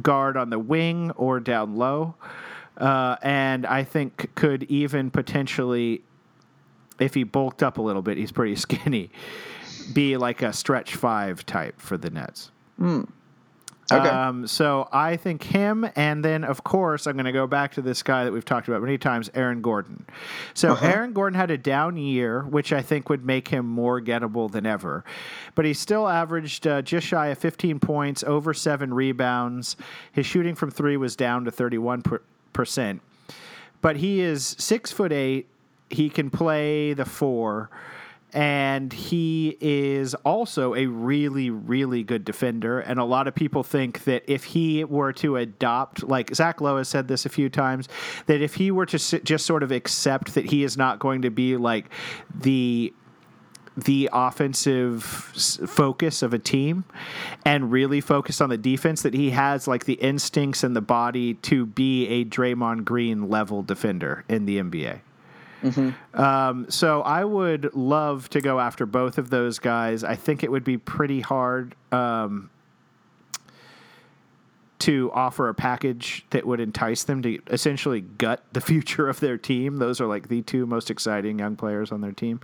guard 0.01 0.37
on 0.37 0.49
the 0.49 0.59
wing 0.59 1.11
or 1.11 1.39
down 1.39 1.75
low. 1.75 2.15
Uh, 2.77 3.17
and 3.21 3.65
I 3.65 3.83
think 3.83 4.33
could 4.35 4.63
even 4.63 5.11
potentially, 5.11 6.01
if 6.99 7.13
he 7.13 7.23
bulked 7.23 7.61
up 7.61 7.77
a 7.77 7.81
little 7.81 8.01
bit, 8.01 8.17
he's 8.17 8.31
pretty 8.31 8.55
skinny, 8.55 9.11
be 9.93 10.17
like 10.17 10.41
a 10.41 10.53
stretch 10.53 10.95
five 10.95 11.45
type 11.45 11.79
for 11.79 11.97
the 11.97 12.09
Nets. 12.09 12.51
Okay. 13.91 14.07
Um, 14.07 14.45
so 14.47 14.87
I 14.91 15.15
think 15.15 15.43
him, 15.43 15.89
and 15.95 16.23
then 16.23 16.43
of 16.43 16.63
course 16.63 17.07
I'm 17.07 17.13
going 17.13 17.25
to 17.25 17.31
go 17.31 17.47
back 17.47 17.73
to 17.73 17.81
this 17.81 18.03
guy 18.03 18.23
that 18.23 18.31
we've 18.31 18.45
talked 18.45 18.67
about 18.67 18.81
many 18.81 18.97
times, 18.97 19.29
Aaron 19.33 19.61
Gordon. 19.61 20.05
So 20.53 20.75
Aaron 20.81 21.13
Gordon 21.13 21.37
had 21.37 21.51
a 21.51 21.57
down 21.57 21.97
year, 21.97 22.43
which 22.43 22.71
I 22.71 22.81
think 22.81 23.09
would 23.09 23.25
make 23.25 23.47
him 23.47 23.65
more 23.65 24.01
gettable 24.01 24.51
than 24.51 24.65
ever, 24.65 25.03
but 25.55 25.65
he 25.65 25.73
still 25.73 26.07
averaged 26.07 26.67
uh, 26.67 26.81
just 26.81 27.07
shy 27.07 27.27
of 27.27 27.37
15 27.37 27.79
points, 27.79 28.23
over 28.23 28.53
seven 28.53 28.93
rebounds. 28.93 29.75
His 30.11 30.25
shooting 30.25 30.55
from 30.55 30.71
three 30.71 30.97
was 30.97 31.15
down 31.15 31.45
to 31.45 31.51
31 31.51 32.03
percent, 32.53 33.01
but 33.81 33.97
he 33.97 34.21
is 34.21 34.55
six 34.59 34.91
foot 34.91 35.11
eight. 35.11 35.47
He 35.89 36.09
can 36.09 36.29
play 36.29 36.93
the 36.93 37.05
four 37.05 37.69
and 38.33 38.93
he 38.93 39.57
is 39.59 40.13
also 40.15 40.75
a 40.75 40.85
really, 40.85 41.49
really 41.49 42.03
good 42.03 42.23
defender. 42.23 42.79
And 42.79 42.99
a 42.99 43.03
lot 43.03 43.27
of 43.27 43.35
people 43.35 43.63
think 43.63 44.03
that 44.03 44.23
if 44.27 44.43
he 44.43 44.83
were 44.83 45.13
to 45.13 45.37
adopt, 45.37 46.03
like 46.03 46.33
Zach 46.35 46.61
Lowe 46.61 46.77
has 46.77 46.87
said 46.87 47.07
this 47.07 47.25
a 47.25 47.29
few 47.29 47.49
times, 47.49 47.89
that 48.27 48.41
if 48.41 48.55
he 48.55 48.71
were 48.71 48.85
to 48.85 48.97
just 49.21 49.45
sort 49.45 49.63
of 49.63 49.71
accept 49.71 50.35
that 50.35 50.45
he 50.45 50.63
is 50.63 50.77
not 50.77 50.99
going 50.99 51.23
to 51.23 51.29
be 51.29 51.57
like 51.57 51.89
the 52.33 52.93
the 53.77 54.09
offensive 54.11 55.03
focus 55.03 56.21
of 56.21 56.33
a 56.33 56.39
team 56.39 56.83
and 57.45 57.71
really 57.71 58.01
focus 58.01 58.41
on 58.41 58.49
the 58.49 58.57
defense 58.57 59.03
that 59.03 59.13
he 59.13 59.29
has 59.29 59.67
like 59.67 59.85
the 59.85 59.93
instincts 59.93 60.63
and 60.63 60.75
the 60.75 60.81
body 60.81 61.35
to 61.35 61.65
be 61.65 62.05
a 62.07 62.25
Draymond 62.25 62.83
Green 62.83 63.29
level 63.29 63.63
defender 63.63 64.25
in 64.27 64.45
the 64.45 64.59
NBA. 64.59 64.99
Um, 66.13 66.69
so 66.69 67.01
I 67.01 67.23
would 67.23 67.73
love 67.75 68.29
to 68.29 68.41
go 68.41 68.59
after 68.59 68.85
both 68.85 69.17
of 69.17 69.29
those 69.29 69.59
guys. 69.59 70.03
I 70.03 70.15
think 70.15 70.43
it 70.43 70.51
would 70.51 70.63
be 70.63 70.77
pretty 70.77 71.21
hard 71.21 71.75
um, 71.91 72.49
to 74.79 75.11
offer 75.13 75.49
a 75.49 75.53
package 75.53 76.25
that 76.29 76.45
would 76.45 76.59
entice 76.59 77.03
them 77.03 77.21
to 77.23 77.39
essentially 77.47 78.01
gut 78.01 78.43
the 78.53 78.61
future 78.69 79.07
of 79.07 79.19
their 79.19 79.37
team. 79.37 79.77
Those 79.77 79.99
are 80.01 80.07
like 80.07 80.27
the 80.27 80.41
two 80.41 80.65
most 80.65 80.89
exciting 80.89 81.39
young 81.39 81.55
players 81.55 81.91
on 81.91 82.01
their 82.01 82.13
team. 82.13 82.39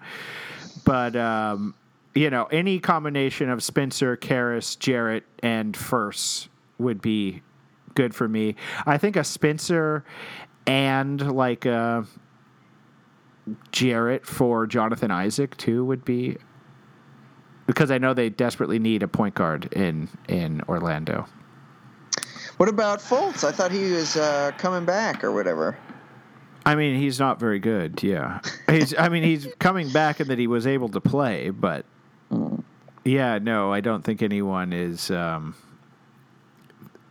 But 0.84 1.16
um, 1.16 1.74
you 2.14 2.30
know, 2.30 2.46
any 2.46 2.80
combination 2.80 3.50
of 3.50 3.64
Spencer, 3.64 4.16
Caris, 4.16 4.76
Jarrett, 4.76 5.24
and 5.44 5.76
First 5.76 6.50
would 6.78 7.02
be 7.02 7.42
good 7.94 8.14
for 8.14 8.28
me. 8.28 8.56
I 8.86 8.98
think 8.98 9.16
a 9.16 9.24
Spencer 9.24 10.04
and 10.68 11.36
like 11.36 11.66
a 11.66 12.06
Jarrett 13.72 14.26
for 14.26 14.66
Jonathan 14.68 15.12
Isaac 15.12 15.56
too 15.58 15.86
would 15.86 16.04
be 16.04 16.38
because 17.68 17.92
I 17.92 17.98
know 17.98 18.14
they 18.14 18.30
desperately 18.30 18.80
need 18.80 19.04
a 19.04 19.08
point 19.08 19.36
guard 19.36 19.72
in 19.74 20.10
in 20.28 20.62
Orlando. 20.68 21.26
What 22.58 22.70
about 22.70 23.00
Fultz? 23.00 23.44
I 23.44 23.52
thought 23.52 23.72
he 23.72 23.92
was 23.92 24.16
uh, 24.16 24.52
coming 24.58 24.86
back 24.86 25.24
or 25.24 25.32
whatever. 25.32 25.78
I 26.66 26.76
mean, 26.76 26.98
he's 27.00 27.20
not 27.20 27.40
very 27.40 27.60
good. 27.60 28.02
Yeah, 28.02 28.40
he's. 28.70 28.98
I 28.98 29.10
mean, 29.10 29.24
he's 29.24 29.48
coming 29.60 29.92
back 29.92 30.20
and 30.20 30.30
that 30.30 30.40
he 30.40 30.48
was 30.48 30.66
able 30.66 30.90
to 30.90 31.02
play, 31.02 31.50
but 31.50 31.86
yeah, 33.04 33.38
no, 33.38 33.72
I 33.72 33.82
don't 33.82 34.04
think 34.04 34.22
anyone 34.24 34.74
is 34.74 35.12
um, 35.12 35.56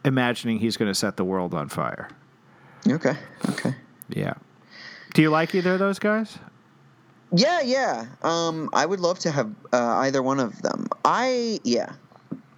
imagining 0.04 0.58
he's 0.58 0.76
going 0.76 0.90
to 0.90 0.94
set 0.94 1.16
the 1.16 1.24
world 1.24 1.54
on 1.54 1.68
fire. 1.68 2.08
Okay. 2.88 3.16
Okay. 3.50 3.74
Yeah. 4.08 4.34
Do 5.14 5.22
you 5.22 5.30
like 5.30 5.54
either 5.54 5.74
of 5.74 5.78
those 5.78 5.98
guys? 5.98 6.38
Yeah, 7.32 7.62
yeah. 7.62 8.06
Um, 8.22 8.68
I 8.72 8.84
would 8.84 9.00
love 9.00 9.18
to 9.20 9.30
have 9.30 9.50
uh, 9.72 9.96
either 9.98 10.22
one 10.22 10.40
of 10.40 10.60
them. 10.62 10.88
I 11.04 11.60
yeah, 11.64 11.92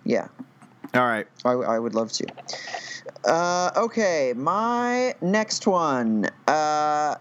yeah. 0.05 0.29
All 0.95 1.07
right. 1.07 1.27
I, 1.45 1.53
I 1.53 1.79
would 1.79 1.95
love 1.95 2.13
to. 2.13 2.27
Uh, 3.27 3.71
okay, 3.77 4.33
my 4.37 5.15
next 5.21 5.67
one. 5.67 6.27
Uh, 6.47 6.51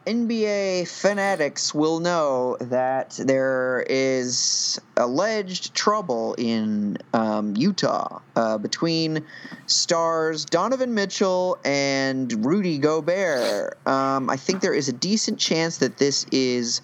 NBA 0.06 0.88
fanatics 0.88 1.74
will 1.74 2.00
know 2.00 2.58
that 2.60 3.20
there 3.24 3.84
is 3.90 4.80
alleged 4.98 5.74
trouble 5.74 6.36
in 6.38 6.98
um, 7.14 7.56
Utah 7.56 8.20
uh, 8.36 8.60
between 8.60 9.26
stars 9.66 10.46
Donovan 10.46 10.94
Mitchell 10.94 11.58
and 11.66 12.46
Rudy 12.46 12.78
Gobert. 12.78 13.80
Um, 13.88 14.30
I 14.30 14.38
think 14.38 14.62
there 14.62 14.76
is 14.76 14.90
a 14.90 14.94
decent 14.94 15.40
chance 15.40 15.78
that 15.78 15.98
this 15.98 16.26
is 16.32 16.82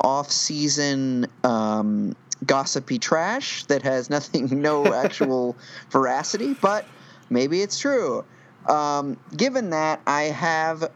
off-season 0.00 1.26
um, 1.44 2.16
gossipy 2.44 2.98
trash 2.98 3.64
that 3.66 3.82
has 3.82 4.10
nothing, 4.10 4.48
no 4.62 4.92
actual 4.92 5.56
veracity, 5.90 6.54
but 6.54 6.84
maybe 7.30 7.62
it's 7.62 7.78
true. 7.78 8.24
Um, 8.68 9.16
given 9.36 9.70
that, 9.70 10.00
I 10.06 10.22
have 10.22 10.90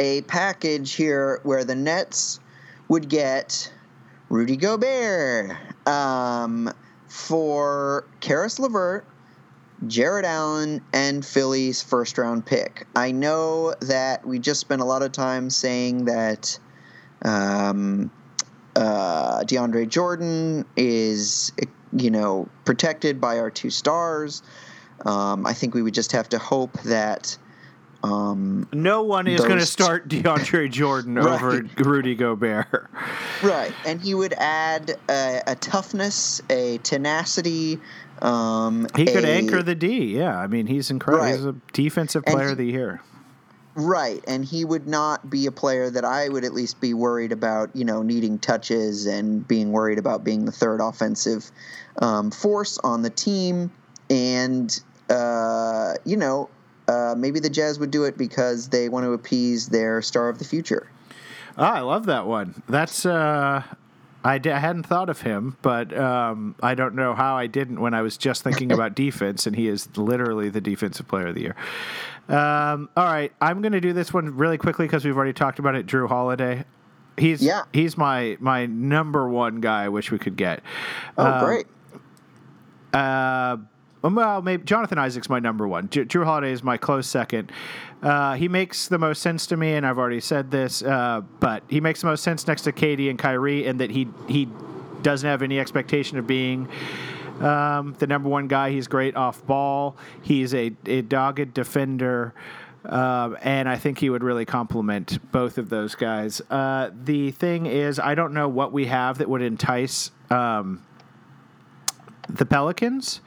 a 0.00 0.22
package 0.22 0.94
here 0.94 1.40
where 1.42 1.62
the 1.62 1.74
Nets 1.74 2.40
would 2.88 3.10
get 3.10 3.70
Rudy 4.30 4.56
Gobert 4.56 5.54
um, 5.86 6.72
for 7.06 8.08
Caris 8.20 8.58
LeVert, 8.58 9.04
Jarrett 9.86 10.24
Allen, 10.24 10.80
and 10.94 11.22
Philly's 11.22 11.82
first 11.82 12.16
round 12.16 12.46
pick. 12.46 12.86
I 12.96 13.12
know 13.12 13.74
that 13.82 14.26
we 14.26 14.38
just 14.38 14.60
spent 14.60 14.80
a 14.80 14.86
lot 14.86 15.02
of 15.02 15.12
time 15.12 15.50
saying 15.50 16.06
that 16.06 16.58
um, 17.22 18.10
uh, 18.74 19.40
DeAndre 19.40 19.86
Jordan 19.86 20.64
is, 20.78 21.52
you 21.92 22.10
know, 22.10 22.48
protected 22.64 23.20
by 23.20 23.38
our 23.38 23.50
two 23.50 23.68
stars. 23.68 24.42
Um, 25.04 25.46
I 25.46 25.52
think 25.52 25.74
we 25.74 25.82
would 25.82 25.94
just 25.94 26.12
have 26.12 26.30
to 26.30 26.38
hope 26.38 26.80
that. 26.84 27.36
Um, 28.02 28.66
No 28.72 29.02
one 29.02 29.26
is 29.26 29.40
going 29.42 29.58
to 29.58 29.66
start 29.66 30.08
DeAndre 30.08 30.70
Jordan 30.70 31.16
Right. 31.16 31.42
over 31.42 31.62
Rudy 31.78 32.14
Gobert. 32.14 32.88
right, 33.42 33.72
and 33.84 34.00
he 34.00 34.14
would 34.14 34.32
add 34.34 34.96
a, 35.08 35.42
a 35.46 35.54
toughness, 35.56 36.40
a 36.48 36.78
tenacity. 36.78 37.78
Um, 38.22 38.86
He 38.96 39.04
could 39.06 39.24
a- 39.24 39.28
anchor 39.28 39.62
the 39.62 39.74
D. 39.74 40.16
Yeah, 40.16 40.38
I 40.38 40.46
mean 40.46 40.66
he's 40.66 40.90
incredible. 40.90 41.24
Right. 41.26 41.34
He's 41.36 41.44
a 41.44 41.54
defensive 41.72 42.24
player 42.24 42.46
he- 42.46 42.52
of 42.52 42.58
the 42.58 42.66
year. 42.66 43.02
Right, 43.76 44.22
and 44.26 44.44
he 44.44 44.64
would 44.64 44.88
not 44.88 45.30
be 45.30 45.46
a 45.46 45.52
player 45.52 45.90
that 45.90 46.04
I 46.04 46.28
would 46.28 46.44
at 46.44 46.52
least 46.52 46.80
be 46.80 46.92
worried 46.92 47.30
about, 47.32 47.74
you 47.74 47.84
know, 47.84 48.02
needing 48.02 48.38
touches 48.38 49.06
and 49.06 49.46
being 49.46 49.70
worried 49.70 49.96
about 49.98 50.24
being 50.24 50.44
the 50.44 50.52
third 50.52 50.80
offensive 50.80 51.50
um, 52.02 52.32
force 52.32 52.78
on 52.78 53.02
the 53.02 53.10
team. 53.10 53.70
And, 54.10 54.78
uh, 55.08 55.94
you 56.04 56.16
know, 56.16 56.50
uh, 56.90 57.14
maybe 57.16 57.38
the 57.40 57.50
Jazz 57.50 57.78
would 57.78 57.90
do 57.90 58.04
it 58.04 58.18
because 58.18 58.68
they 58.68 58.88
want 58.88 59.04
to 59.04 59.12
appease 59.12 59.68
their 59.68 60.02
star 60.02 60.28
of 60.28 60.38
the 60.38 60.44
future. 60.44 60.90
Ah, 61.56 61.74
I 61.76 61.80
love 61.80 62.06
that 62.06 62.26
one. 62.26 62.62
That's 62.68 63.06
uh, 63.06 63.62
I, 64.24 64.32
hadn't 64.42 64.84
thought 64.84 65.08
of 65.08 65.20
him, 65.20 65.56
but 65.62 65.96
um, 65.96 66.54
I 66.62 66.74
don't 66.74 66.94
know 66.94 67.14
how 67.14 67.36
I 67.36 67.46
didn't 67.46 67.80
when 67.80 67.94
I 67.94 68.02
was 68.02 68.16
just 68.16 68.42
thinking 68.42 68.72
about 68.72 68.94
defense, 69.06 69.46
and 69.46 69.54
he 69.54 69.68
is 69.68 69.88
literally 69.96 70.48
the 70.48 70.60
defensive 70.60 71.06
player 71.08 71.28
of 71.28 71.34
the 71.34 71.42
year. 71.42 71.56
Um, 72.28 72.88
all 72.96 73.04
right, 73.04 73.32
I'm 73.40 73.60
going 73.62 73.72
to 73.72 73.80
do 73.80 73.92
this 73.92 74.12
one 74.12 74.36
really 74.36 74.58
quickly 74.58 74.86
because 74.86 75.04
we've 75.04 75.16
already 75.16 75.32
talked 75.32 75.58
about 75.58 75.74
it. 75.74 75.86
Jrue 75.86 76.08
Holiday. 76.08 76.64
He's 77.16 77.42
Yeah. 77.42 77.62
he's 77.72 77.98
my 77.98 78.36
my 78.40 78.66
number 78.66 79.28
one 79.28 79.60
guy. 79.60 79.84
I 79.84 79.88
wish 79.88 80.10
we 80.10 80.18
could 80.18 80.36
get. 80.36 80.62
Oh, 81.18 81.26
Um, 81.26 81.44
great. 81.44 81.66
Uh, 82.92 83.56
well, 84.02 84.42
maybe 84.42 84.64
Jonathan 84.64 84.98
Isaac's 84.98 85.28
my 85.28 85.38
number 85.38 85.66
one. 85.68 85.88
J- 85.90 86.04
Jrue 86.04 86.24
Holiday 86.24 86.52
is 86.52 86.62
my 86.62 86.76
close 86.76 87.06
second. 87.06 87.52
Uh, 88.02 88.34
he 88.34 88.48
makes 88.48 88.88
the 88.88 88.98
most 88.98 89.20
sense 89.20 89.46
to 89.48 89.56
me, 89.56 89.74
and 89.74 89.86
I've 89.86 89.98
already 89.98 90.20
said 90.20 90.50
this, 90.50 90.82
uh, 90.82 91.20
but 91.38 91.62
he 91.68 91.80
makes 91.80 92.00
the 92.00 92.06
most 92.06 92.22
sense 92.22 92.46
next 92.46 92.62
to 92.62 92.72
KD 92.72 93.10
and 93.10 93.18
Kyrie, 93.18 93.66
in 93.66 93.78
that 93.78 93.90
he 93.90 94.08
he 94.28 94.48
doesn't 95.02 95.28
have 95.28 95.42
any 95.42 95.58
expectation 95.58 96.18
of 96.18 96.26
being 96.26 96.68
um, 97.40 97.94
the 97.98 98.06
number 98.06 98.28
one 98.28 98.48
guy. 98.48 98.70
He's 98.70 98.88
great 98.88 99.16
off 99.16 99.44
ball. 99.46 99.96
He's 100.22 100.54
a, 100.54 100.72
a 100.86 101.02
dogged 101.02 101.54
defender. 101.54 102.34
Um, 102.84 103.36
and 103.42 103.68
I 103.68 103.76
think 103.76 103.98
he 103.98 104.08
would 104.08 104.24
really 104.24 104.46
complement 104.46 105.18
both 105.32 105.58
of 105.58 105.68
those 105.68 105.94
guys. 105.94 106.40
Uh, 106.50 106.90
the 107.04 107.30
thing 107.30 107.66
is, 107.66 107.98
I 107.98 108.14
don't 108.14 108.32
know 108.32 108.48
what 108.48 108.72
we 108.72 108.86
have 108.86 109.18
that 109.18 109.28
would 109.28 109.42
entice 109.42 110.10
um, 110.30 110.82
the 112.28 112.46
Pelicans. 112.46 113.20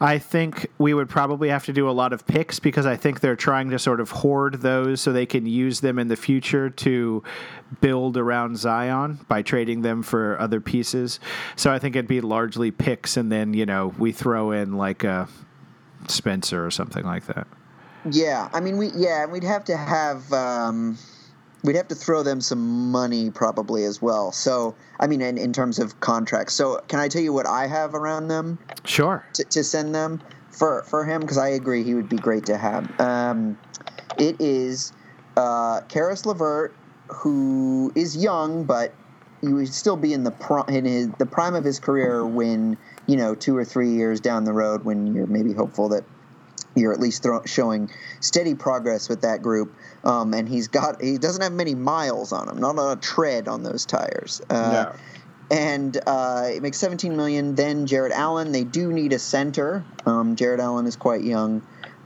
I 0.00 0.18
think 0.18 0.70
we 0.78 0.94
would 0.94 1.08
probably 1.08 1.48
have 1.48 1.64
to 1.66 1.72
do 1.72 1.88
a 1.88 1.92
lot 1.92 2.12
of 2.12 2.26
picks 2.26 2.58
because 2.58 2.86
I 2.86 2.96
think 2.96 3.20
they're 3.20 3.36
trying 3.36 3.70
to 3.70 3.78
sort 3.78 4.00
of 4.00 4.10
hoard 4.10 4.60
those 4.60 5.00
so 5.00 5.12
they 5.12 5.26
can 5.26 5.46
use 5.46 5.80
them 5.80 5.98
in 5.98 6.08
the 6.08 6.16
future 6.16 6.70
to 6.70 7.22
build 7.80 8.16
around 8.16 8.58
Zion 8.58 9.20
by 9.28 9.42
trading 9.42 9.82
them 9.82 10.02
for 10.02 10.38
other 10.40 10.60
pieces. 10.60 11.20
So 11.56 11.72
I 11.72 11.78
think 11.78 11.96
it'd 11.96 12.08
be 12.08 12.20
largely 12.20 12.70
picks, 12.70 13.16
and 13.16 13.30
then 13.30 13.54
you 13.54 13.66
know 13.66 13.94
we 13.98 14.12
throw 14.12 14.52
in 14.52 14.76
like 14.76 15.04
a 15.04 15.28
Spencer 16.08 16.64
or 16.64 16.70
something 16.70 17.04
like 17.04 17.26
that. 17.26 17.46
Yeah, 18.10 18.48
I 18.52 18.60
mean, 18.60 18.78
we 18.78 18.90
yeah, 18.94 19.26
we'd 19.26 19.44
have 19.44 19.64
to 19.66 19.76
have 19.76 20.32
um, 20.32 20.96
we'd 21.62 21.76
have 21.76 21.88
to 21.88 21.94
throw 21.94 22.22
them 22.22 22.40
some 22.40 22.90
money 22.90 23.30
probably 23.30 23.84
as 23.84 24.00
well. 24.00 24.32
So 24.32 24.74
I 24.98 25.06
mean, 25.06 25.20
in, 25.20 25.38
in 25.38 25.52
terms 25.52 25.78
of 25.78 26.00
contracts. 26.00 26.54
So 26.54 26.80
can 26.88 27.00
I 27.00 27.08
tell 27.08 27.22
you 27.22 27.32
what 27.32 27.46
I 27.46 27.66
have 27.66 27.94
around 27.94 28.28
them 28.28 28.58
Sure. 28.84 29.24
to, 29.34 29.44
to 29.44 29.64
send 29.64 29.94
them 29.94 30.20
for 30.50 30.82
for 30.84 31.04
him? 31.04 31.20
Because 31.20 31.38
I 31.38 31.48
agree 31.48 31.82
he 31.82 31.94
would 31.94 32.08
be 32.08 32.16
great 32.16 32.46
to 32.46 32.56
have. 32.56 33.00
Um, 33.00 33.58
it 34.18 34.36
is 34.40 34.92
uh, 35.36 35.80
Caris 35.88 36.26
LeVert, 36.26 36.74
who 37.08 37.92
is 37.94 38.16
young, 38.16 38.64
but 38.64 38.92
you 39.42 39.54
would 39.54 39.72
still 39.72 39.96
be 39.96 40.12
in 40.12 40.24
the 40.24 40.30
pri- 40.30 40.64
in 40.68 40.84
his, 40.84 41.08
the 41.18 41.26
prime 41.26 41.54
of 41.54 41.64
his 41.64 41.78
career 41.80 42.26
when 42.26 42.76
you 43.06 43.16
know 43.16 43.34
two 43.34 43.56
or 43.56 43.64
three 43.64 43.90
years 43.92 44.20
down 44.20 44.44
the 44.44 44.52
road 44.52 44.84
when 44.84 45.14
you're 45.14 45.26
maybe 45.26 45.52
hopeful 45.52 45.88
that 45.90 46.04
you're 46.76 46.92
at 46.92 47.00
least 47.00 47.22
throw, 47.22 47.42
showing 47.46 47.90
steady 48.20 48.54
progress 48.54 49.08
with 49.08 49.22
that 49.22 49.42
group. 49.42 49.74
Um, 50.04 50.32
and 50.32 50.48
he's 50.48 50.68
got 50.68 51.02
he 51.02 51.18
doesn't 51.18 51.42
have 51.42 51.52
many 51.52 51.74
miles 51.74 52.32
on 52.32 52.48
him, 52.48 52.58
not 52.58 52.76
a 52.78 52.96
tread 53.00 53.48
on 53.48 53.62
those 53.62 53.84
tires. 53.86 54.40
Uh, 54.48 54.54
And 55.50 56.00
uh, 56.06 56.44
it 56.46 56.62
makes 56.62 56.78
17 56.78 57.16
million. 57.16 57.56
Then 57.56 57.86
Jarrett 57.86 58.12
Allen, 58.12 58.52
they 58.52 58.62
do 58.62 58.92
need 58.92 59.12
a 59.12 59.18
center. 59.18 59.84
Um, 60.06 60.36
Jarrett 60.36 60.60
Allen 60.60 60.86
is 60.86 60.94
quite 60.94 61.22
young, 61.24 61.62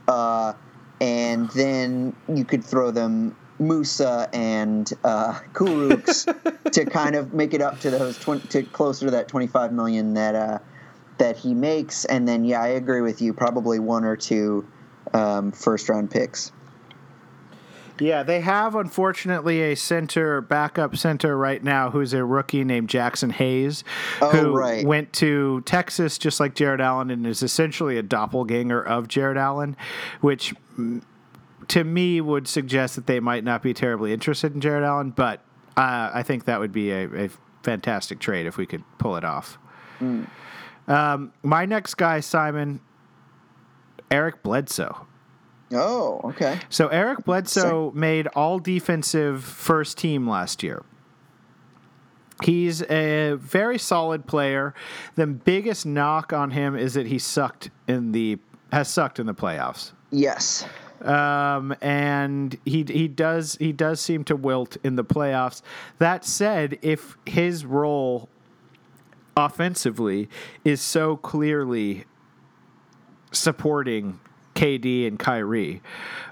uh, 0.07 0.53
and 0.99 1.47
then 1.51 2.15
you 2.27 2.43
could 2.43 2.63
throw 2.63 2.89
them 2.89 3.35
Musa 3.59 4.27
and 4.33 4.91
uh, 5.03 5.39
Kurucs 5.53 6.25
to 6.71 6.85
kind 6.85 7.15
of 7.15 7.33
make 7.33 7.53
it 7.53 7.61
up 7.61 7.79
to 7.81 7.91
those 7.91 8.17
20, 8.17 8.47
to 8.47 8.63
closer 8.63 9.05
to 9.05 9.11
that 9.11 9.27
25 9.27 9.71
million 9.71 10.15
that 10.15 10.35
uh, 10.35 10.59
that 11.19 11.37
he 11.37 11.53
makes. 11.53 12.03
And 12.05 12.27
then 12.27 12.45
yeah, 12.45 12.61
I 12.61 12.69
agree 12.69 13.01
with 13.01 13.21
you. 13.21 13.31
Probably 13.33 13.79
one 13.79 14.05
or 14.05 14.15
two 14.17 14.67
um, 15.13 15.51
first 15.51 15.87
round 15.87 16.09
picks. 16.09 16.51
Yeah, 17.99 18.23
they 18.23 18.41
have 18.41 18.75
unfortunately 18.75 19.61
a 19.61 19.75
center, 19.75 20.41
backup 20.41 20.97
center 20.97 21.37
right 21.37 21.63
now, 21.63 21.89
who's 21.91 22.13
a 22.13 22.25
rookie 22.25 22.63
named 22.63 22.89
Jaxson 22.89 23.31
Hayes, 23.31 23.83
Oh, 24.21 24.29
who 24.31 24.51
right. 24.57 24.85
went 24.85 25.13
to 25.13 25.61
Texas 25.61 26.17
just 26.17 26.39
like 26.39 26.55
Jarrett 26.55 26.81
Allen 26.81 27.09
and 27.09 27.25
is 27.25 27.41
essentially 27.41 27.97
a 27.97 28.03
doppelganger 28.03 28.81
of 28.81 29.07
Jarrett 29.07 29.37
Allen, 29.37 29.77
which 30.21 30.53
mm, 30.77 31.01
to 31.69 31.83
me 31.83 32.19
would 32.21 32.47
suggest 32.47 32.95
that 32.95 33.07
they 33.07 33.19
might 33.19 33.43
not 33.43 33.63
be 33.63 33.73
terribly 33.73 34.11
interested 34.13 34.53
in 34.53 34.61
Jarrett 34.61 34.83
Allen, 34.83 35.11
but 35.11 35.39
uh, 35.77 36.11
I 36.13 36.21
think 36.23 36.45
that 36.45 36.59
would 36.59 36.71
be 36.71 36.91
a, 36.91 37.25
a 37.25 37.29
fantastic 37.63 38.19
trade 38.19 38.45
if 38.45 38.57
we 38.57 38.65
could 38.65 38.83
pull 38.97 39.15
it 39.15 39.23
off. 39.23 39.57
Mm. 40.01 40.27
Um, 40.87 41.33
my 41.43 41.65
next 41.65 41.95
guy, 41.95 42.19
Simon, 42.19 42.79
Eric 44.11 44.43
Bledsoe. 44.43 45.07
Oh, 45.75 46.21
okay. 46.25 46.59
So 46.69 46.87
Eric 46.87 47.25
Bledsoe 47.25 47.91
made 47.93 48.27
all 48.27 48.59
defensive 48.59 49.43
first 49.43 49.97
team 49.97 50.27
last 50.27 50.63
year. 50.63 50.83
He's 52.43 52.81
a 52.83 53.35
very 53.39 53.77
solid 53.77 54.27
player. 54.27 54.73
The 55.15 55.27
biggest 55.27 55.85
knock 55.85 56.33
on 56.33 56.51
him 56.51 56.75
is 56.75 56.95
that 56.95 57.07
he 57.07 57.17
sucked 57.17 57.69
in 57.87 58.11
the 58.11 58.39
has 58.71 58.89
sucked 58.89 59.19
in 59.19 59.25
the 59.25 59.33
playoffs. 59.33 59.93
Yes. 60.11 60.65
Um, 61.01 61.75
and 61.81 62.57
he 62.65 62.83
he 62.87 63.07
does 63.07 63.55
he 63.59 63.71
does 63.71 64.01
seem 64.01 64.23
to 64.25 64.35
wilt 64.35 64.75
in 64.83 64.95
the 64.95 65.03
playoffs. 65.03 65.61
That 65.99 66.25
said, 66.25 66.77
if 66.81 67.17
his 67.25 67.65
role 67.65 68.27
offensively 69.37 70.29
is 70.63 70.81
so 70.81 71.17
clearly 71.17 72.05
supporting 73.31 74.19
KD 74.55 75.07
and 75.07 75.19
Kyrie, 75.19 75.81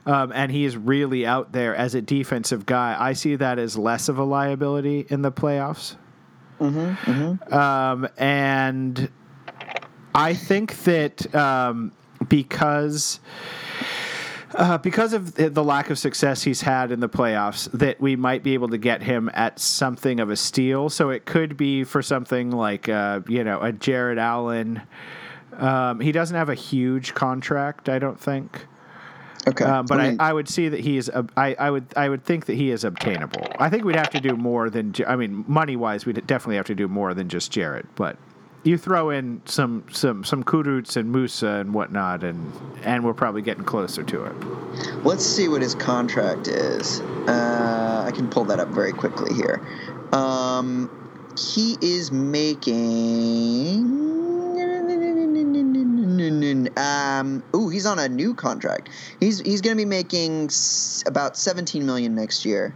um, 0.05 0.31
and 0.33 0.51
he 0.51 0.65
is 0.65 0.75
really 0.75 1.25
out 1.25 1.51
there 1.51 1.75
as 1.75 1.95
a 1.95 2.01
defensive 2.01 2.65
guy, 2.65 2.95
I 2.99 3.13
see 3.13 3.35
that 3.35 3.59
as 3.59 3.77
less 3.77 4.09
of 4.09 4.17
a 4.17 4.23
liability 4.23 5.05
in 5.09 5.21
the 5.21 5.31
playoffs. 5.31 5.95
Mm-hmm. 6.59 7.53
Um, 7.53 8.07
and 8.17 9.09
I 10.15 10.33
think 10.33 10.75
that 10.83 11.33
um, 11.35 11.91
because 12.27 13.19
uh, 14.55 14.77
because 14.77 15.13
of 15.13 15.35
the 15.35 15.49
the 15.49 15.63
lack 15.63 15.89
of 15.89 15.97
success 15.97 16.43
he's 16.43 16.61
had 16.61 16.91
in 16.91 16.99
the 16.99 17.09
playoffs, 17.09 17.71
that 17.71 17.99
we 17.99 18.15
might 18.15 18.43
be 18.43 18.53
able 18.53 18.69
to 18.69 18.77
get 18.77 19.01
him 19.01 19.29
at 19.33 19.59
something 19.59 20.19
of 20.19 20.29
a 20.29 20.35
steal. 20.35 20.89
So 20.89 21.09
it 21.09 21.25
could 21.25 21.57
be 21.57 21.83
for 21.83 22.01
something 22.01 22.51
like 22.51 22.87
uh, 22.87 23.21
you 23.27 23.43
know 23.43 23.59
a 23.61 23.71
Jarrett 23.71 24.17
Allen. 24.17 24.81
Um, 25.61 25.99
he 25.99 26.11
doesn't 26.11 26.35
have 26.35 26.49
a 26.49 26.55
huge 26.55 27.13
contract, 27.13 27.89
I 27.89 27.99
don't 27.99 28.19
think. 28.19 28.67
Okay. 29.47 29.65
Um, 29.65 29.85
but 29.85 29.99
I 29.99 30.03
I, 30.03 30.09
mean- 30.09 30.21
I, 30.21 30.33
would 30.33 30.47
see 30.47 30.69
that 30.69 30.79
he 30.79 30.97
is. 30.97 31.11
I, 31.35 31.55
I 31.59 31.69
would. 31.69 31.85
I 31.97 32.07
would 32.07 32.23
think 32.23 32.45
that 32.45 32.55
he 32.55 32.71
is 32.71 32.83
obtainable. 32.83 33.45
I 33.59 33.69
think 33.69 33.83
we'd 33.83 33.95
have 33.95 34.11
to 34.11 34.21
do 34.21 34.37
more 34.37 34.69
than. 34.69 34.93
I 35.05 35.15
mean, 35.15 35.43
money 35.47 35.75
wise, 35.75 36.05
we'd 36.05 36.25
definitely 36.25 36.55
have 36.55 36.67
to 36.67 36.75
do 36.75 36.87
more 36.87 37.13
than 37.13 37.27
just 37.27 37.51
Jarrett. 37.51 37.85
But 37.95 38.17
you 38.63 38.77
throw 38.77 39.09
in 39.09 39.41
some 39.45 39.83
some 39.91 40.23
some 40.23 40.43
Kurucs 40.43 40.95
and 40.95 41.11
Musa 41.11 41.47
and 41.47 41.73
whatnot, 41.73 42.23
and 42.23 42.53
and 42.83 43.03
we're 43.03 43.13
probably 43.13 43.41
getting 43.41 43.65
closer 43.65 44.03
to 44.03 44.23
it. 44.23 44.33
Let's 45.03 45.25
see 45.25 45.49
what 45.49 45.61
his 45.61 45.75
contract 45.75 46.47
is. 46.47 47.01
Uh, 47.01 48.05
I 48.07 48.11
can 48.11 48.29
pull 48.29 48.45
that 48.45 48.59
up 48.59 48.69
very 48.69 48.93
quickly 48.93 49.33
here. 49.35 49.61
Um, 50.13 50.89
he 51.37 51.77
is 51.81 52.11
making. 52.11 54.03
Um, 56.77 57.43
ooh, 57.55 57.69
he's 57.69 57.85
on 57.85 57.99
a 57.99 58.07
new 58.09 58.33
contract. 58.33 58.89
He's 59.19 59.39
he's 59.39 59.61
going 59.61 59.75
to 59.75 59.81
be 59.81 59.87
making 59.87 60.45
s- 60.45 61.03
about 61.05 61.37
17 61.37 61.85
million 61.85 62.15
next 62.15 62.45
year. 62.45 62.73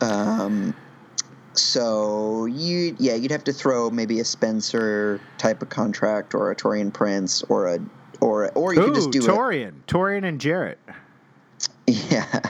Um, 0.00 0.74
so 1.54 2.46
you 2.46 2.96
yeah 2.98 3.14
you'd 3.14 3.30
have 3.30 3.44
to 3.44 3.52
throw 3.52 3.90
maybe 3.90 4.20
a 4.20 4.24
Spencer 4.24 5.20
type 5.38 5.62
of 5.62 5.68
contract 5.68 6.34
or 6.34 6.50
a 6.50 6.56
Taurean 6.56 6.92
Prince 6.92 7.42
or 7.44 7.68
a 7.68 7.78
or 8.20 8.50
or 8.52 8.74
you 8.74 8.80
Ooh, 8.80 8.84
could 8.86 8.94
just 8.94 9.10
do 9.12 9.24
it. 9.24 9.28
Taurean, 9.28 9.72
Taurean 9.86 10.24
and 10.24 10.40
Jarrett. 10.40 10.78
Yeah. 11.86 12.40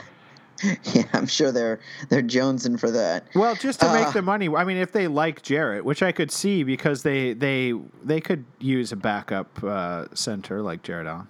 Yeah, 0.93 1.03
I'm 1.13 1.27
sure 1.27 1.51
they're 1.51 1.79
they're 2.09 2.21
jonesing 2.23 2.79
for 2.79 2.89
that. 2.91 3.25
Well, 3.35 3.55
just 3.55 3.81
to 3.81 3.91
make 3.91 4.07
Uh, 4.07 4.11
the 4.11 4.21
money. 4.21 4.47
I 4.47 4.63
mean, 4.63 4.77
if 4.77 4.91
they 4.91 5.07
like 5.07 5.41
Jarrett, 5.41 5.83
which 5.83 6.01
I 6.01 6.11
could 6.11 6.31
see 6.31 6.63
because 6.63 7.03
they 7.03 7.33
they 7.33 7.73
they 8.03 8.21
could 8.21 8.45
use 8.59 8.91
a 8.91 8.95
backup 8.95 9.61
uh, 9.63 10.05
center 10.13 10.61
like 10.61 10.81
Jared 10.83 11.07
on. 11.07 11.27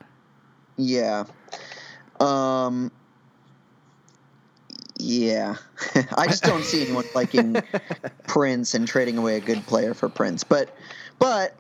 Yeah. 0.78 1.26
Um 2.20 2.92
Yeah. 4.98 5.56
I 6.18 6.28
just 6.28 6.44
don't 6.44 6.64
see 6.64 6.84
anyone 6.84 7.06
liking 7.16 7.56
Prince 8.28 8.74
and 8.74 8.88
trading 8.88 9.18
away 9.18 9.38
a 9.38 9.42
good 9.42 9.66
player 9.66 9.94
for 9.94 10.08
Prince. 10.10 10.44
But 10.44 10.76
but 11.20 11.56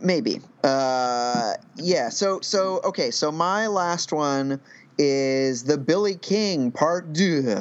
maybe. 0.00 0.40
Uh 0.62 1.54
yeah, 1.76 2.10
so 2.10 2.40
so 2.40 2.80
okay, 2.84 3.10
so 3.10 3.32
my 3.32 3.66
last 3.66 4.12
one 4.12 4.60
is 5.00 5.64
the 5.64 5.78
Billy 5.78 6.14
King 6.14 6.70
part 6.70 7.14
2. 7.14 7.58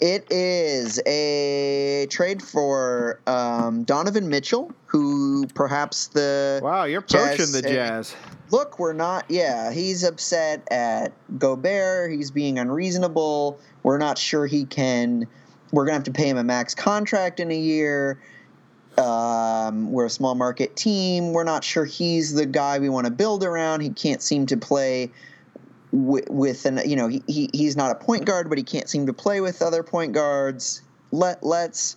It 0.00 0.26
is 0.30 1.00
a 1.06 2.06
trade 2.08 2.42
for 2.42 3.20
um, 3.26 3.84
Donovan 3.84 4.30
Mitchell, 4.30 4.72
who 4.86 5.46
perhaps 5.48 6.08
the 6.08 6.60
Wow, 6.62 6.84
you're 6.84 7.02
Jazz 7.02 7.52
the 7.52 7.60
Jazz. 7.60 8.16
look, 8.50 8.78
we're 8.78 8.94
not. 8.94 9.26
Yeah, 9.28 9.70
he's 9.70 10.02
upset 10.02 10.66
at 10.70 11.12
Gobert. 11.38 12.10
He's 12.10 12.30
being 12.30 12.58
unreasonable. 12.58 13.58
We're 13.82 13.98
not 13.98 14.16
sure 14.16 14.46
he 14.46 14.64
can. 14.64 15.26
We're 15.72 15.84
gonna 15.84 15.94
have 15.94 16.04
to 16.04 16.12
pay 16.12 16.28
him 16.28 16.38
a 16.38 16.44
max 16.44 16.74
contract 16.74 17.38
in 17.38 17.50
a 17.50 17.58
year. 17.58 18.18
Um, 18.96 19.92
we're 19.92 20.06
a 20.06 20.10
small 20.10 20.34
market 20.34 20.74
team. 20.74 21.32
We're 21.32 21.44
not 21.44 21.64
sure 21.64 21.84
he's 21.84 22.32
the 22.32 22.46
guy 22.46 22.78
we 22.78 22.88
want 22.88 23.06
to 23.06 23.12
build 23.12 23.44
around. 23.44 23.80
He 23.80 23.90
can't 23.90 24.22
seem 24.22 24.46
to 24.46 24.56
play 24.56 25.10
with, 25.92 26.28
with 26.30 26.66
an. 26.66 26.80
You 26.84 26.96
know, 26.96 27.08
he, 27.08 27.22
he 27.26 27.50
he's 27.52 27.76
not 27.76 27.90
a 27.90 27.94
point 27.94 28.24
guard, 28.24 28.48
but 28.48 28.58
he 28.58 28.64
can't 28.64 28.88
seem 28.88 29.06
to 29.06 29.12
play 29.12 29.40
with 29.40 29.62
other 29.62 29.82
point 29.82 30.12
guards. 30.12 30.82
Let 31.12 31.42
let's 31.42 31.96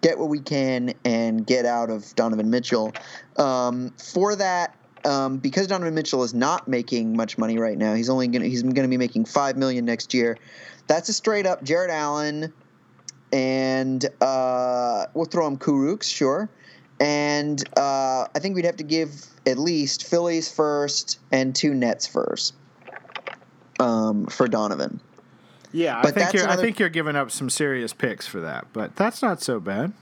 get 0.00 0.18
what 0.18 0.28
we 0.28 0.40
can 0.40 0.94
and 1.04 1.46
get 1.46 1.66
out 1.66 1.90
of 1.90 2.14
Donovan 2.14 2.50
Mitchell. 2.50 2.92
Um, 3.36 3.90
for 3.90 4.36
that, 4.36 4.76
um, 5.04 5.38
because 5.38 5.66
Donovan 5.66 5.94
Mitchell 5.94 6.22
is 6.22 6.34
not 6.34 6.68
making 6.68 7.16
much 7.16 7.38
money 7.38 7.58
right 7.58 7.76
now, 7.76 7.94
he's 7.94 8.10
only 8.10 8.28
gonna 8.28 8.46
he's 8.46 8.62
gonna 8.62 8.88
be 8.88 8.98
making 8.98 9.24
five 9.24 9.56
million 9.56 9.84
next 9.84 10.14
year. 10.14 10.38
That's 10.86 11.08
a 11.08 11.12
straight 11.12 11.46
up 11.46 11.62
Jarrett 11.62 11.90
Allen, 11.90 12.52
and 13.32 14.04
uh, 14.20 15.06
we'll 15.14 15.26
throw 15.26 15.46
him 15.46 15.56
Kurucs, 15.56 16.04
sure. 16.04 16.48
And 16.98 17.62
uh, 17.78 18.26
I 18.34 18.38
think 18.40 18.54
we'd 18.54 18.66
have 18.66 18.76
to 18.76 18.84
give 18.84 19.24
at 19.46 19.58
least 19.58 20.06
Philly's 20.06 20.52
first 20.52 21.18
and 21.32 21.54
two 21.54 21.72
Nets 21.72 22.06
first 22.06 22.52
um, 23.80 24.26
for 24.26 24.46
Donovan. 24.46 25.00
Yeah, 25.72 25.98
I 25.98 26.02
But 26.02 26.14
think 26.14 26.32
you're. 26.32 26.48
I 26.48 26.56
think 26.56 26.78
you're 26.78 26.88
giving 26.88 27.16
up 27.16 27.30
some 27.30 27.48
serious 27.48 27.92
picks 27.92 28.26
for 28.26 28.40
that, 28.40 28.66
but 28.72 28.96
that's 28.96 29.22
not 29.22 29.40
so 29.40 29.60
bad. 29.60 29.92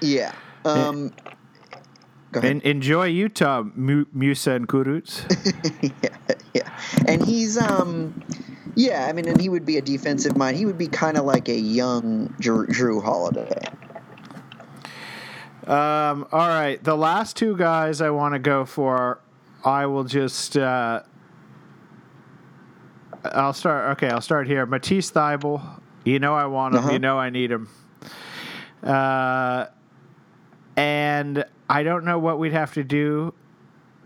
Yeah. 0.00 0.32
Um, 0.64 1.12
ahead. 2.32 2.50
And 2.50 2.62
enjoy 2.62 3.06
Utah, 3.06 3.64
Mu- 3.74 4.06
Musa 4.12 4.52
and 4.52 4.68
Kurucs. 4.68 5.24
yeah, 6.02 6.36
yeah. 6.54 6.78
And 7.06 7.24
he's 7.24 7.58
um 7.58 8.22
yeah, 8.74 9.06
I 9.08 9.12
mean 9.12 9.28
and 9.28 9.40
he 9.40 9.48
would 9.48 9.66
be 9.66 9.76
a 9.76 9.82
defensive 9.82 10.36
mind. 10.36 10.56
He 10.56 10.66
would 10.66 10.78
be 10.78 10.86
kind 10.88 11.16
of 11.16 11.24
like 11.24 11.48
a 11.48 11.58
young 11.58 12.28
Jrue, 12.40 12.68
Jrue 12.68 13.02
Holiday. 13.02 13.60
Um, 15.66 16.26
all 16.32 16.48
right, 16.48 16.82
the 16.82 16.96
last 16.96 17.36
two 17.36 17.56
guys 17.56 18.00
I 18.00 18.10
want 18.10 18.34
to 18.34 18.40
go 18.40 18.64
for, 18.64 19.20
I 19.64 19.86
will 19.86 20.04
just. 20.04 20.56
Uh, 20.56 21.02
I'll 23.24 23.52
start. 23.52 23.92
Okay, 23.92 24.08
I'll 24.08 24.20
start 24.20 24.46
here. 24.46 24.66
Matisse 24.66 25.10
Thybulle. 25.10 25.80
You 26.04 26.18
know 26.18 26.34
I 26.34 26.46
want 26.46 26.74
him. 26.74 26.80
Uh-huh. 26.80 26.92
You 26.92 26.98
know 26.98 27.18
I 27.18 27.30
need 27.30 27.50
him. 27.50 27.68
Uh, 28.82 29.66
and 30.76 31.44
I 31.68 31.82
don't 31.82 32.04
know 32.04 32.18
what 32.18 32.38
we'd 32.38 32.52
have 32.52 32.74
to 32.74 32.82
do 32.84 33.32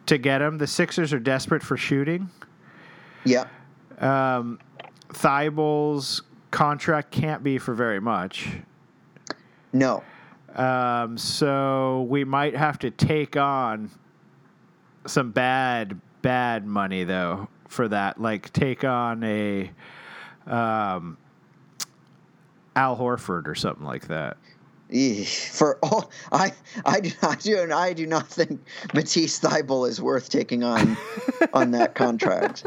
to 0.07 0.19
get 0.19 0.43
him. 0.43 0.59
The 0.59 0.67
Sixers 0.67 1.13
are 1.13 1.19
desperate 1.19 1.63
for 1.63 1.77
shooting. 1.77 2.31
Yeah. 3.25 3.47
Um, 3.99 4.59
Thybulle's 5.09 6.23
contract 6.51 7.11
can't 7.11 7.43
be 7.43 7.59
for 7.59 7.73
very 7.73 8.01
much. 8.01 8.49
No. 9.73 10.05
Um, 10.55 11.17
so 11.17 12.07
we 12.09 12.25
might 12.25 12.55
have 12.55 12.79
to 12.81 12.91
take 12.91 13.37
on 13.37 13.91
some 15.07 15.31
bad, 15.31 16.01
bad 16.23 16.67
money 16.67 17.05
though 17.05 17.49
for 17.69 17.89
that. 17.89 18.21
Like 18.21 18.53
take 18.53 18.85
on 18.85 19.23
a 19.25 19.71
um, 20.47 21.17
Al 22.75 22.97
Horford 22.97 23.49
or 23.49 23.55
something 23.55 23.85
like 23.85 24.09
that. 24.09 24.37
For 25.53 25.79
all 25.83 26.11
I 26.31 26.53
I 26.85 27.01
do 27.01 27.11
not 27.23 27.41
do 27.41 27.61
and 27.61 27.73
I 27.73 27.93
do 27.93 28.07
not 28.07 28.29
think 28.29 28.65
Matisse 28.95 29.41
Thybulle 29.41 29.89
is 29.89 30.01
worth 30.01 30.29
taking 30.29 30.63
on 30.63 30.97
on 31.53 31.73
that 31.73 31.95
contract. 31.95 32.65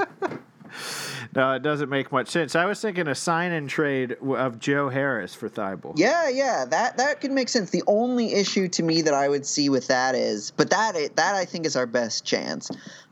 No, 1.36 1.54
it 1.54 1.62
doesn't 1.62 1.90
make 1.90 2.12
much 2.12 2.28
sense. 2.28 2.56
I 2.56 2.66
was 2.66 2.82
thinking 2.82 3.08
a 3.08 3.16
sign 3.16 3.52
and 3.52 3.70
trade 3.70 4.18
of 4.22 4.60
Joe 4.60 4.90
Harris 4.90 5.36
for 5.36 5.48
Thybulle. 5.48 5.94
Yeah, 5.96 6.28
yeah, 6.30 6.66
that 6.66 6.98
that 6.98 7.22
could 7.22 7.32
make 7.32 7.50
sense. 7.50 7.70
The 7.70 7.84
only 7.88 8.34
issue 8.34 8.68
to 8.70 8.84
me 8.84 9.02
that 9.04 9.14
I 9.14 9.30
would 9.30 9.46
see 9.46 9.70
with 9.70 9.88
that 9.88 10.16
is, 10.16 10.52
but 10.52 10.70
that 10.72 10.94
that 11.16 11.36
I 11.36 11.46
think 11.46 11.66
is 11.66 11.76
our 11.76 11.86
best 11.86 12.26
chance. 12.26 12.70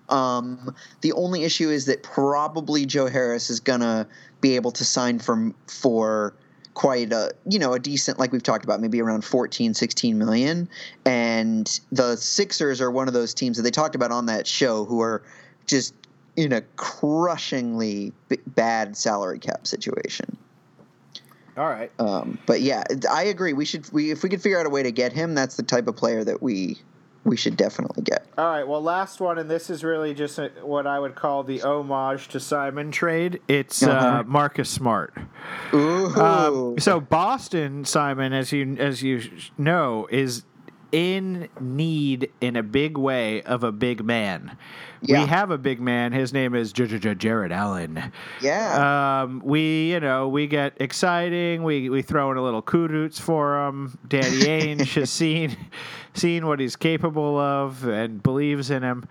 Um, 0.09 0.73
the 1.01 1.13
only 1.13 1.43
issue 1.43 1.69
is 1.69 1.85
that 1.85 2.03
probably 2.03 2.85
Joe 2.85 3.07
Harris 3.07 3.49
is 3.49 3.59
gonna 3.59 4.07
be 4.41 4.55
able 4.55 4.71
to 4.71 4.85
sign 4.85 5.19
for 5.19 5.51
for 5.67 6.33
quite 6.73 7.11
a 7.11 7.33
you 7.47 7.57
know 7.57 7.73
a 7.73 7.79
decent 7.79 8.19
like 8.19 8.31
we've 8.31 8.43
talked 8.43 8.63
about 8.63 8.79
maybe 8.79 9.01
around 9.01 9.25
14 9.25 9.73
16 9.73 10.15
million 10.15 10.69
and 11.05 11.79
the 11.91 12.15
Sixers 12.15 12.79
are 12.81 12.91
one 12.91 13.07
of 13.07 13.15
those 13.15 13.33
teams 13.33 13.57
that 13.57 13.63
they 13.63 13.71
talked 13.71 13.95
about 13.95 14.11
on 14.11 14.27
that 14.27 14.45
show 14.45 14.85
who 14.85 15.01
are 15.01 15.23
just 15.65 15.95
in 16.35 16.53
a 16.53 16.61
crushingly 16.77 18.13
b- 18.29 18.37
bad 18.45 18.95
salary 18.95 19.39
cap 19.39 19.65
situation. 19.65 20.37
All 21.57 21.67
right. 21.67 21.91
Um, 21.99 22.37
but 22.45 22.61
yeah, 22.61 22.83
I 23.09 23.23
agree. 23.23 23.53
We 23.53 23.65
should 23.65 23.91
we 23.91 24.11
if 24.11 24.21
we 24.21 24.29
could 24.29 24.41
figure 24.41 24.59
out 24.59 24.67
a 24.67 24.69
way 24.69 24.83
to 24.83 24.91
get 24.91 25.11
him, 25.11 25.33
that's 25.33 25.57
the 25.57 25.63
type 25.63 25.87
of 25.87 25.95
player 25.95 26.23
that 26.23 26.41
we 26.43 26.77
we 27.27 27.35
should 27.37 27.57
definitely 27.57 28.01
get. 28.03 28.25
All 28.37 28.45
right. 28.49 28.67
Well, 28.67 28.81
last 28.81 29.19
one, 29.19 29.37
and 29.37 29.49
this 29.49 29.69
is 29.69 29.83
really 29.83 30.13
just 30.13 30.39
a, 30.39 30.49
what 30.63 30.87
I 30.87 30.97
would 30.99 31.13
call 31.15 31.43
the 31.43 31.61
homage 31.61 32.29
to 32.29 32.39
Simon 32.39 32.89
trade. 32.89 33.41
It's 33.47 33.83
uh, 33.83 33.91
Uh-huh. 33.91 34.23
Marcus 34.25 34.69
Smart. 34.69 35.13
Ooh. 35.73 36.07
Um, 36.15 36.79
so 36.79 36.99
Boston, 37.01 37.83
Simon, 37.85 38.31
as 38.33 38.51
you 38.51 38.77
as 38.79 39.03
you 39.03 39.29
know, 39.57 40.07
is 40.09 40.43
in 40.91 41.49
need 41.59 42.31
in 42.41 42.55
a 42.55 42.63
big 42.63 42.97
way 42.97 43.41
of 43.43 43.63
a 43.63 43.71
big 43.71 44.03
man. 44.03 44.57
Yeah. 45.01 45.21
We 45.21 45.27
have 45.27 45.51
a 45.51 45.57
big 45.57 45.79
man. 45.79 46.11
His 46.11 46.33
name 46.33 46.55
is 46.55 46.73
J- 46.73 46.87
J- 46.87 46.97
J- 46.99 47.15
Jarrett 47.15 47.51
Allen. 47.51 48.11
yeah. 48.41 49.21
Um, 49.23 49.41
we, 49.43 49.91
you 49.91 49.99
know, 49.99 50.27
we 50.27 50.47
get 50.47 50.73
exciting. 50.77 51.63
We 51.63 51.89
we 51.89 52.01
throw 52.01 52.31
in 52.31 52.37
a 52.37 52.41
little 52.43 52.61
kudos 52.63 53.19
for 53.19 53.67
him. 53.67 53.97
Danny 54.07 54.39
Ainge 54.39 54.93
has 54.95 55.09
seen 55.11 55.55
seen 56.13 56.47
what 56.47 56.59
he's 56.59 56.75
capable 56.75 57.37
of 57.37 57.87
and 57.87 58.23
believes 58.23 58.71
in 58.71 58.81
him. 58.83 59.07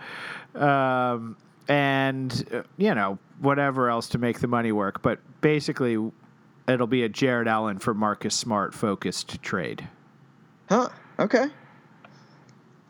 Um, 0.60 1.36
and 1.68 2.48
uh, 2.52 2.62
you 2.78 2.94
know 2.94 3.18
whatever 3.40 3.90
else 3.90 4.08
to 4.10 4.18
make 4.18 4.40
the 4.40 4.48
money 4.48 4.72
work. 4.72 5.02
But 5.02 5.20
basically, 5.40 5.98
it'll 6.68 6.86
be 6.86 7.02
a 7.04 7.08
Jarrett 7.08 7.46
Allen 7.48 7.78
for 7.78 7.92
Marcus 7.94 8.34
Smart 8.34 8.74
focused 8.74 9.40
trade. 9.42 9.86
huh. 10.68 10.88
Okay. 11.18 11.46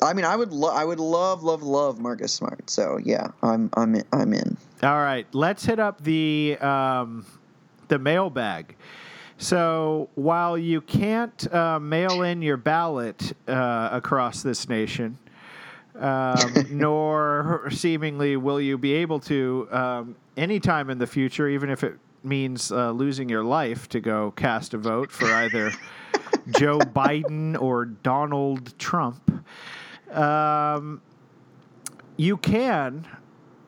I 0.02 0.12
mean, 0.12 0.24
I 0.24 0.36
would 0.36 0.52
lo- 0.52 0.72
I 0.72 0.84
would 0.84 1.00
love 1.00 1.42
love 1.42 1.62
love 1.62 1.98
Marcus 1.98 2.32
Smart. 2.32 2.68
So 2.68 2.98
yeah, 3.02 3.28
I'm 3.42 3.70
I'm 3.74 3.94
in, 3.94 4.04
I'm 4.12 4.32
in. 4.34 4.56
All 4.82 4.98
right, 4.98 5.26
let's 5.32 5.64
hit 5.64 5.78
up 5.78 6.02
the 6.02 6.58
um, 6.60 7.24
the 7.88 7.98
mailbag. 7.98 8.76
So 9.38 10.08
while 10.14 10.56
you 10.56 10.80
can't 10.80 11.52
uh, 11.52 11.78
mail 11.78 12.22
in 12.22 12.40
your 12.40 12.56
ballot 12.56 13.32
uh, 13.46 13.90
across 13.92 14.42
this 14.42 14.68
nation, 14.68 15.18
um, 15.98 16.54
nor 16.70 17.68
seemingly 17.70 18.36
will 18.36 18.60
you 18.60 18.78
be 18.78 18.94
able 18.94 19.20
to 19.20 19.68
um, 19.70 20.16
anytime 20.36 20.90
in 20.90 20.98
the 20.98 21.06
future, 21.06 21.48
even 21.48 21.70
if 21.70 21.84
it 21.84 21.98
means 22.22 22.72
uh, 22.72 22.90
losing 22.90 23.28
your 23.28 23.44
life 23.44 23.88
to 23.88 24.00
go 24.00 24.32
cast 24.32 24.74
a 24.74 24.78
vote 24.78 25.12
for 25.12 25.26
either 25.26 25.70
Joe 26.58 26.78
Biden 26.78 27.60
or 27.60 27.84
Donald 27.84 28.78
Trump. 28.78 29.44
Um, 30.10 31.00
you 32.16 32.36
can 32.36 33.06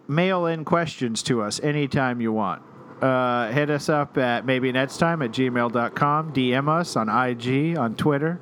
mail 0.06 0.46
in 0.46 0.64
questions 0.64 1.22
to 1.24 1.42
us 1.42 1.60
anytime 1.60 2.20
you 2.20 2.32
want. 2.32 2.62
Uh, 3.02 3.50
hit 3.52 3.70
us 3.70 3.88
up 3.88 4.18
at 4.18 4.44
maybe 4.44 4.72
next 4.72 4.98
time 4.98 5.22
at 5.22 5.30
gmail.com. 5.30 6.32
DM 6.32 6.68
us 6.68 6.96
on 6.96 7.08
IG, 7.08 7.76
on 7.76 7.94
Twitter. 7.94 8.40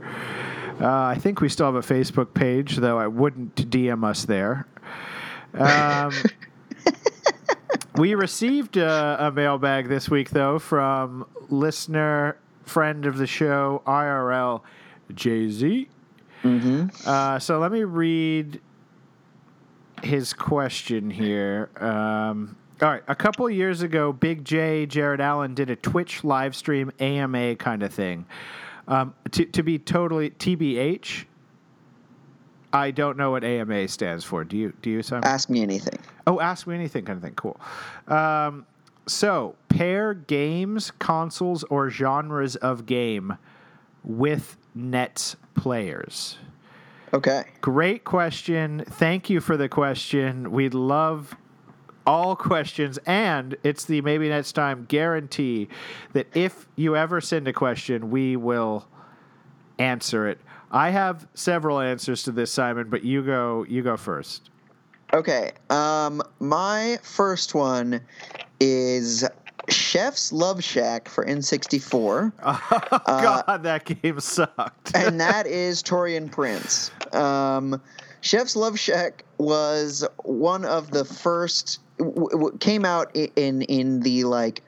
Uh, 0.81 0.87
I 0.87 1.19
think 1.19 1.41
we 1.41 1.49
still 1.49 1.67
have 1.67 1.75
a 1.75 1.81
Facebook 1.81 2.33
page, 2.33 2.77
though 2.77 2.99
I 2.99 3.07
wouldn't 3.07 3.55
DM 3.55 4.05
us 4.05 4.25
there. 4.25 4.67
Um, 5.55 6.13
we 7.97 8.15
received 8.15 8.79
uh, 8.79 9.17
a 9.19 9.31
mailbag 9.31 9.89
this 9.89 10.09
week, 10.09 10.31
though, 10.31 10.59
from 10.59 11.27
listener, 11.49 12.39
friend 12.65 13.07
of 13.07 13.17
the 13.17 13.27
show, 13.27 13.83
IRL 13.87 14.63
Jay 15.15 15.49
Z. 15.51 15.89
Mm-hmm. 16.47 17.09
Uh, 17.09 17.39
so 17.39 17.59
let 17.59 17.73
me 17.73 17.85
read 17.85 18.61
his 20.03 20.33
question 20.33 21.11
here. 21.11 21.71
Um, 21.77 22.57
all 22.83 22.91
right, 22.91 23.03
a 23.09 23.15
couple 23.15 23.49
years 23.49 23.83
ago, 23.83 24.13
Big 24.13 24.45
J, 24.45 24.87
Jarrett 24.87 25.21
Allen 25.21 25.55
did 25.55 25.71
a 25.71 25.77
Twitch 25.77 26.25
live 26.25 26.55
stream 26.55 26.93
AMA 27.01 27.57
kind 27.57 27.83
of 27.83 27.93
thing. 27.93 28.27
Um, 28.89 29.15
to, 29.33 29.45
to 29.47 29.63
be 29.63 29.79
totally 29.79 30.31
TBH, 30.31 31.25
I 32.73 32.91
don't 32.91 33.17
know 33.17 33.31
what 33.31 33.43
AMA 33.45 33.89
stands 33.89 34.25
for. 34.25 34.45
Do 34.45 34.57
you? 34.57 34.73
Do 34.83 34.91
you, 34.91 35.03
Simon? 35.03 35.25
Ask 35.25 35.49
me 35.49 35.63
anything. 35.63 35.99
Oh, 36.27 36.41
ask 36.41 36.67
me 36.67 36.75
anything 36.75 37.05
kind 37.05 37.17
of 37.17 37.23
thing. 37.23 37.35
Cool. 37.35 37.59
Um, 38.09 38.67
So, 39.09 39.55
pair 39.69 40.13
games, 40.15 40.91
consoles, 40.99 41.65
or 41.65 41.89
genres 41.91 42.57
of 42.57 42.85
game 42.87 43.39
with 44.05 44.57
Nets 44.77 45.37
players. 45.55 46.39
Okay. 47.15 47.45
Great 47.61 48.05
question. 48.05 48.85
Thank 48.87 49.31
you 49.31 49.41
for 49.41 49.57
the 49.57 49.69
question. 49.69 50.53
We'd 50.53 50.75
love 50.75 51.35
all 52.07 52.37
questions, 52.37 52.99
and 53.07 53.57
it's 53.65 53.85
the 53.85 54.01
maybe 54.03 54.29
next 54.29 54.53
time 54.53 54.85
guarantee 54.89 55.69
that 56.13 56.29
if 56.37 56.69
you 56.77 56.95
ever 56.95 57.21
send 57.21 57.49
a 57.49 57.53
question, 57.53 58.11
we 58.11 58.37
will 58.37 58.87
answer 59.79 60.29
it. 60.29 60.39
I 60.71 60.91
have 60.91 61.27
several 61.35 61.81
answers 61.81 62.23
to 62.25 62.33
this, 62.33 62.53
Simon, 62.53 62.89
but 62.91 63.05
you 63.05 63.23
go. 63.23 63.65
You 63.69 63.83
go 63.83 63.97
first. 63.97 64.51
Okay. 65.13 65.53
Um, 65.71 66.23
my 66.41 66.99
first 67.03 67.55
one 67.55 68.01
is 68.61 69.25
Chef's 69.69 70.33
Love 70.33 70.63
Shack 70.63 71.09
for 71.09 71.25
N64. 71.25 72.33
Oh 72.43 73.03
God, 73.07 73.63
that 73.65 73.85
game 73.85 74.21
sucked. 74.21 74.93
and 74.95 75.21
that 75.21 75.47
is 75.47 75.83
Taurean 75.83 76.31
Prince. 76.31 76.91
Um, 77.13 77.81
Chef's 78.21 78.57
Love 78.57 78.79
Shack 78.79 79.25
was 79.39 80.05
one 80.25 80.65
of 80.65 80.91
the 80.91 81.05
first 81.05 81.81
w- 81.99 82.29
w- 82.31 82.59
came 82.59 82.85
out 82.85 83.15
in 83.15 83.63
in 83.63 84.01
the 84.01 84.25
like 84.25 84.63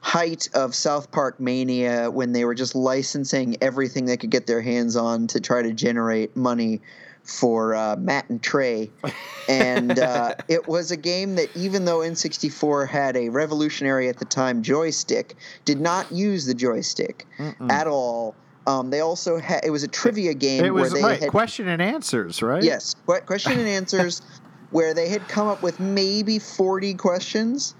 height 0.00 0.48
of 0.54 0.74
South 0.74 1.10
Park 1.12 1.38
mania 1.40 2.10
when 2.10 2.32
they 2.32 2.44
were 2.44 2.54
just 2.54 2.74
licensing 2.74 3.56
everything 3.62 4.04
they 4.06 4.16
could 4.16 4.30
get 4.30 4.46
their 4.46 4.60
hands 4.60 4.96
on 4.96 5.26
to 5.28 5.40
try 5.40 5.62
to 5.62 5.72
generate 5.72 6.36
money 6.36 6.80
for 7.24 7.74
uh, 7.74 7.96
Matt 7.96 8.28
and 8.30 8.42
Trey. 8.42 8.90
And 9.48 9.98
uh, 9.98 10.34
it 10.48 10.66
was 10.68 10.90
a 10.90 10.96
game 10.96 11.36
that, 11.36 11.54
even 11.56 11.84
though 11.84 11.98
N64 11.98 12.88
had 12.88 13.16
a 13.16 13.28
revolutionary 13.28 14.08
at 14.08 14.18
the 14.18 14.24
time 14.24 14.62
joystick, 14.62 15.36
did 15.64 15.80
not 15.80 16.10
use 16.12 16.46
the 16.46 16.54
joystick 16.54 17.26
at 17.70 17.86
all. 17.86 18.34
Um, 18.66 18.90
they 18.90 19.00
also 19.00 19.38
had 19.38 19.64
it 19.64 19.70
was 19.70 19.82
a 19.82 19.88
trivia 19.88 20.34
game 20.34 20.64
it 20.64 20.70
was 20.70 20.92
where 20.92 21.00
they 21.00 21.06
right, 21.06 21.20
had 21.20 21.30
question 21.30 21.66
and 21.66 21.82
answers, 21.82 22.42
right? 22.42 22.62
Yes, 22.62 22.94
question 23.26 23.58
and 23.58 23.68
answers, 23.68 24.22
where 24.70 24.94
they 24.94 25.08
had 25.08 25.26
come 25.26 25.48
up 25.48 25.64
with 25.64 25.80
maybe 25.80 26.38
forty 26.38 26.94
questions. 26.94 27.74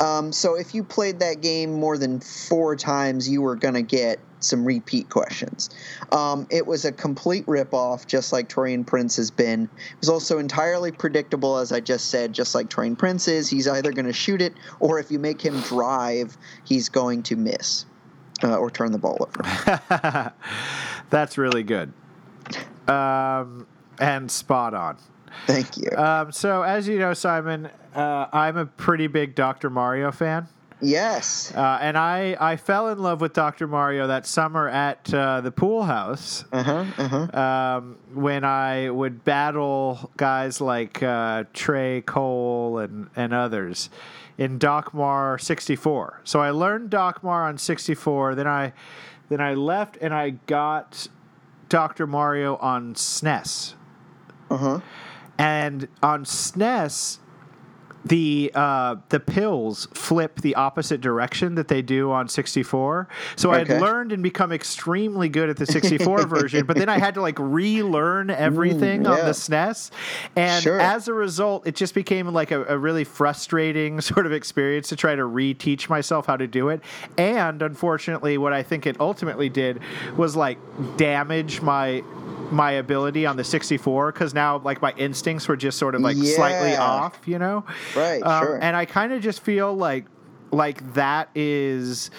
Um, 0.00 0.32
so 0.32 0.54
if 0.54 0.74
you 0.74 0.84
played 0.84 1.20
that 1.20 1.40
game 1.40 1.72
more 1.72 1.98
than 1.98 2.20
four 2.20 2.76
times, 2.76 3.28
you 3.28 3.42
were 3.42 3.56
gonna 3.56 3.82
get 3.82 4.20
some 4.40 4.64
repeat 4.64 5.08
questions. 5.10 5.70
Um, 6.12 6.46
it 6.50 6.66
was 6.66 6.84
a 6.84 6.92
complete 6.92 7.44
ripoff, 7.46 8.06
just 8.06 8.32
like 8.32 8.48
Taurean 8.48 8.86
Prince 8.86 9.16
has 9.16 9.30
been. 9.30 9.64
It 9.64 10.00
was 10.00 10.08
also 10.08 10.38
entirely 10.38 10.92
predictable, 10.92 11.58
as 11.58 11.72
I 11.72 11.80
just 11.80 12.10
said, 12.10 12.32
just 12.32 12.54
like 12.54 12.68
Taurean 12.68 12.96
Prince 12.96 13.28
is. 13.28 13.48
He's 13.48 13.66
either 13.66 13.92
going 13.92 14.06
to 14.06 14.12
shoot 14.12 14.40
it, 14.40 14.54
or 14.80 14.98
if 14.98 15.10
you 15.10 15.18
make 15.18 15.40
him 15.40 15.60
drive, 15.62 16.36
he's 16.64 16.88
going 16.88 17.22
to 17.24 17.36
miss 17.36 17.84
uh, 18.42 18.56
or 18.56 18.70
turn 18.70 18.92
the 18.92 18.98
ball 18.98 19.16
over. 19.20 20.32
That's 21.10 21.38
really 21.38 21.62
good. 21.62 21.92
Um, 22.86 23.66
and 23.98 24.30
spot 24.30 24.74
on. 24.74 24.98
Thank 25.46 25.76
you. 25.76 25.90
Um, 25.96 26.32
so, 26.32 26.62
as 26.62 26.86
you 26.88 26.98
know, 26.98 27.14
Simon, 27.14 27.68
uh, 27.94 28.26
I'm 28.32 28.56
a 28.56 28.66
pretty 28.66 29.06
big 29.06 29.34
Dr. 29.34 29.70
Mario 29.70 30.10
fan. 30.12 30.48
yes. 30.80 31.52
Uh, 31.56 31.78
and 31.80 31.98
I, 31.98 32.36
I 32.38 32.56
fell 32.56 32.88
in 32.88 32.98
love 32.98 33.20
with 33.20 33.32
Dr. 33.32 33.66
Mario 33.66 34.06
that 34.06 34.26
summer 34.26 34.68
at 34.68 35.12
uh, 35.12 35.40
the 35.40 35.50
pool 35.50 35.82
house 35.82 36.44
Uh 36.52 36.62
huh. 36.62 36.84
Uh 36.96 37.08
huh. 37.08 37.38
um, 37.78 37.98
when 38.14 38.44
I 38.44 38.88
would 38.90 39.24
battle 39.24 40.10
guys 40.16 40.60
like 40.60 41.02
uh, 41.02 41.44
Trey 41.52 42.02
Cole 42.02 42.78
and, 42.78 43.10
and 43.16 43.34
others 43.34 43.90
in 44.36 44.58
Docmar 44.60 45.40
64. 45.40 46.20
So 46.22 46.38
I 46.40 46.50
learned 46.50 46.90
Docmar 46.90 47.48
on 47.48 47.58
64. 47.58 48.36
Then 48.36 48.46
I 48.46 48.72
then 49.30 49.40
I 49.40 49.54
left 49.54 49.98
and 50.00 50.14
I 50.14 50.30
got 50.46 51.08
Dr. 51.68 52.06
Mario 52.06 52.54
on 52.58 52.94
SNES. 52.94 53.74
Uh 54.50 54.56
huh. 54.56 54.80
And 55.38 55.86
on 56.02 56.24
SNES, 56.24 57.18
the 58.08 58.50
uh, 58.54 58.96
the 59.10 59.20
pills 59.20 59.88
flip 59.92 60.40
the 60.40 60.54
opposite 60.54 61.00
direction 61.00 61.54
that 61.56 61.68
they 61.68 61.82
do 61.82 62.10
on 62.10 62.28
64. 62.28 63.08
So 63.36 63.50
I 63.50 63.58
had 63.58 63.68
learned 63.68 64.12
and 64.12 64.22
become 64.22 64.52
extremely 64.52 65.28
good 65.28 65.48
at 65.48 65.56
the 65.56 65.66
64 65.66 66.26
version, 66.26 66.66
but 66.66 66.76
then 66.76 66.88
I 66.88 66.98
had 66.98 67.14
to 67.14 67.20
like 67.20 67.38
relearn 67.38 68.30
everything 68.30 69.06
on 69.06 69.18
yeah. 69.18 69.24
the 69.24 69.32
SNES. 69.32 69.90
And 70.36 70.62
Sure. 70.62 70.80
as 70.80 71.08
a 71.08 71.14
result, 71.14 71.66
it 71.66 71.76
just 71.76 71.94
became 71.94 72.26
like 72.28 72.50
a, 72.50 72.64
a 72.64 72.78
really 72.78 73.04
frustrating 73.04 74.00
sort 74.00 74.26
of 74.26 74.32
experience 74.32 74.88
to 74.88 74.96
try 74.96 75.14
to 75.14 75.22
reteach 75.22 75.88
myself 75.88 76.26
how 76.26 76.36
to 76.36 76.46
do 76.46 76.68
it. 76.68 76.80
And 77.16 77.62
unfortunately, 77.62 78.38
what 78.38 78.52
I 78.52 78.62
think 78.62 78.86
it 78.86 78.98
ultimately 79.00 79.48
did 79.48 79.80
was 80.16 80.36
like 80.36 80.58
damage 80.96 81.60
my 81.60 82.02
my 82.50 82.72
ability 82.72 83.26
on 83.26 83.36
the 83.36 83.44
64 83.44 84.12
because 84.12 84.32
now 84.32 84.58
like 84.58 84.80
my 84.80 84.92
instincts 84.96 85.46
were 85.48 85.56
just 85.56 85.78
sort 85.78 85.94
of 85.94 86.00
like 86.00 86.16
slightly 86.16 86.74
off 86.76 87.20
you 87.26 87.38
know 87.38 87.64
Right, 87.98 88.22
Um, 88.22 88.42
sure. 88.44 88.58
and 88.62 88.76
i 88.76 88.84
kind 88.84 89.12
of 89.12 89.20
just 89.22 89.40
feel 89.42 89.74
like 89.74 90.06
like 90.50 90.94
that 90.94 91.28
is 91.34 92.10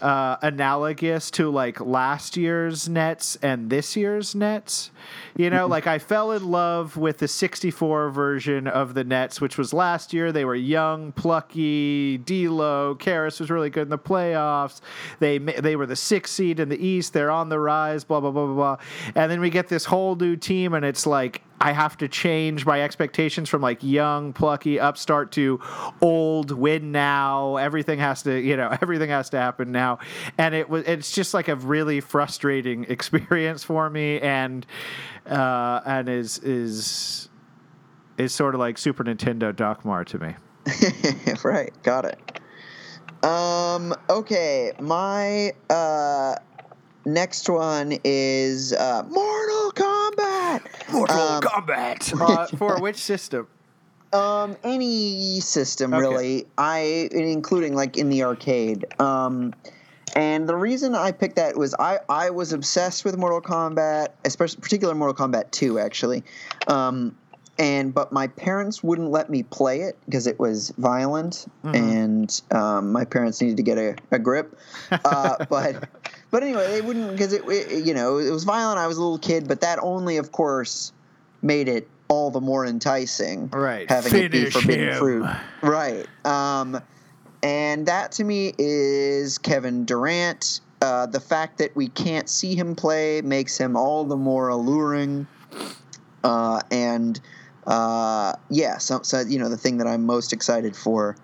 uh, 0.00 0.36
analogous 0.42 1.30
to 1.32 1.50
like 1.50 1.80
last 1.80 2.36
year's 2.36 2.88
nets 2.88 3.36
and 3.42 3.70
this 3.70 3.96
year's 3.96 4.34
nets 4.34 4.90
you 5.36 5.50
know 5.50 5.62
mm-hmm. 5.62 5.72
like 5.72 5.86
i 5.86 5.98
fell 5.98 6.32
in 6.32 6.50
love 6.50 6.96
with 6.96 7.18
the 7.18 7.28
64 7.28 8.10
version 8.10 8.66
of 8.66 8.94
the 8.94 9.04
nets 9.04 9.40
which 9.40 9.58
was 9.58 9.72
last 9.72 10.12
year. 10.12 10.32
They 10.32 10.44
were 10.44 10.54
young 10.54 11.12
plucky 11.12 12.18
D'Lo, 12.18 12.94
Caris 12.94 13.40
was 13.40 13.50
really 13.50 13.70
good 13.70 13.82
in 13.82 13.88
the 13.90 13.98
playoffs. 13.98 14.80
They 15.18 15.38
they 15.38 15.76
were 15.76 15.86
the 15.86 15.96
sixth 15.96 16.34
seed 16.34 16.60
in 16.60 16.68
the 16.68 16.82
east. 16.82 17.12
They're 17.12 17.30
on 17.30 17.48
the 17.48 17.60
rise 17.60 18.04
blah 18.04 18.20
blah 18.20 18.30
blah 18.30 18.46
blah 18.46 18.54
blah. 18.54 18.76
And 19.14 19.30
then 19.30 19.40
we 19.40 19.50
get 19.50 19.68
this 19.68 19.84
whole 19.84 20.16
new 20.16 20.36
team 20.36 20.74
and 20.74 20.84
it's 20.84 21.06
like 21.06 21.42
I 21.60 21.72
have 21.72 21.96
to 21.98 22.08
change 22.08 22.66
my 22.66 22.82
expectations 22.82 23.48
from 23.48 23.62
like 23.62 23.82
young, 23.82 24.34
plucky 24.34 24.78
upstart 24.78 25.32
to 25.32 25.60
old, 26.02 26.50
win 26.50 26.92
now. 26.92 27.56
Everything 27.56 27.98
has 28.00 28.22
to, 28.24 28.38
you 28.38 28.56
know, 28.56 28.76
everything 28.82 29.08
has 29.08 29.30
to 29.30 29.38
happen 29.38 29.72
now, 29.72 29.98
and 30.36 30.54
it 30.54 30.68
was. 30.68 30.84
It's 30.84 31.10
just 31.10 31.32
like 31.32 31.48
a 31.48 31.56
really 31.56 32.00
frustrating 32.00 32.84
experience 32.88 33.64
for 33.64 33.88
me, 33.88 34.20
and 34.20 34.66
uh, 35.26 35.80
and 35.86 36.08
is 36.08 36.38
is 36.38 37.28
is 38.18 38.32
sort 38.34 38.54
of 38.54 38.60
like 38.60 38.78
Super 38.78 39.04
Nintendo 39.04 39.52
Docmar 39.52 40.04
to 40.06 40.18
me. 40.18 40.34
right, 41.44 41.72
got 41.82 42.04
it. 42.04 42.40
Um, 43.24 43.94
okay, 44.10 44.72
my 44.80 45.52
uh, 45.70 46.36
next 47.06 47.48
one 47.48 47.98
is 48.04 48.72
uh, 48.72 49.02
Mortal 49.08 49.72
Kombat. 49.72 50.60
Um, 50.94 51.42
Kombat. 51.42 52.20
Uh, 52.20 52.46
for 52.56 52.80
which 52.80 52.96
system? 52.96 53.46
Um, 54.12 54.56
any 54.62 55.40
system 55.40 55.92
Okay. 55.92 56.00
really. 56.00 56.46
I 56.56 57.08
including 57.10 57.74
like 57.74 57.96
in 57.96 58.10
the 58.10 58.22
arcade. 58.22 58.86
Um, 59.00 59.54
and 60.14 60.48
the 60.48 60.56
reason 60.56 60.94
I 60.94 61.12
picked 61.12 61.36
that 61.36 61.56
was 61.56 61.74
I 61.78 61.98
I 62.08 62.30
was 62.30 62.52
obsessed 62.52 63.04
with 63.04 63.16
Mortal 63.16 63.40
Kombat, 63.40 64.08
especially 64.24 64.60
particular 64.60 64.94
Mortal 64.94 65.26
Kombat 65.26 65.50
2 65.50 65.78
actually. 65.78 66.22
Um, 66.66 67.16
and 67.58 67.94
but 67.94 68.12
my 68.12 68.26
parents 68.26 68.82
wouldn't 68.82 69.10
let 69.10 69.30
me 69.30 69.44
play 69.44 69.82
it 69.82 69.96
because 70.06 70.26
it 70.26 70.40
was 70.40 70.70
violent, 70.76 71.46
and 71.62 72.42
um, 72.50 72.90
my 72.90 73.04
parents 73.04 73.40
needed 73.40 73.56
to 73.58 73.62
get 73.62 73.78
a, 73.78 73.96
a 74.10 74.18
grip. 74.18 74.58
Uh, 74.90 75.44
but 75.48 75.88
but 76.32 76.42
anyway, 76.42 76.66
they 76.68 76.80
wouldn't 76.80 77.12
because 77.12 77.32
it, 77.32 77.42
it 77.46 77.84
you 77.84 77.94
know 77.94 78.18
it 78.18 78.30
was 78.30 78.42
violent. 78.44 78.78
I 78.78 78.88
was 78.88 78.96
a 78.96 79.02
little 79.02 79.18
kid, 79.18 79.46
but 79.46 79.60
that 79.60 79.78
only, 79.82 80.16
of 80.16 80.32
course, 80.32 80.92
made 81.42 81.68
it 81.68 81.88
all 82.08 82.30
the 82.30 82.40
more 82.40 82.66
enticing. 82.66 83.48
Right. 83.50 83.88
having 83.88 84.14
it 84.14 84.32
be 84.32 84.38
Finish 84.38 84.52
forbidden 84.52 84.88
him. 84.88 84.98
fruit. 84.98 85.26
Right. 85.62 86.06
Um, 86.26 86.80
and 87.44 87.86
that 87.86 88.10
to 88.12 88.24
me 88.24 88.54
is 88.58 89.36
Kevin 89.36 89.84
Durant. 89.84 90.60
Uh, 90.80 91.04
the 91.06 91.20
fact 91.20 91.58
that 91.58 91.76
we 91.76 91.88
can't 91.88 92.28
see 92.28 92.54
him 92.54 92.74
play 92.74 93.20
makes 93.20 93.58
him 93.58 93.76
all 93.76 94.04
the 94.04 94.16
more 94.16 94.48
alluring. 94.48 95.26
Uh, 96.24 96.60
and 96.70 97.20
uh, 97.66 98.32
yeah, 98.48 98.78
so, 98.78 99.02
so 99.02 99.20
you 99.20 99.38
know 99.38 99.50
the 99.50 99.58
thing 99.58 99.76
that 99.78 99.86
I'm 99.86 100.06
most 100.06 100.32
excited 100.32 100.74
for 100.74 101.16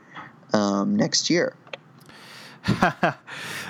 um, 0.53 0.95
next 0.95 1.31
year. 1.31 1.57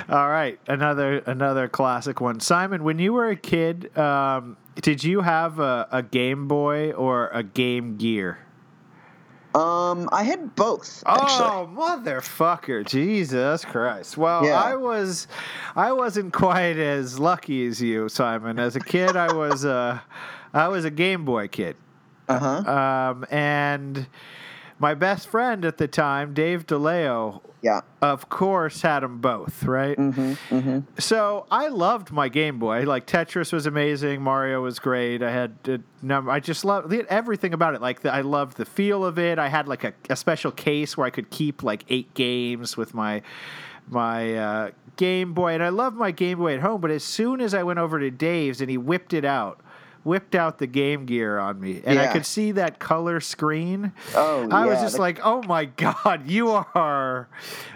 All 0.08 0.28
right, 0.28 0.58
another 0.66 1.18
another 1.18 1.68
classic 1.68 2.20
one. 2.20 2.40
Simon, 2.40 2.82
when 2.82 2.98
you 2.98 3.12
were 3.12 3.28
a 3.28 3.36
kid, 3.36 3.96
um, 3.96 4.56
did 4.82 5.04
you 5.04 5.20
have 5.20 5.60
a, 5.60 5.86
a 5.92 6.02
Game 6.02 6.48
Boy 6.48 6.90
or 6.90 7.28
a 7.28 7.44
Game 7.44 7.96
Gear? 7.96 8.38
Um, 9.54 10.08
I 10.12 10.22
had 10.22 10.54
both. 10.54 11.02
Actually. 11.06 11.46
Oh, 11.46 11.68
motherfucker! 11.74 12.86
Jesus 12.86 13.64
Christ! 13.64 14.16
Well, 14.16 14.44
Yeah. 14.44 14.60
I 14.60 14.76
was, 14.76 15.26
I 15.74 15.92
wasn't 15.92 16.32
quite 16.32 16.76
as 16.78 17.18
lucky 17.18 17.66
as 17.66 17.82
you, 17.82 18.08
Simon. 18.08 18.58
As 18.58 18.76
a 18.76 18.80
kid, 18.80 19.16
I 19.16 19.32
was 19.32 19.64
a, 19.64 20.02
I 20.54 20.68
was 20.68 20.84
a 20.84 20.90
Game 20.90 21.24
Boy 21.24 21.48
kid. 21.48 21.76
Uh 22.28 22.38
huh. 22.38 23.10
Um, 23.10 23.26
and 23.30 24.06
my 24.80 24.94
best 24.94 25.28
friend 25.28 25.64
at 25.64 25.78
the 25.78 25.86
time, 25.86 26.34
Dave 26.34 26.66
DeLeo, 26.66 27.42
Yeah. 27.62 27.82
of 28.02 28.28
course 28.30 28.80
had 28.82 29.00
them 29.04 29.20
both, 29.20 29.62
right? 29.64 29.96
Mm-hmm. 29.96 30.32
Mm-hmm. 30.58 30.78
So 30.98 31.46
I 31.50 31.68
loved 31.68 32.10
my 32.10 32.28
Game 32.28 32.58
Boy. 32.58 32.82
Like 32.84 33.06
Tetris 33.06 33.52
was 33.52 33.66
amazing, 33.66 34.22
Mario 34.22 34.62
was 34.62 34.78
great. 34.78 35.22
I 35.22 35.30
had 35.30 35.82
number. 36.02 36.30
I 36.30 36.40
just 36.40 36.64
loved 36.64 36.92
everything 37.10 37.52
about 37.54 37.74
it. 37.74 37.80
Like 37.82 38.00
the, 38.00 38.12
I 38.12 38.22
loved 38.22 38.56
the 38.56 38.64
feel 38.64 39.04
of 39.04 39.18
it. 39.18 39.38
I 39.38 39.48
had 39.48 39.68
like 39.68 39.84
a, 39.84 39.92
a 40.08 40.16
special 40.16 40.50
case 40.50 40.96
where 40.96 41.06
I 41.06 41.10
could 41.10 41.30
keep 41.30 41.62
like 41.62 41.84
eight 41.90 42.12
games 42.14 42.76
with 42.76 42.94
my 42.94 43.22
my 43.88 44.34
uh, 44.36 44.70
Game 44.96 45.34
Boy, 45.34 45.52
and 45.54 45.62
I 45.62 45.68
loved 45.70 45.96
my 45.96 46.10
Game 46.12 46.38
Boy 46.38 46.54
at 46.54 46.60
home. 46.60 46.80
But 46.80 46.90
as 46.90 47.04
soon 47.04 47.40
as 47.40 47.54
I 47.54 47.62
went 47.64 47.78
over 47.78 47.98
to 48.00 48.10
Dave's 48.10 48.60
and 48.60 48.70
he 48.70 48.78
whipped 48.78 49.12
it 49.12 49.24
out. 49.24 49.60
Whipped 50.02 50.34
out 50.34 50.58
the 50.58 50.66
Game 50.66 51.04
Gear 51.04 51.38
on 51.38 51.60
me, 51.60 51.82
and 51.84 51.98
I 51.98 52.06
could 52.10 52.24
see 52.24 52.52
that 52.52 52.78
color 52.78 53.20
screen. 53.20 53.92
Oh, 54.14 54.48
I 54.50 54.64
was 54.64 54.80
just 54.80 54.94
the- 54.94 55.00
like, 55.02 55.20
"Oh 55.22 55.42
my 55.42 55.64
god, 55.76 56.26
you 56.28 56.48
are 56.50 57.28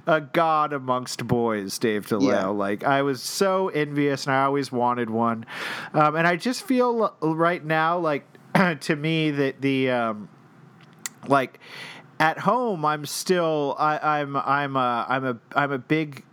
a 0.06 0.20
god 0.22 0.72
amongst 0.72 1.26
boys, 1.26 1.78
Dave 1.78 2.06
DeLeo." 2.06 2.22
Yeah. 2.30 2.46
Like 2.46 2.82
I 2.82 3.02
was 3.02 3.20
so 3.22 3.68
envious, 3.68 4.26
and 4.26 4.34
I 4.34 4.44
always 4.44 4.72
wanted 4.72 5.10
one. 5.10 5.44
Um, 5.92 6.16
and 6.16 6.26
I 6.26 6.36
just 6.36 6.62
feel 6.62 7.14
l- 7.20 7.34
right 7.34 7.62
now, 7.62 7.98
like 7.98 8.24
to 8.80 8.96
me, 8.96 9.30
that 9.30 9.60
the 9.60 9.90
um, 9.90 10.30
like 11.28 11.60
at 12.18 12.38
home, 12.38 12.84
I'm 12.86 13.04
still 13.04 13.76
I, 13.78 14.20
I'm 14.20 14.34
I'm 14.36 14.76
a 14.76 15.06
I'm 15.08 15.24
a 15.26 15.38
I'm 15.54 15.72
a 15.72 15.78
big 15.78 16.24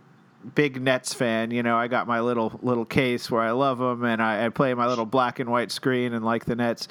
big 0.54 0.80
Nets 0.80 1.14
fan. 1.14 1.50
You 1.50 1.62
know, 1.62 1.76
I 1.76 1.88
got 1.88 2.06
my 2.06 2.20
little 2.20 2.58
little 2.62 2.84
case 2.84 3.30
where 3.30 3.42
I 3.42 3.52
love 3.52 3.78
them, 3.78 4.04
and 4.04 4.22
I, 4.22 4.46
I 4.46 4.48
play 4.48 4.74
my 4.74 4.86
little 4.86 5.06
black 5.06 5.38
and 5.38 5.50
white 5.50 5.70
screen 5.70 6.12
and 6.12 6.24
like 6.24 6.44
the 6.44 6.56
Nets. 6.56 6.88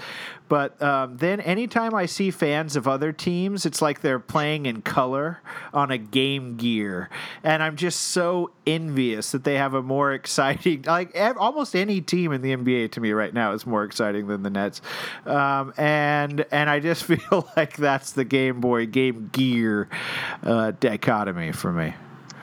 But 0.47 0.81
um, 0.81 1.17
then, 1.17 1.39
anytime 1.39 1.95
I 1.95 2.05
see 2.05 2.29
fans 2.29 2.75
of 2.75 2.87
other 2.87 3.13
teams, 3.13 3.65
it's 3.65 3.81
like 3.81 4.01
they're 4.01 4.19
playing 4.19 4.65
in 4.65 4.81
color 4.81 5.41
on 5.73 5.91
a 5.91 5.97
Game 5.97 6.57
Gear, 6.57 7.09
and 7.43 7.63
I'm 7.63 7.75
just 7.75 7.99
so 8.01 8.51
envious 8.65 9.31
that 9.31 9.43
they 9.43 9.55
have 9.57 9.73
a 9.73 9.81
more 9.81 10.13
exciting. 10.13 10.85
Like 10.91 11.15
almost 11.37 11.73
any 11.75 12.01
team 12.01 12.33
in 12.33 12.41
the 12.41 12.53
NBA 12.53 12.91
to 12.91 12.99
me 12.99 13.11
right 13.13 13.33
now 13.33 13.53
is 13.53 13.65
more 13.65 13.85
exciting 13.85 14.27
than 14.27 14.43
the 14.43 14.49
Nets, 14.49 14.81
um, 15.25 15.73
and 15.77 16.45
and 16.51 16.69
I 16.69 16.79
just 16.79 17.03
feel 17.05 17.49
like 17.55 17.77
that's 17.77 18.11
the 18.11 18.25
Game 18.25 18.59
Boy 18.59 18.85
Game 18.87 19.29
Gear 19.31 19.87
uh, 20.43 20.71
dichotomy 20.79 21.53
for 21.53 21.71
me. 21.71 21.93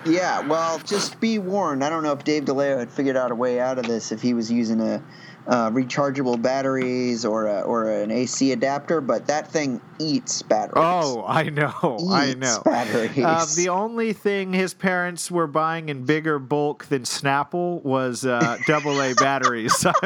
Yeah, 0.08 0.46
well, 0.46 0.78
just 0.80 1.20
be 1.20 1.38
warned. 1.38 1.84
I 1.84 1.90
don't 1.90 2.02
know 2.02 2.12
if 2.12 2.24
Dave 2.24 2.44
DeLeo 2.44 2.78
had 2.78 2.90
figured 2.92 3.16
out 3.16 3.30
a 3.30 3.34
way 3.34 3.60
out 3.60 3.78
of 3.78 3.86
this 3.86 4.10
if 4.12 4.22
he 4.22 4.34
was 4.34 4.50
using 4.50 4.80
a 4.80 5.02
uh, 5.46 5.70
rechargeable 5.70 6.40
batteries 6.40 7.24
or 7.24 7.46
a, 7.46 7.62
or 7.62 7.88
an 7.90 8.10
AC 8.10 8.52
adapter, 8.52 9.00
but 9.00 9.26
that 9.26 9.50
thing 9.50 9.80
eats 9.98 10.42
batteries. 10.42 10.74
Oh, 10.76 11.24
I 11.26 11.44
know, 11.44 11.98
I 12.10 12.34
know. 12.34 12.60
Batteries. 12.64 13.24
Uh, 13.24 13.46
the 13.56 13.70
only 13.70 14.12
thing 14.12 14.52
his 14.52 14.74
parents 14.74 15.30
were 15.30 15.46
buying 15.46 15.88
in 15.88 16.04
bigger 16.04 16.38
bulk 16.38 16.84
than 16.86 17.02
Snapple 17.02 17.82
was 17.82 18.26
uh, 18.26 18.58
double 18.66 19.00
A 19.00 19.14
batteries. 19.18 19.86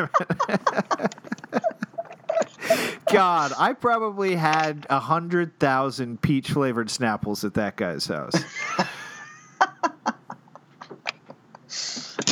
God, 3.10 3.52
I 3.58 3.72
probably 3.74 4.36
had 4.36 4.86
a 4.88 5.00
hundred 5.00 5.58
thousand 5.58 6.22
peach 6.22 6.52
flavored 6.52 6.88
Snapples 6.88 7.44
at 7.44 7.54
that 7.54 7.76
guy's 7.76 8.06
house. 8.06 8.34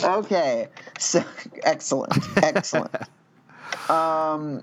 okay, 0.05 0.69
so 0.99 1.23
excellent, 1.63 2.13
excellent. 2.37 2.95
um, 3.91 4.63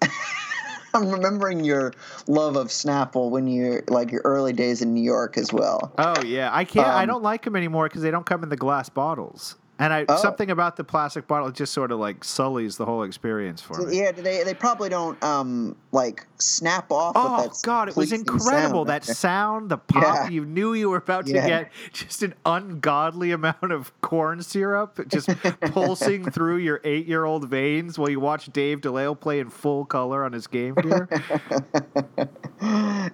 I'm 0.94 1.10
remembering 1.10 1.64
your 1.64 1.92
love 2.26 2.56
of 2.56 2.68
Snapple 2.68 3.30
when 3.30 3.46
you're 3.46 3.82
like 3.88 4.10
your 4.10 4.22
early 4.24 4.52
days 4.52 4.80
in 4.82 4.94
New 4.94 5.02
York 5.02 5.36
as 5.36 5.52
well. 5.52 5.92
Oh 5.98 6.22
yeah, 6.22 6.50
I 6.52 6.64
can't. 6.64 6.86
I 6.86 7.02
Um, 7.02 7.08
don't 7.08 7.22
like 7.22 7.44
them 7.44 7.56
anymore 7.56 7.88
because 7.88 8.02
they 8.02 8.10
don't 8.10 8.26
come 8.26 8.42
in 8.42 8.48
the 8.48 8.56
glass 8.56 8.88
bottles. 8.88 9.56
And 9.78 9.92
I 9.92 10.06
Oh. 10.08 10.16
something 10.16 10.50
about 10.50 10.76
the 10.76 10.84
plastic 10.84 11.26
bottle 11.28 11.50
just 11.50 11.72
sort 11.74 11.92
of 11.92 11.98
like 11.98 12.24
sullies 12.24 12.76
the 12.78 12.86
whole 12.86 13.02
experience 13.02 13.60
for 13.60 13.86
me. 13.86 13.98
Yeah, 13.98 14.12
they 14.12 14.42
they 14.42 14.54
probably 14.54 14.88
don't 14.88 15.22
um 15.22 15.76
like 15.92 16.26
snap 16.38 16.90
off. 16.90 17.14
with 17.14 17.24
Oh 17.26 17.52
God! 17.62 17.88
It 17.90 17.96
was 17.96 18.10
incredible. 18.12 18.86
sound. 18.86 18.88
That 18.88 19.04
sound, 19.04 19.68
the 19.70 19.76
pop. 19.78 20.02
Yeah. 20.02 20.28
You 20.28 20.44
knew 20.46 20.72
you 20.72 20.88
were 20.88 20.96
about 20.96 21.26
to 21.26 21.32
get 21.32 21.70
just 21.92 22.22
an 22.22 22.34
ungodly 22.46 23.32
amount 23.32 23.70
of 23.70 23.92
corn 24.00 24.42
syrup 24.42 24.98
just 25.08 25.28
pulsing 25.72 26.30
through 26.30 26.56
your 26.56 26.80
eight-year-old 26.84 27.48
veins 27.48 27.98
while 27.98 28.08
you 28.08 28.18
watch 28.20 28.46
Dave 28.46 28.80
DeLeo 28.80 29.18
play 29.18 29.40
in 29.40 29.50
full 29.50 29.84
color 29.84 30.24
on 30.24 30.32
his 30.32 30.46
Game 30.46 30.74
Gear. 30.74 31.08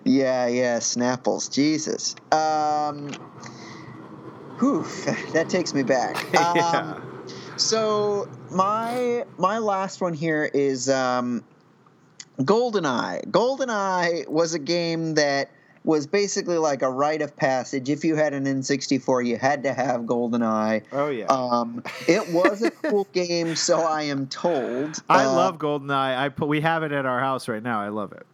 yeah, 0.04 0.46
yeah, 0.46 0.78
Snapples. 0.78 1.50
Jesus. 1.52 2.14
Um, 2.30 3.10
whew, 4.62 4.82
that 5.32 5.48
takes 5.50 5.74
me 5.74 5.82
back. 5.82 6.24
yeah. 6.34 6.94
Um, 6.96 7.26
so 7.56 8.28
my 8.50 9.24
my 9.38 9.58
last 9.58 10.00
one 10.00 10.14
here 10.14 10.48
is 10.54 10.88
um, 10.88 11.42
GoldenEye. 12.40 13.26
GoldenEye 13.30 14.28
was 14.28 14.54
a 14.54 14.58
game 14.58 15.14
that 15.14 15.50
was 15.84 16.06
basically 16.06 16.58
like 16.58 16.82
a 16.82 16.88
rite 16.88 17.22
of 17.22 17.36
passage. 17.36 17.90
If 17.90 18.04
you 18.04 18.14
had 18.14 18.34
an 18.34 18.44
N64, 18.44 19.26
you 19.26 19.36
had 19.36 19.64
to 19.64 19.72
have 19.74 20.02
GoldenEye. 20.02 20.82
Oh 20.92 21.08
yeah. 21.08 21.26
Um, 21.26 21.82
it 22.06 22.32
was 22.32 22.62
a 22.62 22.70
cool 22.70 23.08
game, 23.12 23.56
so 23.56 23.80
I 23.80 24.02
am 24.04 24.28
told. 24.28 25.02
I 25.08 25.24
Uh, 25.24 25.32
love 25.32 25.58
GoldenEye. 25.58 26.16
I 26.16 26.28
put 26.28 26.46
we 26.48 26.60
have 26.60 26.84
it 26.84 26.92
at 26.92 27.04
our 27.04 27.18
house 27.18 27.48
right 27.48 27.62
now. 27.62 27.80
I 27.80 27.88
love 27.88 28.12
it. 28.12 28.24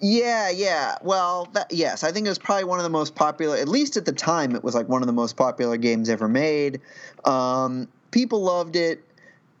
Yeah, 0.00 0.48
yeah. 0.50 0.96
Well, 1.02 1.48
that, 1.52 1.70
yes, 1.70 2.04
I 2.04 2.12
think 2.12 2.26
it 2.26 2.30
was 2.30 2.38
probably 2.38 2.64
one 2.64 2.78
of 2.78 2.84
the 2.84 2.90
most 2.90 3.14
popular. 3.14 3.56
At 3.56 3.68
least 3.68 3.96
at 3.96 4.06
the 4.06 4.12
time, 4.12 4.54
it 4.56 4.64
was 4.64 4.74
like 4.74 4.88
one 4.88 5.02
of 5.02 5.06
the 5.06 5.12
most 5.12 5.36
popular 5.36 5.76
games 5.76 6.08
ever 6.08 6.28
made. 6.28 6.80
Um, 7.24 7.86
people 8.10 8.40
loved 8.42 8.76
it, 8.76 9.04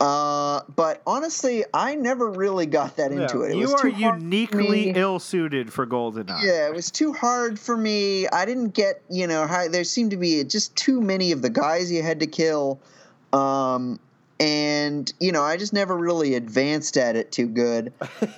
uh, 0.00 0.62
but 0.74 1.02
honestly, 1.06 1.64
I 1.74 1.94
never 1.94 2.30
really 2.30 2.64
got 2.64 2.96
that 2.96 3.12
into 3.12 3.40
Yeah. 3.40 3.44
it. 3.44 3.50
it 3.50 3.56
you 3.56 3.70
was 3.70 3.74
are 3.74 3.88
uniquely 3.88 4.90
ill-suited 4.90 5.72
for 5.72 5.86
GoldenEye. 5.86 6.42
Yeah, 6.42 6.68
it 6.68 6.74
was 6.74 6.90
too 6.90 7.12
hard 7.12 7.58
for 7.58 7.76
me. 7.76 8.26
I 8.28 8.46
didn't 8.46 8.70
get, 8.70 9.02
you 9.10 9.26
know, 9.26 9.46
how, 9.46 9.68
there 9.68 9.84
seemed 9.84 10.12
to 10.12 10.16
be 10.16 10.42
just 10.44 10.74
too 10.74 11.02
many 11.02 11.32
of 11.32 11.42
the 11.42 11.50
guys 11.50 11.92
you 11.92 12.02
had 12.02 12.20
to 12.20 12.26
kill. 12.26 12.80
Um, 13.34 14.00
and, 14.40 15.12
you 15.20 15.32
know, 15.32 15.42
I 15.42 15.58
just 15.58 15.74
never 15.74 15.94
really 15.94 16.34
advanced 16.34 16.96
at 16.96 17.14
it 17.14 17.30
too 17.30 17.46
good. 17.46 17.92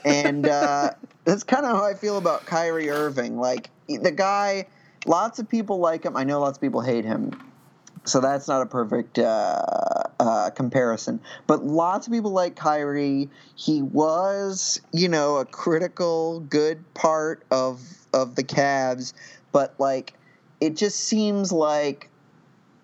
And 0.05 0.49
uh, 0.49 0.91
that's 1.25 1.45
kind 1.45 1.65
of 1.65 1.77
how 1.77 1.85
I 1.85 1.95
feel 1.95 2.19
about 2.19 2.45
Kyrie 2.45 2.91
Irving. 2.91 3.39
Like, 3.39 3.71
the 3.87 4.11
guy, 4.11 4.67
lots 5.07 5.39
of 5.39 5.49
people 5.49 5.79
like 5.79 6.05
him. 6.05 6.17
I 6.17 6.25
know 6.25 6.41
lots 6.41 6.59
of 6.59 6.61
people 6.61 6.81
hate 6.81 7.05
him. 7.05 7.31
So 8.05 8.21
that's 8.21 8.49
not 8.49 8.63
a 8.63 8.67
perfect 8.67 9.21
uh, 9.21 9.63
uh, 10.19 10.51
comparison. 10.51 11.21
But 11.47 11.65
lots 11.65 12.09
of 12.09 12.13
people 12.13 12.33
like 12.33 12.57
Kyrie. 12.57 13.31
He 13.55 13.81
was, 13.81 14.81
you 14.93 15.09
know, 15.09 15.37
a 15.37 15.45
critical, 15.45 16.41
good 16.41 16.83
part 16.95 17.45
of 17.53 17.81
of 18.13 18.35
the 18.35 18.43
Cavs. 18.43 19.13
But 19.53 19.77
like, 19.79 20.15
it 20.61 20.77
just 20.77 20.99
seems 21.05 21.53
like 21.53 22.11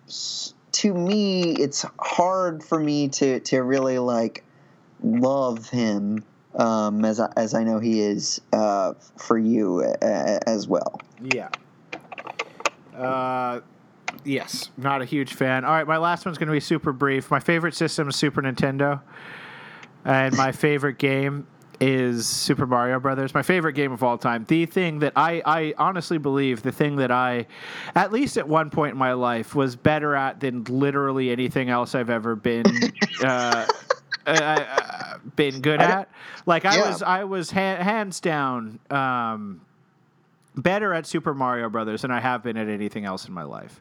he- 0.06 0.52
to 0.78 0.94
me, 0.94 1.54
it's 1.54 1.84
hard 1.98 2.62
for 2.62 2.78
me 2.78 3.08
to 3.08 3.40
to 3.40 3.62
really 3.62 3.98
like 3.98 4.44
love 5.02 5.68
him 5.68 6.22
um, 6.54 7.04
as 7.04 7.18
I, 7.18 7.32
as 7.36 7.52
I 7.52 7.64
know 7.64 7.80
he 7.80 8.00
is 8.00 8.40
uh, 8.52 8.94
for 9.16 9.36
you 9.36 9.82
uh, 9.82 10.38
as 10.46 10.68
well. 10.68 11.00
Yeah. 11.20 11.48
Uh, 12.96 13.60
yes, 14.24 14.70
not 14.76 15.02
a 15.02 15.04
huge 15.04 15.34
fan. 15.34 15.64
All 15.64 15.72
right, 15.72 15.86
my 15.86 15.98
last 15.98 16.24
one's 16.24 16.38
going 16.38 16.46
to 16.46 16.52
be 16.52 16.60
super 16.60 16.92
brief. 16.92 17.28
My 17.28 17.40
favorite 17.40 17.74
system 17.74 18.08
is 18.08 18.14
Super 18.14 18.40
Nintendo, 18.40 19.00
and 20.04 20.36
my 20.36 20.52
favorite 20.52 20.98
game 20.98 21.48
is 21.80 22.26
Super 22.26 22.66
Mario 22.66 22.98
Brothers. 23.00 23.34
My 23.34 23.42
favorite 23.42 23.74
game 23.74 23.92
of 23.92 24.02
all 24.02 24.18
time. 24.18 24.44
The 24.48 24.66
thing 24.66 24.98
that 25.00 25.12
I, 25.16 25.42
I 25.44 25.74
honestly 25.78 26.18
believe, 26.18 26.62
the 26.62 26.72
thing 26.72 26.96
that 26.96 27.10
I, 27.10 27.46
at 27.94 28.12
least 28.12 28.36
at 28.36 28.48
one 28.48 28.70
point 28.70 28.92
in 28.92 28.98
my 28.98 29.12
life, 29.12 29.54
was 29.54 29.76
better 29.76 30.14
at 30.14 30.40
than 30.40 30.64
literally 30.64 31.30
anything 31.30 31.70
else 31.70 31.94
I've 31.94 32.10
ever 32.10 32.34
been. 32.34 32.66
uh, 33.22 33.66
uh, 34.26 34.30
uh, 34.30 35.18
been 35.36 35.60
good 35.60 35.80
at. 35.80 36.10
Like 36.46 36.64
I 36.64 36.76
Yeah. 36.78 36.88
was, 36.88 37.02
I 37.02 37.24
was 37.24 37.50
ha- 37.50 37.76
hands 37.82 38.20
down 38.20 38.78
um, 38.90 39.60
better 40.56 40.92
at 40.92 41.06
Super 41.06 41.32
Mario 41.34 41.68
Brothers 41.68 42.02
than 42.02 42.10
I 42.10 42.20
have 42.20 42.42
been 42.42 42.56
at 42.56 42.68
anything 42.68 43.04
else 43.04 43.28
in 43.28 43.34
my 43.34 43.44
life. 43.44 43.80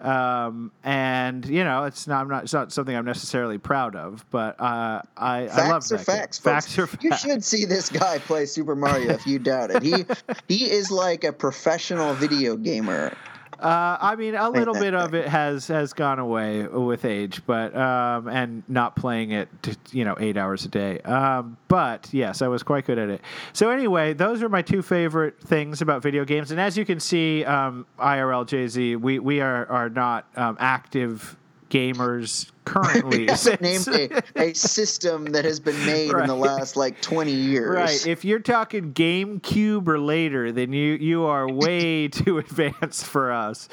Um, 0.00 0.72
and 0.84 1.44
you 1.46 1.64
know, 1.64 1.84
it's 1.84 2.06
not, 2.06 2.20
I'm 2.22 2.28
not, 2.28 2.44
it's 2.44 2.52
not 2.52 2.72
something 2.72 2.94
I'm 2.94 3.04
necessarily 3.04 3.58
proud 3.58 3.96
of, 3.96 4.24
but 4.30 4.60
uh, 4.60 5.02
I, 5.16 5.48
I 5.48 5.68
love 5.68 5.82
Facts 5.84 5.92
are 5.92 5.96
that 5.96 6.04
facts. 6.06 6.38
folks. 6.38 6.38
Facts 6.38 6.78
are 6.78 6.86
facts. 6.86 7.04
You 7.04 7.16
should 7.16 7.44
see 7.44 7.64
this 7.64 7.88
guy 7.88 8.18
play 8.18 8.46
Super 8.46 8.74
Mario 8.76 9.10
if 9.12 9.26
you 9.26 9.38
doubt 9.38 9.70
it. 9.70 9.82
He 9.82 10.04
he 10.48 10.70
is 10.70 10.90
like 10.90 11.24
a 11.24 11.32
professional 11.32 12.14
video 12.14 12.56
gamer. 12.56 13.16
Uh, 13.58 13.98
I 14.00 14.14
mean, 14.14 14.34
a 14.34 14.48
little 14.50 14.74
bit 14.74 14.94
of 14.94 15.14
it 15.14 15.26
has 15.28 15.66
has 15.66 15.92
gone 15.92 16.18
away 16.18 16.66
with 16.66 17.04
age, 17.04 17.42
but 17.44 17.76
um, 17.76 18.28
and 18.28 18.62
not 18.68 18.94
playing 18.94 19.32
it, 19.32 19.48
to, 19.64 19.76
you 19.90 20.04
know, 20.04 20.16
eight 20.20 20.36
hours 20.36 20.64
a 20.64 20.68
day. 20.68 21.00
Um, 21.00 21.56
but 21.66 22.08
yes, 22.12 22.40
I 22.40 22.48
was 22.48 22.62
quite 22.62 22.86
good 22.86 22.98
at 22.98 23.08
it. 23.08 23.20
So 23.52 23.70
anyway, 23.70 24.12
those 24.12 24.42
are 24.42 24.48
my 24.48 24.62
two 24.62 24.82
favorite 24.82 25.40
things 25.40 25.82
about 25.82 26.02
video 26.02 26.24
games. 26.24 26.50
And 26.50 26.60
as 26.60 26.78
you 26.78 26.84
can 26.84 27.00
see, 27.00 27.44
um, 27.44 27.86
IRL 27.98 28.46
JZ, 28.46 29.00
we 29.00 29.18
we 29.18 29.40
are 29.40 29.66
are 29.66 29.88
not 29.88 30.26
um, 30.36 30.56
active 30.60 31.36
gamers 31.70 32.50
currently. 32.68 33.26
Name 33.60 33.80
a, 33.88 34.22
a, 34.36 34.54
system 34.54 35.26
that 35.26 35.44
has 35.44 35.60
been 35.60 35.78
made 35.86 36.12
right. 36.12 36.22
in 36.22 36.28
the 36.28 36.34
last 36.34 36.76
like 36.76 37.00
20 37.00 37.32
years. 37.32 37.74
Right. 37.74 38.06
If 38.06 38.24
you're 38.24 38.38
talking 38.38 38.92
GameCube 38.92 39.88
or 39.88 39.98
later, 39.98 40.52
then 40.52 40.72
you 40.72 40.94
you 40.94 41.24
are 41.24 41.50
way 41.52 42.08
too 42.08 42.38
advanced 42.38 43.06
for 43.06 43.32
us. 43.32 43.68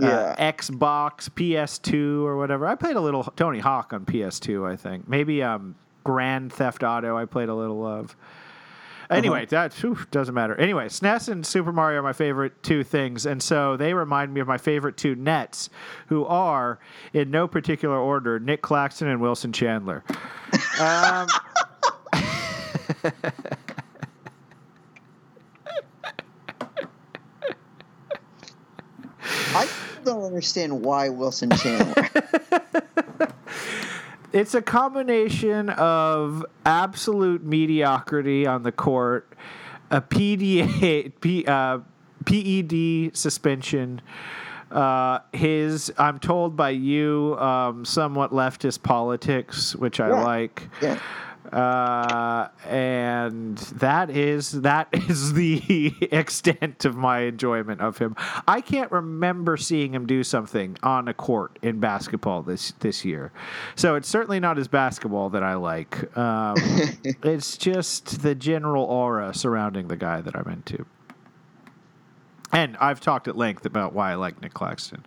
Uh, 0.00 0.06
yeah. 0.06 0.08
Uh, 0.08 0.52
Xbox, 0.52 1.30
PS2 1.30 2.24
or 2.24 2.36
whatever. 2.36 2.66
I 2.66 2.74
played 2.74 2.96
a 2.96 3.00
little 3.00 3.24
Tony 3.24 3.60
Hawk 3.60 3.92
on 3.92 4.04
PS2, 4.04 4.70
I 4.70 4.76
think. 4.76 5.08
Maybe 5.08 5.42
um 5.42 5.76
Grand 6.04 6.52
Theft 6.52 6.82
Auto 6.82 7.16
I 7.16 7.24
played 7.26 7.48
a 7.48 7.54
little 7.54 7.86
of. 7.86 8.16
Anyway, 9.10 9.42
uh-huh. 9.42 9.46
that 9.50 9.74
whew, 9.74 9.98
doesn't 10.12 10.34
matter. 10.34 10.54
Anyway, 10.54 10.86
SNES 10.86 11.28
and 11.28 11.44
Super 11.44 11.72
Mario 11.72 11.98
are 11.98 12.02
my 12.02 12.12
favorite 12.12 12.62
two 12.62 12.84
things, 12.84 13.26
and 13.26 13.42
so 13.42 13.76
they 13.76 13.92
remind 13.92 14.32
me 14.32 14.40
of 14.40 14.46
my 14.46 14.56
favorite 14.58 14.96
two 14.96 15.16
nets, 15.16 15.68
who 16.06 16.24
are 16.26 16.78
in 17.12 17.30
no 17.30 17.48
particular 17.48 17.98
order: 17.98 18.38
Nic 18.38 18.62
Claxton 18.62 19.08
and 19.08 19.20
Wilson 19.20 19.52
Chandler. 19.52 20.04
um, 20.80 21.26
I 29.52 29.68
don't 30.04 30.22
understand 30.24 30.84
why 30.84 31.08
Wilson 31.08 31.50
Chandler. 31.50 32.08
it's 34.32 34.54
a 34.54 34.62
combination 34.62 35.70
of 35.70 36.44
absolute 36.64 37.42
mediocrity 37.44 38.46
on 38.46 38.62
the 38.62 38.72
court, 38.72 39.32
a 39.90 40.00
PDA, 40.00 41.12
P, 41.20 41.44
uh, 41.46 41.78
PED 42.24 43.16
suspension. 43.16 44.00
Uh, 44.70 45.18
his, 45.32 45.92
I'm 45.98 46.20
told 46.20 46.56
by 46.56 46.70
you, 46.70 47.36
um, 47.38 47.84
somewhat 47.84 48.30
leftist 48.30 48.82
politics, 48.82 49.74
which 49.74 49.98
I 49.98 50.08
yeah. 50.08 50.22
like. 50.22 50.68
Yeah 50.80 50.98
uh, 51.52 52.48
and 52.68 53.58
that 53.58 54.10
is 54.10 54.52
that 54.62 54.88
is 54.92 55.32
the 55.32 55.94
extent 56.12 56.84
of 56.84 56.96
my 56.96 57.20
enjoyment 57.20 57.80
of 57.80 57.98
him. 57.98 58.14
I 58.46 58.60
can't 58.60 58.90
remember 58.92 59.56
seeing 59.56 59.94
him 59.94 60.06
do 60.06 60.22
something 60.22 60.76
on 60.82 61.08
a 61.08 61.14
court 61.14 61.58
in 61.62 61.80
basketball 61.80 62.42
this 62.42 62.72
this 62.80 63.04
year, 63.04 63.32
so 63.74 63.96
it's 63.96 64.08
certainly 64.08 64.40
not 64.40 64.56
his 64.56 64.68
basketball 64.68 65.30
that 65.30 65.42
I 65.42 65.54
like. 65.54 66.16
Um, 66.16 66.56
it's 67.22 67.56
just 67.56 68.22
the 68.22 68.34
general 68.34 68.84
aura 68.84 69.34
surrounding 69.34 69.88
the 69.88 69.96
guy 69.96 70.20
that 70.20 70.36
I'm 70.36 70.48
into. 70.48 70.86
And 72.52 72.76
I've 72.78 73.00
talked 73.00 73.28
at 73.28 73.36
length 73.36 73.64
about 73.64 73.92
why 73.92 74.10
I 74.10 74.14
like 74.16 74.40
Nic 74.42 74.54
Claxton. 74.54 75.04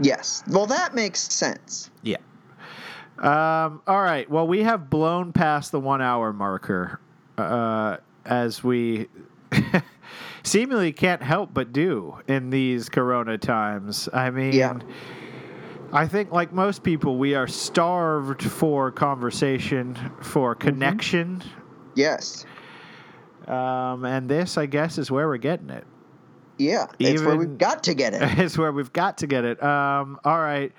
Yes. 0.00 0.42
Well, 0.48 0.66
that 0.66 0.94
makes 0.94 1.20
sense. 1.20 1.90
Yeah. 2.02 2.18
Um, 3.18 3.82
all 3.86 4.00
right. 4.00 4.28
Well, 4.30 4.46
we 4.46 4.62
have 4.62 4.88
blown 4.88 5.32
past 5.32 5.72
the 5.72 5.80
one 5.80 6.00
hour 6.00 6.32
marker 6.32 7.00
uh, 7.36 7.96
as 8.24 8.62
we 8.62 9.08
seemingly 10.42 10.92
can't 10.92 11.22
help 11.22 11.52
but 11.52 11.72
do 11.72 12.18
in 12.28 12.50
these 12.50 12.88
corona 12.88 13.36
times. 13.36 14.08
I 14.12 14.30
mean, 14.30 14.52
yeah. 14.52 14.78
I 15.92 16.06
think, 16.06 16.30
like 16.30 16.52
most 16.52 16.82
people, 16.82 17.16
we 17.16 17.34
are 17.34 17.48
starved 17.48 18.42
for 18.42 18.90
conversation, 18.90 19.96
for 20.20 20.54
mm-hmm. 20.54 20.68
connection. 20.68 21.36
Mm-hmm. 21.38 21.90
Yes. 21.96 22.46
Um, 23.46 24.04
and 24.04 24.28
this, 24.28 24.58
I 24.58 24.66
guess, 24.66 24.98
is 24.98 25.10
where 25.10 25.26
we're 25.26 25.38
getting 25.38 25.70
it. 25.70 25.84
Yeah, 26.58 26.86
Even, 26.98 27.14
it's 27.14 27.22
where 27.22 27.36
we've 27.36 27.56
got 27.56 27.84
to 27.84 27.94
get 27.94 28.14
it. 28.14 28.38
It's 28.38 28.58
where 28.58 28.72
we've 28.72 28.92
got 28.92 29.18
to 29.18 29.26
get 29.26 29.44
it. 29.44 29.62
Um, 29.62 30.18
all 30.24 30.40
right. 30.40 30.72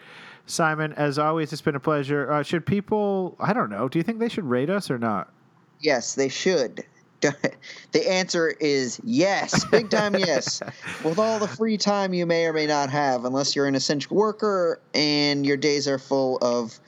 Simon, 0.49 0.93
as 0.93 1.19
always, 1.19 1.53
it's 1.53 1.61
been 1.61 1.75
a 1.75 1.79
pleasure. 1.79 2.31
Uh, 2.31 2.43
should 2.43 2.65
people, 2.65 3.35
I 3.39 3.53
don't 3.53 3.69
know, 3.69 3.87
do 3.87 3.99
you 3.99 4.03
think 4.03 4.19
they 4.19 4.29
should 4.29 4.45
rate 4.45 4.69
us 4.69 4.89
or 4.89 4.97
not? 4.97 5.31
Yes, 5.79 6.15
they 6.15 6.27
should. 6.27 6.83
the 7.21 8.09
answer 8.09 8.55
is 8.59 8.99
yes, 9.03 9.65
big 9.65 9.89
time 9.89 10.15
yes. 10.15 10.61
With 11.03 11.19
all 11.19 11.37
the 11.37 11.47
free 11.47 11.77
time 11.77 12.13
you 12.13 12.25
may 12.25 12.45
or 12.45 12.53
may 12.53 12.65
not 12.65 12.89
have, 12.89 13.25
unless 13.25 13.55
you're 13.55 13.67
an 13.67 13.75
essential 13.75 14.15
worker 14.15 14.79
and 14.93 15.45
your 15.45 15.57
days 15.57 15.87
are 15.87 15.99
full 15.99 16.37
of 16.41 16.79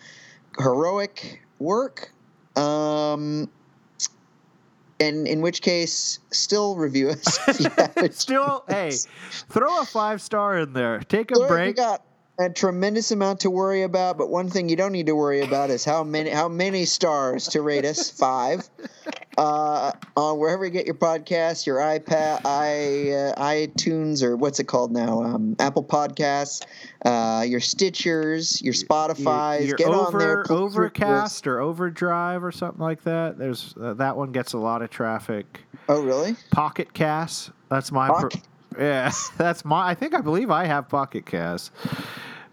heroic 0.58 1.42
work. 1.60 2.12
Um, 2.56 3.50
and 5.00 5.28
in 5.28 5.42
which 5.42 5.62
case, 5.62 6.20
still 6.32 6.76
review 6.78 7.10
us. 7.10 7.40
still, 8.16 8.64
hey, 8.70 8.92
throw 9.50 9.82
a 9.82 9.86
five 9.86 10.22
star 10.22 10.60
in 10.60 10.74
there. 10.74 11.00
Take 11.00 11.32
a 11.32 11.48
break. 11.48 11.76
Got 11.76 12.04
a 12.42 12.50
tremendous 12.50 13.12
amount 13.12 13.42
to 13.42 13.50
worry 13.50 13.84
about, 13.84 14.18
but 14.18 14.30
one 14.30 14.50
thing 14.50 14.70
you 14.70 14.76
don't 14.76 14.92
need 14.92 15.06
to 15.08 15.16
worry 15.16 15.42
about 15.42 15.70
is 15.70 15.86
how 15.86 16.04
many 16.04 16.30
how 16.30 16.48
many 16.50 16.86
stars 16.86 17.48
to 17.50 17.62
rate 17.62 17.86
us. 17.86 18.10
Five. 18.22 18.70
Uh, 19.38 19.92
on 20.18 20.38
wherever 20.38 20.66
you 20.66 20.72
get 20.72 20.86
your 20.86 20.96
podcast, 20.96 21.66
your 21.66 21.78
iPad, 21.78 22.46
i 22.46 23.12
uh, 23.12 23.42
iTunes, 23.42 24.22
or 24.22 24.36
what's 24.36 24.60
it 24.60 24.66
called 24.66 24.92
now? 24.92 25.24
Um, 25.24 25.56
Apple 25.58 25.84
Podcasts, 25.84 26.66
uh, 27.06 27.44
your 27.44 27.62
Stitchers, 27.62 28.62
your 28.62 28.74
Spotify's. 28.74 29.68
Your, 29.68 29.78
get 29.78 29.88
over, 29.88 30.06
on 30.06 30.18
there. 30.20 30.46
Overcast 30.50 31.48
or 31.48 31.62
Overdrive 31.62 32.44
or 32.44 32.52
something 32.52 32.82
like 32.82 33.04
that. 33.04 33.38
There's 33.38 33.74
uh, 33.82 33.94
that 33.96 34.18
one 34.18 34.32
gets 34.32 34.54
a 34.54 34.58
lot 34.58 34.82
of 34.82 34.90
traffic. 34.90 35.62
Oh, 35.88 36.02
really? 36.02 36.36
Pocket 36.52 36.94
Cast. 36.94 37.52
That's 37.70 37.92
my. 37.92 38.10
Pocket. 38.10 38.42
Yeah, 38.80 39.12
that's 39.38 39.66
my. 39.66 39.90
I 39.90 39.96
think 39.96 40.14
I 40.14 40.22
believe 40.22 40.50
I 40.50 40.66
have 40.66 40.88
Pocket 40.88 41.26
Cast. 41.26 41.72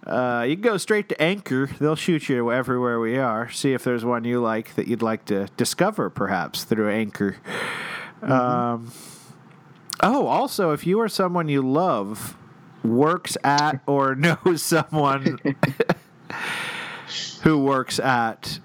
Uh, 0.06 0.44
you 0.48 0.56
can 0.56 0.62
go 0.62 0.76
straight 0.76 1.08
to 1.08 1.20
Anchor. 1.20 1.66
They'll 1.78 1.96
shoot 1.96 2.28
you 2.28 2.50
everywhere 2.52 2.98
we 3.00 3.18
are. 3.18 3.50
See 3.50 3.72
if 3.72 3.84
there's 3.84 4.04
one 4.04 4.24
you 4.24 4.40
like 4.40 4.74
that 4.76 4.86
you'd 4.86 5.02
like 5.02 5.24
to 5.26 5.48
discover, 5.56 6.08
perhaps 6.08 6.64
through 6.64 6.90
Anchor. 6.90 7.36
Mm-hmm. 8.22 8.32
Um, 8.32 8.92
oh, 10.02 10.26
also, 10.26 10.72
if 10.72 10.86
you 10.86 11.00
are 11.00 11.08
someone 11.08 11.48
you 11.48 11.62
love, 11.62 12.36
works 12.82 13.36
at 13.44 13.80
or 13.86 14.14
knows 14.44 14.62
someone 14.62 15.38
who 17.42 17.58
works 17.62 17.98
at 17.98 18.60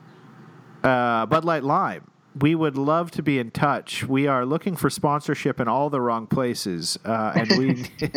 uh, 0.84 1.26
Bud 1.26 1.46
Light 1.46 1.64
Lime, 1.64 2.10
we 2.40 2.56
would 2.56 2.78
love 2.78 3.12
to 3.12 3.22
be 3.22 3.38
in 3.38 3.52
touch. 3.52 4.06
We 4.08 4.28
are 4.28 4.46
looking 4.46 4.76
for 4.76 4.90
sponsorship 4.90 5.60
in 5.60 5.68
all 5.68 5.90
the 5.90 6.02
wrong 6.02 6.28
places, 6.28 6.98
uh, 7.06 7.34
and 7.36 7.50
we 7.58 7.86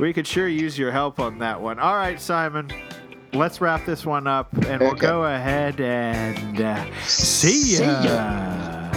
we 0.00 0.12
could 0.14 0.26
sure 0.26 0.48
use 0.48 0.78
your 0.78 0.90
help 0.90 1.20
on 1.20 1.38
that 1.38 1.60
one. 1.60 1.78
All 1.78 1.94
right, 1.94 2.20
Simon, 2.20 2.70
let's 3.34 3.60
wrap 3.60 3.84
this 3.84 4.06
one 4.06 4.26
up, 4.26 4.48
and 4.66 4.80
we'll 4.80 4.94
go 4.94 5.24
ahead 5.24 5.80
and 5.80 6.60
uh, 6.60 6.84
see, 7.04 7.76
see 7.76 7.84
ya, 7.84 8.90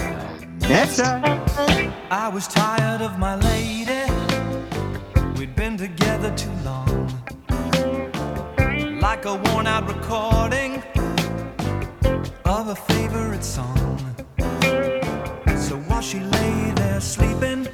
next 0.60 0.96
time. 0.96 1.92
I 2.10 2.28
was 2.28 2.48
tired 2.48 3.02
of 3.02 3.18
my 3.18 3.36
lady. 3.36 4.10
We'd 5.38 5.54
been 5.54 5.76
together 5.76 6.34
too 6.36 6.52
long, 6.64 7.08
like 9.00 9.26
a 9.26 9.34
worn-out 9.34 9.86
recording 9.86 10.82
of 12.46 12.68
a 12.68 12.74
favorite 12.74 13.44
song. 13.44 13.98
So 15.56 15.76
while 15.86 16.00
she 16.00 16.20
lay 16.20 16.72
there 16.76 17.00
sleeping, 17.00 17.68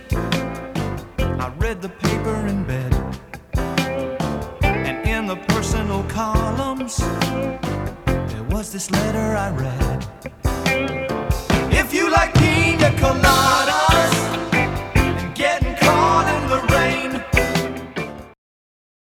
I 1.40 1.48
read 1.56 1.80
the 1.80 1.88
paper 1.88 2.36
in 2.48 2.64
bed 2.64 2.92
and 4.62 5.08
in 5.08 5.26
the 5.26 5.36
personal 5.48 6.02
columns 6.04 6.98
there 6.98 8.42
was 8.50 8.70
this 8.70 8.90
letter 8.90 9.36
I 9.46 9.50
read. 9.50 10.06
If 11.72 11.94
you 11.94 12.10
like 12.10 12.34
pina 12.34 12.90
coladas 13.00 14.14
and 14.52 15.34
getting 15.34 15.76
caught. 15.76 16.19